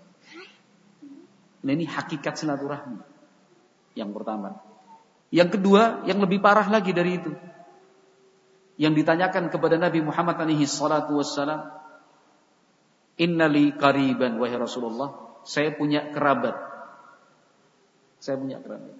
Nah, 1.61 1.73
ini 1.77 1.85
hakikat 1.85 2.41
silaturahmi. 2.41 3.10
Yang 3.95 4.11
pertama. 4.17 4.61
Yang 5.31 5.59
kedua, 5.59 6.03
yang 6.07 6.19
lebih 6.19 6.43
parah 6.43 6.67
lagi 6.67 6.91
dari 6.91 7.23
itu. 7.23 7.31
Yang 8.81 9.05
ditanyakan 9.05 9.53
kepada 9.53 9.79
Nabi 9.79 10.03
Muhammad 10.03 10.41
alaihi 10.43 10.67
salatu 10.67 11.21
wassalam, 11.21 11.71
"Innali 13.21 13.71
qariban 13.77 14.41
wahai 14.41 14.59
Rasulullah, 14.59 15.39
saya 15.47 15.71
punya 15.75 16.11
kerabat. 16.11 16.57
Saya 18.19 18.37
punya 18.41 18.59
kerabat. 18.59 18.97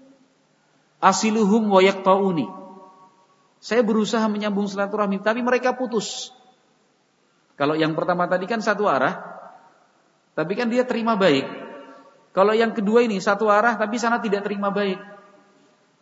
Asiluhum 1.03 1.67
wa 1.67 1.83
yaqtauni." 1.83 2.47
Saya 3.61 3.85
berusaha 3.85 4.25
menyambung 4.25 4.65
silaturahmi, 4.65 5.21
tapi 5.21 5.45
mereka 5.45 5.77
putus. 5.77 6.33
Kalau 7.61 7.77
yang 7.77 7.93
pertama 7.93 8.25
tadi 8.25 8.49
kan 8.49 8.65
satu 8.65 8.89
arah, 8.89 9.21
tapi 10.33 10.57
kan 10.57 10.73
dia 10.73 10.89
terima 10.89 11.13
baik. 11.13 11.45
Kalau 12.31 12.55
yang 12.55 12.71
kedua 12.71 13.03
ini 13.03 13.19
satu 13.19 13.51
arah, 13.51 13.75
tapi 13.75 13.99
sana 13.99 14.23
tidak 14.23 14.47
terima 14.47 14.71
baik. 14.71 15.03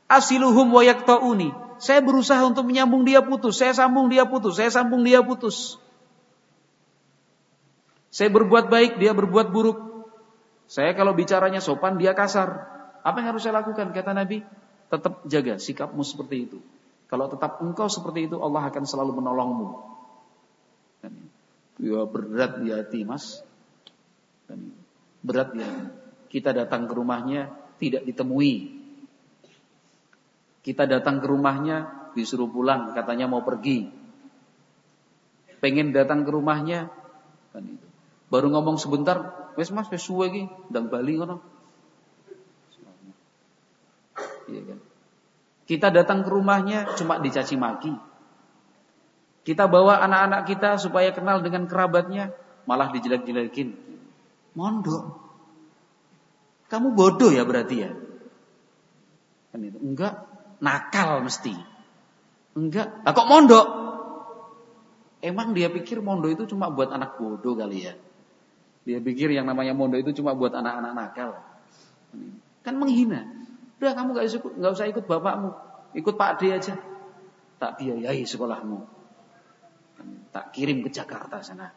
Asiluhum 0.09 0.68
wa 0.68 0.85
yaktauni. 0.85 1.53
Saya 1.79 2.03
berusaha 2.03 2.43
untuk 2.43 2.66
menyambung 2.66 3.07
dia 3.07 3.22
putus, 3.22 3.57
saya 3.57 3.70
sambung 3.72 4.11
dia 4.11 4.26
putus, 4.26 4.59
saya 4.59 4.68
sambung 4.68 5.07
dia 5.07 5.22
putus. 5.22 5.79
Saya 8.11 8.29
berbuat 8.35 8.66
baik, 8.66 8.99
dia 8.99 9.14
berbuat 9.14 9.55
buruk. 9.55 9.79
Saya 10.68 10.93
kalau 10.93 11.14
bicaranya 11.14 11.62
sopan, 11.62 11.97
dia 11.97 12.12
kasar. 12.12 12.66
Apa 13.07 13.22
yang 13.22 13.33
harus 13.33 13.47
saya 13.47 13.62
lakukan? 13.62 13.95
Kata 13.95 14.12
Nabi, 14.12 14.43
tetap 14.91 15.22
jaga 15.24 15.57
sikapmu 15.57 16.03
seperti 16.03 16.51
itu. 16.51 16.59
Kalau 17.09 17.31
tetap 17.31 17.62
engkau 17.64 17.89
seperti 17.89 18.29
itu, 18.29 18.37
Allah 18.37 18.68
akan 18.68 18.85
selalu 18.85 19.22
menolongmu. 19.22 19.68
Ya 21.79 22.03
berat 22.11 22.59
di 22.59 22.74
hati 22.74 23.07
mas. 23.07 23.41
Berat 25.22 25.55
ya. 25.55 25.68
Kita 26.29 26.53
datang 26.53 26.85
ke 26.85 26.93
rumahnya 26.93 27.49
tidak 27.81 28.05
ditemui. 28.05 28.79
Kita 30.61 30.85
datang 30.85 31.24
ke 31.24 31.26
rumahnya 31.26 32.11
disuruh 32.12 32.51
pulang, 32.51 32.93
katanya 32.93 33.31
mau 33.31 33.41
pergi. 33.41 33.89
Pengen 35.59 35.97
datang 35.97 36.22
ke 36.22 36.31
rumahnya, 36.31 36.93
kan 37.51 37.64
itu. 37.64 37.87
Baru 38.29 38.53
ngomong 38.53 38.76
sebentar, 38.76 39.51
wes 39.57 39.72
mas, 39.72 39.89
wes 39.89 40.05
suwe 40.05 40.29
lagi, 40.29 40.45
dan 40.68 40.93
Bali 40.93 41.16
kono. 41.16 41.41
Iya 44.49 44.62
kan? 44.64 44.79
Kita 45.68 45.89
datang 45.93 46.24
ke 46.24 46.31
rumahnya 46.33 46.97
cuma 46.97 47.20
dicaci 47.20 47.57
maki. 47.57 47.93
Kita 49.45 49.64
bawa 49.64 50.05
anak-anak 50.05 50.45
kita 50.45 50.76
supaya 50.76 51.09
kenal 51.12 51.41
dengan 51.41 51.64
kerabatnya, 51.64 52.37
malah 52.68 52.93
dijelek-jelekin. 52.93 53.72
Mondok. 54.53 55.28
Kamu 56.69 56.93
bodoh 56.93 57.33
ya 57.33 57.49
berarti 57.49 57.77
ya? 57.81 57.91
Kan 59.53 59.64
itu. 59.64 59.81
Enggak, 59.81 60.29
nakal 60.61 61.25
mesti. 61.25 61.57
Enggak. 62.53 63.05
Lah 63.05 63.12
kok 63.16 63.29
mondok? 63.29 63.66
Emang 65.25 65.57
dia 65.57 65.73
pikir 65.73 66.05
mondok 66.05 66.31
itu 66.37 66.45
cuma 66.55 66.71
buat 66.71 66.93
anak 66.93 67.16
bodoh 67.16 67.57
kali 67.57 67.89
ya? 67.89 67.97
Dia 68.85 69.01
pikir 69.01 69.33
yang 69.33 69.49
namanya 69.49 69.73
mondok 69.73 70.05
itu 70.05 70.21
cuma 70.21 70.37
buat 70.37 70.53
anak-anak 70.53 70.93
nakal. 70.93 71.31
Kan 72.62 72.75
menghina. 72.77 73.25
Udah 73.79 73.95
kamu 73.95 74.11
gak, 74.19 74.27
usah, 74.27 74.41
gak 74.43 74.73
usah 74.75 74.87
ikut 74.91 75.05
bapakmu, 75.07 75.51
ikut 75.95 76.14
Pak 76.19 76.43
D 76.43 76.51
aja. 76.51 76.75
Tak 77.59 77.79
biayai 77.79 78.27
sekolahmu. 78.27 78.79
Tak 80.31 80.55
kirim 80.55 80.83
ke 80.83 80.91
Jakarta 80.91 81.43
sana. 81.43 81.71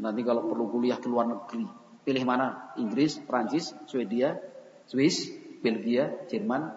Nanti 0.00 0.20
kalau 0.24 0.48
perlu 0.48 0.68
kuliah 0.72 0.96
ke 0.96 1.08
luar 1.08 1.28
negeri, 1.28 1.64
pilih 2.06 2.22
mana? 2.22 2.70
Inggris, 2.78 3.18
Prancis, 3.18 3.74
Swedia, 3.90 4.38
Swiss, 4.86 5.26
Belgia, 5.58 6.14
Jerman, 6.30 6.70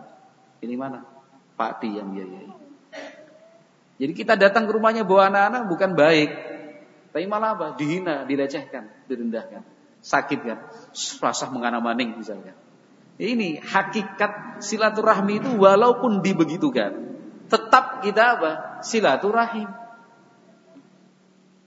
pilih 0.57 0.81
mana? 0.81 1.05
Pak 1.53 1.85
D 1.85 1.93
yang 1.93 2.09
biayai. 2.09 2.49
Jadi 4.01 4.13
kita 4.17 4.33
datang 4.33 4.65
ke 4.65 4.73
rumahnya 4.73 5.05
bawa 5.05 5.29
anak-anak 5.29 5.69
bukan 5.69 5.91
baik, 5.93 6.29
tapi 7.13 7.29
malah 7.29 7.53
apa? 7.53 7.67
Dihina, 7.77 8.25
dilecehkan, 8.25 9.05
direndahkan, 9.05 9.61
sakit 10.01 10.39
kan, 10.41 10.59
rasa 11.21 11.45
mengana 11.53 11.77
maning 11.77 12.17
misalnya. 12.17 12.57
Ini 13.19 13.59
hakikat 13.59 14.63
silaturahmi 14.63 15.43
itu 15.43 15.51
walaupun 15.59 16.23
dibegitukan, 16.23 16.95
tetap 17.51 17.99
kita 17.99 18.39
apa? 18.39 18.51
Silaturahim. 18.81 19.67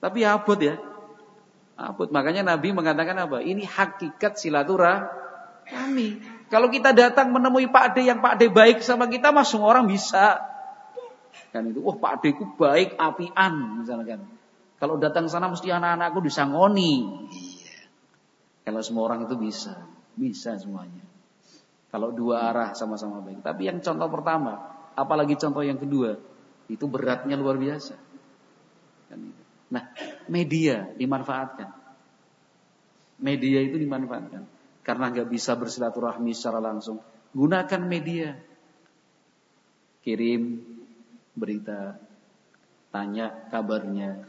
Tapi 0.00 0.18
abot 0.24 0.58
ya. 0.58 0.80
Abot. 1.82 2.06
Makanya 2.14 2.46
Nabi 2.46 2.70
mengatakan 2.70 3.18
apa? 3.18 3.42
Ini 3.42 3.66
hakikat 3.66 4.38
silaturahmi. 4.38 6.08
Kalau 6.46 6.70
kita 6.70 6.94
datang 6.94 7.34
menemui 7.34 7.66
Pak 7.66 7.98
D 7.98 8.06
yang 8.06 8.22
Pak 8.22 8.38
D 8.38 8.46
baik 8.46 8.86
sama 8.86 9.10
kita, 9.10 9.34
mah 9.34 9.42
semua 9.42 9.74
orang 9.74 9.90
bisa. 9.90 10.38
Kan 11.50 11.66
itu, 11.74 11.82
wah 11.82 11.98
Pak 11.98 12.22
D 12.22 12.38
ku 12.38 12.54
baik, 12.54 12.94
apian 12.94 13.82
misalnya 13.82 14.14
kan. 14.14 14.20
Kalau 14.78 14.94
datang 14.98 15.26
sana 15.26 15.50
mesti 15.50 15.70
anak-anakku 15.70 16.22
disangoni. 16.22 16.94
Iya. 17.30 17.86
Kalau 18.62 18.80
semua 18.82 19.02
orang 19.10 19.26
itu 19.26 19.34
bisa, 19.34 19.74
bisa 20.14 20.54
semuanya. 20.58 21.02
Kalau 21.90 22.14
dua 22.14 22.50
arah 22.50 22.70
sama-sama 22.78 23.22
baik. 23.22 23.42
Tapi 23.42 23.66
yang 23.66 23.82
contoh 23.82 24.08
pertama, 24.10 24.58
apalagi 24.94 25.34
contoh 25.34 25.60
yang 25.66 25.76
kedua, 25.76 26.18
itu 26.70 26.84
beratnya 26.86 27.34
luar 27.34 27.58
biasa. 27.58 28.11
Nah, 29.72 29.88
media 30.28 30.84
dimanfaatkan. 30.92 31.72
Media 33.24 33.58
itu 33.64 33.80
dimanfaatkan. 33.80 34.44
Karena 34.84 35.08
nggak 35.08 35.30
bisa 35.32 35.56
bersilaturahmi 35.56 36.36
secara 36.36 36.60
langsung, 36.60 37.00
gunakan 37.32 37.82
media. 37.86 38.36
Kirim 40.02 40.58
berita, 41.38 41.94
tanya 42.90 43.46
kabarnya, 43.48 44.26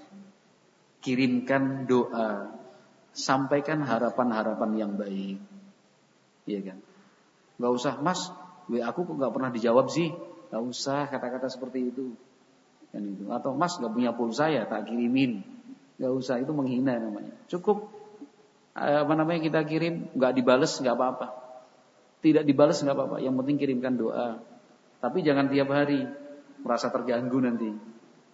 kirimkan 1.01 1.89
doa, 1.89 2.53
sampaikan 3.11 3.81
harapan-harapan 3.81 4.71
yang 4.77 4.93
baik. 4.93 5.41
Iya 6.45 6.59
kan? 6.61 6.77
Gak 7.57 7.73
usah, 7.73 7.93
Mas, 7.99 8.29
aku 8.69 8.99
kok 9.03 9.17
gak 9.17 9.33
pernah 9.33 9.49
dijawab 9.49 9.89
sih. 9.89 10.13
Gak 10.53 10.63
usah 10.63 11.09
kata-kata 11.09 11.49
seperti 11.49 11.89
itu. 11.89 12.13
Kan 12.93 13.03
itu. 13.09 13.25
Atau 13.33 13.57
Mas 13.57 13.81
gak 13.81 13.89
punya 13.89 14.13
pulsa 14.13 14.53
ya, 14.53 14.69
tak 14.69 14.85
kirimin. 14.87 15.41
Gak 15.97 16.13
usah, 16.13 16.37
itu 16.37 16.53
menghina 16.53 17.01
namanya. 17.01 17.33
Cukup 17.49 17.89
eh, 18.77 19.01
apa 19.01 19.13
namanya 19.17 19.41
kita 19.41 19.65
kirim, 19.65 20.13
gak 20.13 20.37
dibales 20.37 20.77
gak 20.77 20.93
apa-apa. 20.93 21.33
Tidak 22.21 22.45
dibales 22.45 22.85
gak 22.85 22.93
apa-apa. 22.93 23.17
Yang 23.17 23.35
penting 23.41 23.57
kirimkan 23.57 23.97
doa. 23.97 24.37
Tapi 25.01 25.25
jangan 25.25 25.49
tiap 25.49 25.73
hari 25.73 26.05
merasa 26.61 26.93
terganggu 26.93 27.41
nanti. 27.41 27.73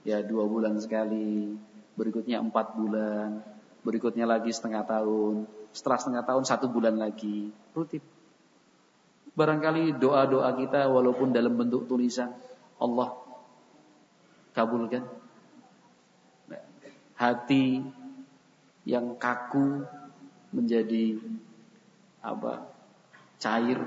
Ya 0.04 0.24
dua 0.24 0.48
bulan 0.48 0.80
sekali, 0.80 1.56
berikutnya 2.00 2.40
empat 2.40 2.76
bulan, 2.80 3.44
berikutnya 3.84 4.24
lagi 4.24 4.48
setengah 4.56 4.88
tahun, 4.88 5.44
setelah 5.76 6.00
setengah 6.00 6.24
tahun 6.24 6.44
satu 6.48 6.72
bulan 6.72 6.96
lagi, 6.96 7.52
rutin. 7.76 8.00
Barangkali 9.36 10.00
doa-doa 10.00 10.56
kita 10.56 10.88
walaupun 10.88 11.36
dalam 11.36 11.60
bentuk 11.60 11.88
tulisan 11.92 12.32
Allah 12.80 13.19
kabulkan. 14.60 15.08
Hati 17.16 17.80
yang 18.84 19.16
kaku 19.16 19.88
menjadi 20.52 21.20
apa? 22.20 22.68
cair, 23.40 23.80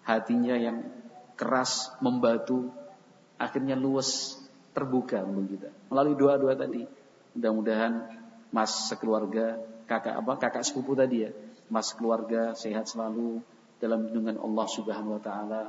hatinya 0.00 0.56
yang 0.56 0.80
keras 1.36 1.92
membatu 2.00 2.72
akhirnya 3.36 3.76
luwes 3.76 4.40
terbuka 4.72 5.20
untuk 5.20 5.52
kita 5.52 5.68
melalui 5.92 6.16
doa-doa 6.16 6.56
tadi. 6.56 6.88
Mudah-mudahan 7.36 7.92
mas 8.48 8.88
sekeluarga, 8.88 9.60
kakak 9.84 10.24
apa 10.24 10.32
kakak 10.40 10.64
sepupu 10.64 10.96
tadi 10.96 11.28
ya, 11.28 11.30
mas 11.68 11.92
keluarga 11.92 12.56
sehat 12.56 12.88
selalu, 12.88 13.44
dalam 13.76 14.08
lindungan 14.08 14.40
Allah 14.40 14.66
Subhanahu 14.68 15.20
wa 15.20 15.22
taala, 15.22 15.62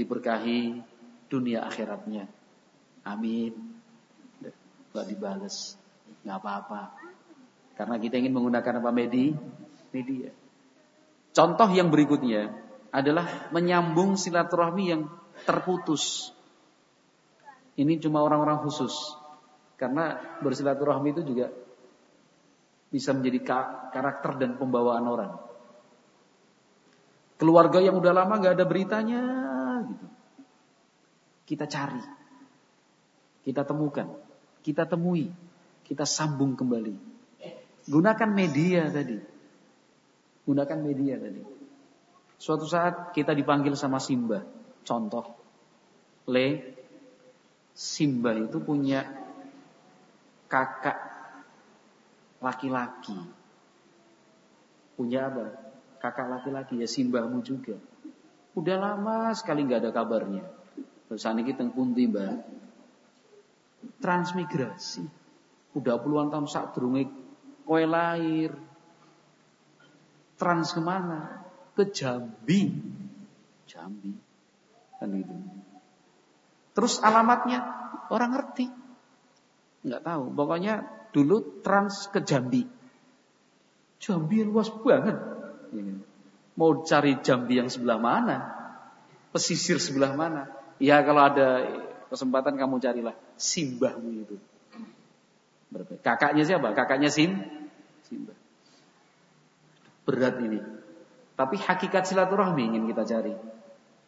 diberkahi 0.00 0.80
dunia 1.28 1.68
akhiratnya. 1.68 2.24
Amin. 3.06 3.54
Enggak 4.90 5.06
dibales, 5.06 5.78
nggak 6.26 6.38
apa-apa. 6.42 6.82
Karena 7.78 7.96
kita 8.02 8.18
ingin 8.18 8.34
menggunakan 8.34 8.82
apa 8.82 8.90
medi? 8.90 9.30
Media. 9.94 10.32
Contoh 11.30 11.68
yang 11.70 11.92
berikutnya 11.92 12.50
adalah 12.90 13.52
menyambung 13.52 14.16
silaturahmi 14.16 14.84
yang 14.88 15.06
terputus. 15.44 16.32
Ini 17.76 18.00
cuma 18.00 18.24
orang-orang 18.24 18.64
khusus. 18.64 18.92
Karena 19.76 20.16
bersilaturahmi 20.40 21.12
itu 21.12 21.22
juga 21.28 21.52
bisa 22.88 23.12
menjadi 23.12 23.44
karakter 23.92 24.40
dan 24.40 24.56
pembawaan 24.56 25.04
orang. 25.04 25.32
Keluarga 27.36 27.84
yang 27.84 28.00
udah 28.00 28.16
lama 28.16 28.40
nggak 28.40 28.56
ada 28.56 28.64
beritanya, 28.64 29.22
gitu. 29.84 30.06
Kita 31.44 31.68
cari, 31.68 32.00
kita 33.46 33.62
temukan. 33.62 34.10
kita 34.66 34.82
temui, 34.82 35.30
kita 35.86 36.02
sambung 36.02 36.58
kembali. 36.58 36.98
Gunakan 37.86 38.30
media 38.34 38.90
tadi. 38.90 39.14
Gunakan 40.42 40.78
media 40.82 41.14
tadi. 41.22 41.38
Suatu 42.34 42.66
saat 42.66 43.14
kita 43.14 43.30
dipanggil 43.30 43.78
sama 43.78 44.02
Simba. 44.02 44.42
Contoh, 44.82 45.38
Le, 46.26 46.74
Simba 47.70 48.34
itu 48.34 48.58
punya 48.58 49.06
kakak 50.50 50.98
laki-laki. 52.42 53.14
Punya 54.98 55.30
apa? 55.30 55.46
Kakak 56.02 56.26
laki-laki 56.26 56.82
ya 56.82 56.90
Simbamu 56.90 57.38
juga. 57.46 57.78
Udah 58.58 58.76
lama 58.82 59.30
sekali 59.30 59.62
nggak 59.62 59.86
ada 59.86 59.90
kabarnya. 59.94 60.42
Terus 61.06 61.22
kita 61.22 61.62
pundi 61.70 62.10
mbak. 62.10 62.65
Transmigrasi. 64.00 65.04
Udah 65.76 66.00
puluhan 66.00 66.32
tahun 66.32 66.48
saat 66.48 66.72
durunge 66.72 67.08
kowe 67.66 67.82
lahir. 67.84 68.54
Trans 70.36 70.72
ke 70.72 70.80
mana? 70.80 71.44
Ke 71.76 71.88
Jambi. 71.88 72.72
Jambi. 73.68 74.12
Kan 74.96 75.12
itu. 75.16 75.36
Terus 76.76 77.00
alamatnya 77.00 77.64
orang 78.12 78.36
ngerti. 78.36 78.66
Nggak 79.84 80.02
tahu. 80.04 80.24
Pokoknya 80.32 80.74
dulu 81.12 81.60
trans 81.60 82.08
ke 82.12 82.20
Jambi. 82.24 82.64
Jambi 84.00 84.44
luas 84.44 84.68
banget. 84.72 85.16
Mau 86.56 86.84
cari 86.84 87.20
Jambi 87.20 87.60
yang 87.60 87.68
sebelah 87.68 88.00
mana? 88.00 88.36
Pesisir 89.32 89.76
sebelah 89.76 90.16
mana? 90.16 90.48
Ya 90.80 91.00
kalau 91.04 91.24
ada 91.28 91.64
kesempatan 92.08 92.56
kamu 92.60 92.80
carilah 92.80 93.16
simbahmu 93.36 94.10
itu. 94.24 94.36
Kakaknya 96.00 96.44
siapa? 96.46 96.72
Kakaknya 96.72 97.12
Sim? 97.12 97.36
Simbah. 98.06 98.36
Berat 100.06 100.40
ini. 100.40 100.62
Tapi 101.36 101.56
hakikat 101.60 102.08
silaturahmi 102.08 102.64
ingin 102.64 102.88
kita 102.88 103.04
cari. 103.04 103.34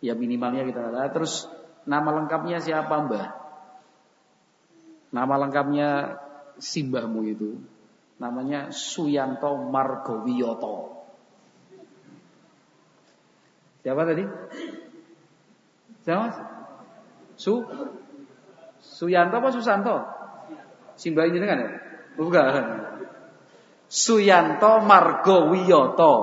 Ya 0.00 0.16
minimalnya 0.16 0.64
kita 0.64 0.88
ada. 0.88 1.10
Terus 1.12 1.44
nama 1.84 2.14
lengkapnya 2.14 2.62
siapa 2.62 2.94
mbah? 3.04 3.26
Nama 5.12 5.34
lengkapnya 5.44 5.88
simbahmu 6.56 7.20
itu. 7.28 7.58
Namanya 8.18 8.72
Suyanto 8.74 9.68
Margowiyoto. 9.68 10.98
Siapa 13.82 14.02
tadi? 14.02 14.24
Siapa? 16.02 16.26
Su 17.38 17.62
Suyanto 18.80 19.38
apa 19.38 19.48
Susanto? 19.50 19.94
Simbah 20.98 21.26
ini 21.30 21.38
kan 21.42 21.58
ya? 21.58 21.70
Bukan. 22.18 22.44
Suyanto 23.86 24.82
Margo 24.84 25.54
Wiyoto. 25.54 26.14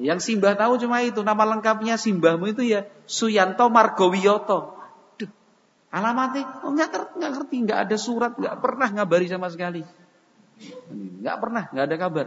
Yang 0.00 0.26
Simbah 0.26 0.58
tahu 0.58 0.74
cuma 0.82 1.06
itu 1.06 1.22
nama 1.22 1.46
lengkapnya 1.46 1.94
Simbahmu 1.94 2.50
itu 2.50 2.66
ya 2.66 2.88
Suyanto 3.06 3.70
Margo 3.70 4.10
Wiyoto. 4.10 4.74
Aduh, 5.14 5.30
alamatnya 5.94 6.66
oh 6.66 6.74
nggak 6.74 7.14
nggak 7.14 7.30
ngerti, 7.30 7.56
nggak 7.62 7.80
ada 7.86 7.96
surat, 8.00 8.32
nggak 8.34 8.58
pernah 8.58 8.88
ngabari 8.90 9.30
sama 9.30 9.46
sekali. 9.54 9.86
Nggak 11.22 11.36
pernah, 11.38 11.64
nggak 11.70 11.86
ada 11.86 11.96
kabar. 11.96 12.26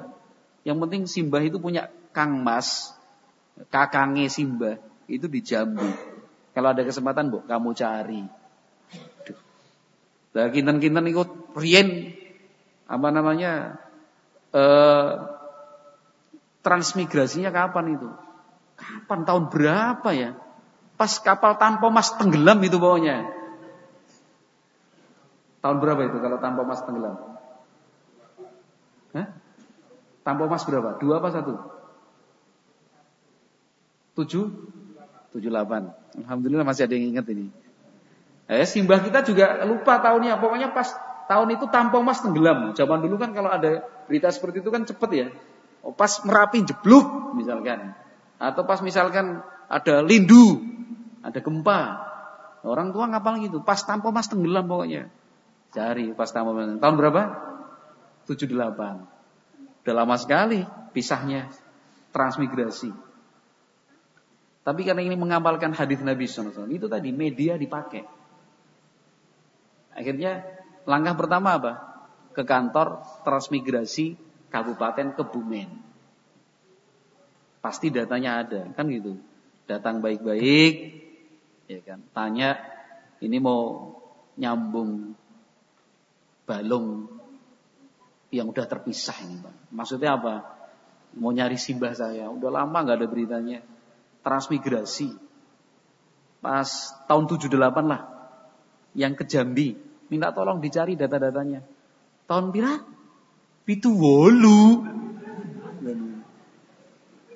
Yang 0.63 0.77
penting 0.83 1.01
Simbah 1.11 1.41
itu 1.43 1.59
punya 1.59 1.91
Kang 2.15 2.39
Mas, 2.39 2.95
kakangnya 3.67 4.31
Simbah 4.31 4.79
itu 5.11 5.27
di 5.27 5.43
Jambi. 5.43 5.91
Kalau 6.55 6.73
ada 6.73 6.81
kesempatan, 6.81 7.29
bu, 7.29 7.43
kamu 7.45 7.69
cari. 7.77 8.23
Lah 10.38 10.53
kinten-kinten 10.53 11.09
ikut 11.09 11.57
rien 11.57 12.13
apa 12.85 13.07
namanya? 13.09 13.81
Eh, 14.53 15.11
transmigrasinya 16.61 17.49
kapan 17.49 17.97
itu? 17.97 18.05
Kapan 18.77 19.25
tahun 19.25 19.49
berapa 19.49 20.09
ya? 20.13 20.38
Pas 20.93 21.09
kapal 21.17 21.57
tanpa 21.57 21.89
mas 21.89 22.13
tenggelam 22.21 22.61
itu 22.61 22.77
pokoknya. 22.77 23.33
Tahun 25.65 25.77
berapa 25.81 26.05
itu 26.05 26.21
kalau 26.21 26.38
tanpa 26.38 26.61
mas 26.61 26.85
tenggelam? 26.85 27.17
Hah? 29.17 29.27
Tanpa 30.21 30.45
mas 30.45 30.61
berapa? 30.69 31.01
Dua 31.01 31.17
apa 31.17 31.33
satu? 31.33 31.57
Tujuh? 34.21 34.45
Tujuh 35.33 35.49
delapan. 35.49 35.89
Alhamdulillah 36.13 36.61
masih 36.61 36.85
ada 36.85 36.93
yang 36.93 37.17
ingat 37.17 37.25
ini. 37.33 37.49
Eh, 38.47 38.63
simbah 38.63 39.03
kita 39.03 39.27
juga 39.27 39.67
lupa 39.67 39.99
tahunnya. 39.99 40.39
Pokoknya 40.39 40.71
pas 40.71 40.95
tahun 41.27 41.59
itu 41.59 41.67
tampung 41.67 42.07
mas 42.07 42.23
tenggelam. 42.23 42.71
Zaman 42.71 43.03
dulu 43.03 43.19
kan 43.19 43.35
kalau 43.35 43.51
ada 43.51 43.83
berita 44.07 44.31
seperti 44.31 44.63
itu 44.63 44.71
kan 44.71 44.87
cepet 44.87 45.09
ya. 45.11 45.27
Oh, 45.83 45.91
pas 45.91 46.23
merapi 46.23 46.63
jebluk 46.63 47.35
misalkan. 47.35 47.91
Atau 48.39 48.63
pas 48.63 48.79
misalkan 48.79 49.43
ada 49.67 49.99
lindu, 49.99 50.63
ada 51.19 51.43
gempa. 51.43 52.07
Orang 52.63 52.95
tua 52.95 53.11
ngapal 53.11 53.43
gitu. 53.43 53.59
Pas 53.63 53.83
tampung 53.83 54.15
mas 54.15 54.31
tenggelam 54.31 54.63
pokoknya. 54.63 55.11
Cari 55.75 56.15
pas 56.15 56.31
tampung 56.31 56.55
mas. 56.55 56.71
Tahun 56.79 56.95
berapa? 56.95 57.23
78. 58.31 58.47
Udah 59.83 59.93
lama 59.95 60.15
sekali 60.15 60.63
pisahnya 60.95 61.51
transmigrasi. 62.15 62.91
Tapi 64.67 64.81
karena 64.83 64.99
ini 64.99 65.15
mengamalkan 65.15 65.71
hadis 65.71 66.03
Nabi 66.03 66.27
SAW, 66.27 66.67
itu 66.67 66.91
tadi 66.91 67.15
media 67.15 67.55
dipakai. 67.55 68.16
Akhirnya 69.97 70.45
langkah 70.85 71.17
pertama 71.17 71.57
apa? 71.57 71.73
Ke 72.37 72.45
kantor 72.45 73.01
transmigrasi 73.25 74.13
Kabupaten 74.53 75.17
Kebumen. 75.17 75.69
Pasti 77.59 77.89
datanya 77.89 78.45
ada, 78.45 78.69
kan 78.77 78.85
gitu. 78.93 79.17
Datang 79.65 79.99
baik-baik, 79.99 80.73
ya 81.65 81.81
kan. 81.81 81.99
Tanya, 82.13 82.55
ini 83.19 83.41
mau 83.41 83.91
nyambung 84.37 85.17
balung 86.47 87.09
yang 88.31 88.53
udah 88.53 88.69
terpisah 88.69 89.17
ini, 89.25 89.41
Pak. 89.41 89.55
Maksudnya 89.73 90.15
apa? 90.15 90.35
Mau 91.17 91.33
nyari 91.33 91.57
simbah 91.57 91.91
saya, 91.97 92.29
udah 92.29 92.53
lama 92.53 92.77
nggak 92.85 92.97
ada 93.01 93.07
beritanya 93.09 93.59
transmigrasi. 94.21 95.15
Pas 96.43 96.67
tahun 97.07 97.25
78 97.25 97.57
lah. 97.87 98.01
Yang 98.93 99.13
ke 99.19 99.23
Jambi. 99.27 99.69
Minta 100.07 100.31
tolong 100.31 100.63
dicari 100.63 100.95
data-datanya. 100.95 101.63
Tahun 102.27 102.45
pira? 102.51 102.79
Pitu 103.67 103.91
wolu. 103.91 104.87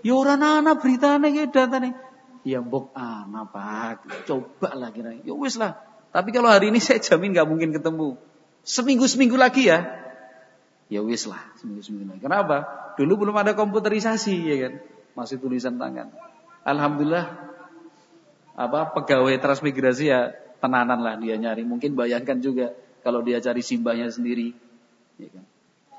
Ya 0.02 0.18
orang 0.18 0.42
anak 0.42 0.82
beritanya 0.82 1.28
ya 1.30 1.46
datanya. 1.52 1.94
Ya 2.42 2.64
mbok 2.64 2.96
anak 2.98 3.54
pak. 3.54 3.96
Coba 4.26 4.74
lah 4.74 4.90
kira. 4.90 5.14
Ya 5.22 5.36
wis 5.36 5.60
lah. 5.60 5.78
Tapi 6.10 6.34
kalau 6.34 6.50
hari 6.50 6.74
ini 6.74 6.80
saya 6.84 6.98
jamin 6.98 7.36
gak 7.36 7.48
mungkin 7.48 7.76
ketemu. 7.76 8.18
Seminggu-seminggu 8.66 9.38
lagi 9.38 9.70
ya. 9.70 9.86
Ya 10.90 11.04
wis 11.06 11.30
lah. 11.30 11.40
Seminggu-seminggu 11.62 12.18
lagi. 12.18 12.22
Kenapa? 12.24 12.66
Dulu 12.98 13.28
belum 13.28 13.36
ada 13.38 13.54
komputerisasi 13.54 14.36
ya 14.48 14.56
kan. 14.68 14.74
Masih 15.14 15.38
tulisan 15.38 15.78
tangan. 15.78 16.10
Alhamdulillah 16.64 17.52
apa 18.52 18.94
pegawai 18.94 19.36
transmigrasi 19.40 20.12
ya 20.12 20.36
tenanan 20.62 21.02
lah 21.02 21.18
dia 21.18 21.36
nyari. 21.36 21.66
Mungkin 21.66 21.98
bayangkan 21.98 22.38
juga 22.38 22.72
kalau 23.02 23.26
dia 23.26 23.42
cari 23.42 23.66
simbahnya 23.66 24.14
sendiri. 24.14 24.54
Ya 25.18 25.30
kan. 25.34 25.46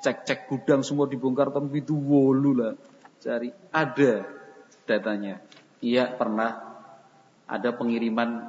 Cek-cek 0.03 0.51
gudang 0.51 0.83
semua 0.83 1.07
dibongkar 1.11 1.51
tapi 1.51 1.83
itu 1.83 1.95
wolu 1.95 2.55
lah. 2.55 2.75
Cari 3.19 3.51
ada 3.75 4.23
datanya. 4.87 5.43
Iya 5.83 6.15
pernah 6.15 6.79
ada 7.51 7.71
pengiriman 7.75 8.49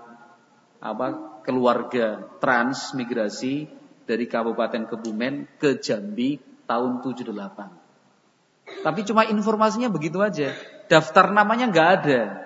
apa 0.83 1.41
keluarga 1.41 2.21
transmigrasi 2.37 3.67
dari 4.03 4.25
Kabupaten 4.29 4.85
Kebumen 4.85 5.47
ke 5.57 5.81
Jambi 5.81 6.37
tahun 6.69 7.01
78. 7.01 8.83
Tapi 8.83 8.99
cuma 9.03 9.27
informasinya 9.27 9.91
begitu 9.91 10.23
aja 10.23 10.55
daftar 10.87 11.31
namanya 11.31 11.71
nggak 11.71 11.89
ada. 11.99 12.42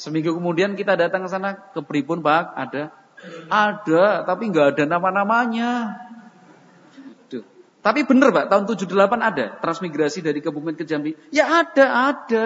Seminggu 0.00 0.32
kemudian 0.32 0.80
kita 0.80 0.96
datang 0.96 1.28
ke 1.28 1.28
sana 1.28 1.60
ke 1.60 1.84
Pripun 1.84 2.24
Pak, 2.24 2.56
ada. 2.56 2.88
Ada, 3.52 4.24
tapi 4.24 4.48
nggak 4.48 4.72
ada 4.72 4.84
nama-namanya. 4.88 6.00
Tapi 7.80 8.04
benar 8.08 8.32
Pak, 8.32 8.48
tahun 8.48 8.64
78 8.64 8.96
ada 9.20 9.44
transmigrasi 9.60 10.24
dari 10.24 10.40
Kabupaten 10.40 10.76
ke 10.80 10.88
Jambi. 10.88 11.12
Ya 11.28 11.64
ada, 11.64 12.16
ada. 12.16 12.44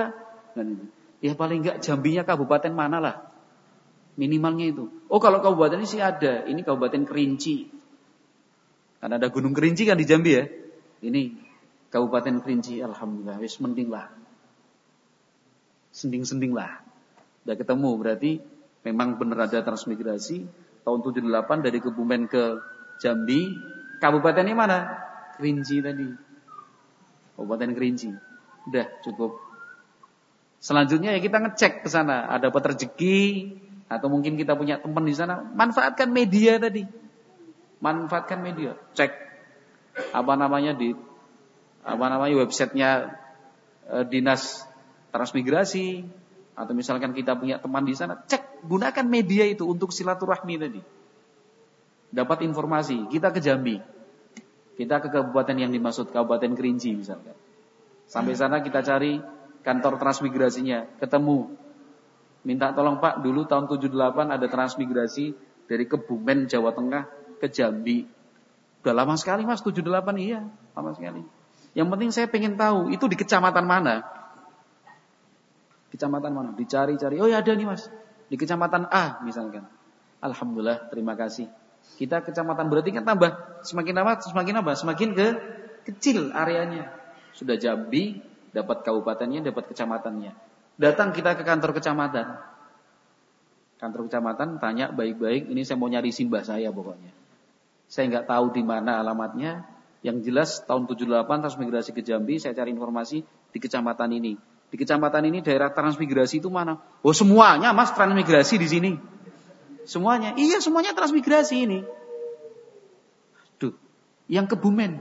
Ya 1.22 1.38
paling 1.38 1.62
nggak 1.62 1.78
Jambinya 1.78 2.26
kabupaten 2.26 2.74
mana 2.74 2.98
lah. 2.98 3.16
Minimalnya 4.14 4.70
itu. 4.70 4.90
Oh 5.10 5.18
kalau 5.18 5.42
kabupaten 5.42 5.82
ini 5.82 5.88
sih 5.90 5.98
ada. 5.98 6.46
Ini 6.46 6.62
Kabupaten 6.62 7.02
Kerinci. 7.02 7.66
Karena 9.02 9.18
ada 9.18 9.28
Gunung 9.34 9.54
Kerinci 9.54 9.90
kan 9.90 9.98
di 9.98 10.06
Jambi 10.06 10.38
ya. 10.38 10.46
Ini 11.02 11.22
Kabupaten 11.90 12.38
Kerinci, 12.42 12.78
alhamdulillah, 12.78 13.42
wis 13.42 13.58
mending 13.58 13.90
lah. 13.90 14.06
Sending-sending 15.90 16.54
lah. 16.54 16.82
Udah 17.44 17.56
ketemu, 17.56 17.90
berarti 18.00 18.32
memang 18.84 19.20
benar 19.20 19.48
ada 19.48 19.60
transmigrasi. 19.60 20.64
tahun 20.84 21.00
78 21.00 21.64
dari 21.64 21.78
Kebumen 21.80 22.28
ke 22.28 22.60
Jambi. 23.00 23.56
Kabupatennya 24.04 24.52
mana? 24.52 24.78
Kerinci 25.40 25.80
tadi. 25.80 26.04
Kabupaten 27.36 27.72
Kerinci. 27.72 28.12
Udah 28.68 28.84
cukup. 29.00 29.40
Selanjutnya 30.60 31.16
ya 31.16 31.20
kita 31.20 31.40
ngecek 31.40 31.84
ke 31.84 31.88
sana, 31.92 32.28
ada 32.28 32.48
apa 32.48 32.56
rezeki 32.60 33.52
atau 33.88 34.08
mungkin 34.08 34.36
kita 34.40 34.56
punya 34.56 34.80
teman 34.80 35.04
di 35.04 35.12
sana, 35.12 35.40
manfaatkan 35.40 36.08
media 36.08 36.56
tadi. 36.56 36.88
Manfaatkan 37.84 38.40
media, 38.40 38.72
cek 38.96 39.12
apa 39.94 40.32
namanya 40.34 40.74
di 40.74 40.96
apa 41.84 42.06
namanya 42.08 42.34
websitenya 42.42 43.12
e, 43.86 43.96
dinas 44.08 44.64
transmigrasi 45.12 46.08
atau 46.54 46.72
misalkan 46.72 47.10
kita 47.10 47.34
punya 47.34 47.58
teman 47.58 47.82
di 47.82 47.98
sana, 47.98 48.14
cek 48.14 48.62
gunakan 48.62 49.06
media 49.06 49.42
itu 49.46 49.66
untuk 49.66 49.90
silaturahmi 49.90 50.54
tadi. 50.54 50.80
Dapat 52.14 52.46
informasi, 52.46 53.10
kita 53.10 53.34
ke 53.34 53.42
Jambi. 53.42 53.82
Kita 54.74 55.02
ke 55.02 55.10
kabupaten 55.10 55.54
yang 55.54 55.70
dimaksud 55.70 56.10
Kabupaten 56.10 56.54
Kerinci 56.54 56.94
misalkan. 56.98 57.34
Sampai 58.10 58.34
sana 58.34 58.62
kita 58.62 58.82
cari 58.82 59.22
kantor 59.62 59.98
transmigrasinya, 59.98 60.98
ketemu. 60.98 61.50
Minta 62.42 62.74
tolong 62.74 62.98
Pak, 62.98 63.22
dulu 63.22 63.46
tahun 63.46 63.66
78 63.70 64.34
ada 64.34 64.46
transmigrasi 64.46 65.34
dari 65.64 65.84
Kebumen 65.88 66.46
Jawa 66.50 66.74
Tengah 66.74 67.08
ke 67.38 67.46
Jambi. 67.48 68.04
Udah 68.84 68.94
lama 68.94 69.16
sekali 69.16 69.48
Mas, 69.48 69.64
78 69.64 69.82
iya, 70.20 70.44
lama 70.76 70.90
sekali. 70.92 71.24
Yang 71.72 71.88
penting 71.90 72.10
saya 72.12 72.26
pengen 72.28 72.54
tahu 72.54 72.92
itu 72.92 73.08
di 73.08 73.16
kecamatan 73.16 73.64
mana. 73.64 74.04
Kecamatan 75.94 76.34
mana? 76.34 76.50
Dicari-cari. 76.58 77.22
Oh 77.22 77.30
ya 77.30 77.38
ada 77.38 77.54
nih 77.54 77.70
Mas. 77.70 77.86
Di 78.26 78.34
kecamatan 78.34 78.90
A 78.90 79.22
misalkan. 79.22 79.62
Alhamdulillah, 80.18 80.90
terima 80.90 81.14
kasih. 81.14 81.46
Kita 81.94 82.18
kecamatan 82.26 82.66
berarti 82.66 82.90
kan 82.90 83.06
tambah 83.06 83.62
semakin 83.62 83.94
lama 84.02 84.18
semakin 84.18 84.54
apa? 84.58 84.74
Semakin 84.74 85.14
ke 85.14 85.26
kecil 85.86 86.34
areanya. 86.34 86.90
Sudah 87.30 87.54
Jambi, 87.54 88.18
dapat 88.50 88.82
kabupatennya, 88.82 89.46
dapat 89.46 89.70
kecamatannya. 89.70 90.34
Datang 90.74 91.14
kita 91.14 91.38
ke 91.38 91.46
kantor 91.46 91.78
kecamatan. 91.78 92.42
Kantor 93.78 94.10
kecamatan 94.10 94.58
tanya 94.58 94.90
baik-baik, 94.90 95.46
ini 95.46 95.62
saya 95.62 95.78
mau 95.78 95.86
nyari 95.86 96.10
simbah 96.10 96.42
saya 96.42 96.74
pokoknya. 96.74 97.14
Saya 97.86 98.10
nggak 98.10 98.26
tahu 98.26 98.50
di 98.50 98.66
mana 98.66 98.98
alamatnya. 98.98 99.62
Yang 100.02 100.16
jelas 100.26 100.50
tahun 100.66 100.90
78 100.90 101.22
transmigrasi 101.24 101.90
ke 101.94 102.02
Jambi, 102.02 102.42
saya 102.42 102.52
cari 102.52 102.74
informasi 102.74 103.24
di 103.24 103.58
kecamatan 103.62 104.10
ini. 104.18 104.53
Di 104.74 104.82
kecamatan 104.82 105.30
ini 105.30 105.38
daerah 105.38 105.70
transmigrasi 105.70 106.42
itu 106.42 106.50
mana? 106.50 106.82
Oh 107.06 107.14
semuanya 107.14 107.70
mas 107.70 107.94
transmigrasi 107.94 108.58
di 108.58 108.66
sini. 108.66 108.92
Semuanya, 109.86 110.34
iya 110.34 110.58
semuanya 110.58 110.90
transmigrasi 110.98 111.62
ini. 111.62 111.86
Duh, 113.62 113.70
yang 114.26 114.50
Kebumen, 114.50 114.98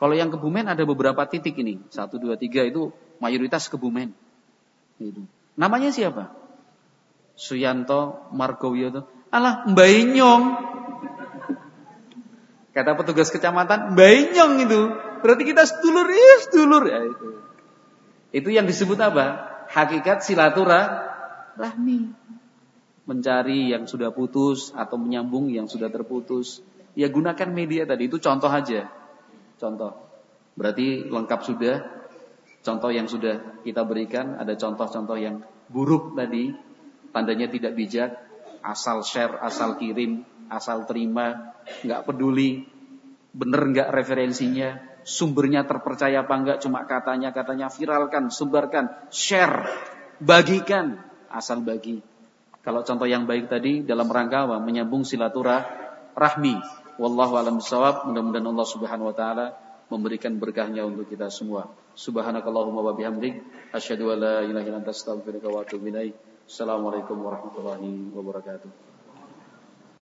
kalau 0.00 0.16
yang 0.16 0.32
Kebumen 0.32 0.64
ada 0.64 0.80
beberapa 0.88 1.28
titik 1.28 1.60
ini. 1.60 1.84
Satu, 1.92 2.16
dua, 2.16 2.40
tiga 2.40 2.64
itu 2.64 2.88
mayoritas 3.20 3.68
Kebumen. 3.68 4.16
Itu. 4.96 5.28
Namanya 5.60 5.92
siapa? 5.92 6.32
Suyanto 7.36 8.32
Margowioto. 8.32 9.12
Alah, 9.28 9.68
Mbainyong. 9.68 10.44
Kata 12.72 12.96
petugas 12.96 13.28
kecamatan, 13.28 13.92
Mbainyong 13.92 14.54
itu. 14.64 14.80
Berarti 15.20 15.44
kita 15.44 15.68
sedulur, 15.68 16.08
iya 16.08 16.34
sedulur. 16.48 16.82
Ya, 16.88 17.04
itu. 17.04 17.51
Itu 18.32 18.48
yang 18.50 18.64
disebut 18.66 18.98
apa? 18.98 19.26
Hakikat 19.70 20.24
silaturahmi. 20.24 22.10
Mencari 23.02 23.74
yang 23.76 23.84
sudah 23.84 24.10
putus 24.14 24.72
atau 24.72 24.96
menyambung 24.96 25.52
yang 25.52 25.68
sudah 25.68 25.92
terputus. 25.92 26.64
Ya 26.96 27.08
gunakan 27.08 27.48
media 27.52 27.84
tadi, 27.84 28.08
itu 28.08 28.16
contoh 28.20 28.48
aja 28.52 28.88
contoh. 29.62 29.94
Berarti 30.58 31.06
lengkap 31.06 31.40
sudah 31.46 31.74
contoh 32.66 32.90
yang 32.90 33.06
sudah 33.06 33.62
kita 33.62 33.86
berikan, 33.86 34.34
ada 34.34 34.58
contoh-contoh 34.58 35.14
yang 35.14 35.46
buruk 35.70 36.18
tadi, 36.18 36.50
tandanya 37.14 37.46
tidak 37.46 37.78
bijak, 37.78 38.10
asal 38.66 39.06
share, 39.06 39.38
asal 39.38 39.78
kirim, 39.78 40.26
asal 40.50 40.82
terima, 40.84 41.54
nggak 41.86 42.02
peduli, 42.10 42.66
bener 43.30 43.62
nggak 43.70 43.88
referensinya, 43.94 44.82
sumbernya 45.02 45.66
terpercaya 45.66 46.22
apa 46.22 46.34
enggak, 46.34 46.58
cuma 46.62 46.86
katanya, 46.86 47.30
katanya 47.30 47.68
viralkan, 47.70 48.30
sebarkan, 48.30 49.10
share, 49.10 49.66
bagikan, 50.22 51.02
asal 51.30 51.62
bagi. 51.62 52.02
Kalau 52.62 52.86
contoh 52.86 53.10
yang 53.10 53.26
baik 53.26 53.50
tadi 53.50 53.82
dalam 53.82 54.06
rangka 54.06 54.46
apa? 54.46 54.62
Menyambung 54.62 55.02
silaturahmi. 55.02 56.54
Wallahu 57.02 57.34
alam 57.34 57.58
bisawab. 57.58 58.06
Mudah-mudahan 58.06 58.46
Allah 58.46 58.68
Subhanahu 58.70 59.10
wa 59.10 59.16
taala 59.16 59.46
memberikan 59.90 60.38
berkahnya 60.38 60.86
untuk 60.86 61.10
kita 61.10 61.26
semua. 61.26 61.66
Subhanakallahumma 61.98 62.80
wa 62.80 62.94
bihamdik 62.94 63.42
asyhadu 63.74 64.14
an 64.14 64.18
la 64.22 64.36
ilaha 64.46 64.64
illa 64.64 64.78
anta 64.78 64.94
astaghfiruka 64.94 65.50
wa 65.50 65.66
atubu 65.66 65.90
ilaik. 65.90 66.14
Assalamualaikum 66.46 67.18
warahmatullahi 67.18 68.14
wabarakatuh. 68.14 68.91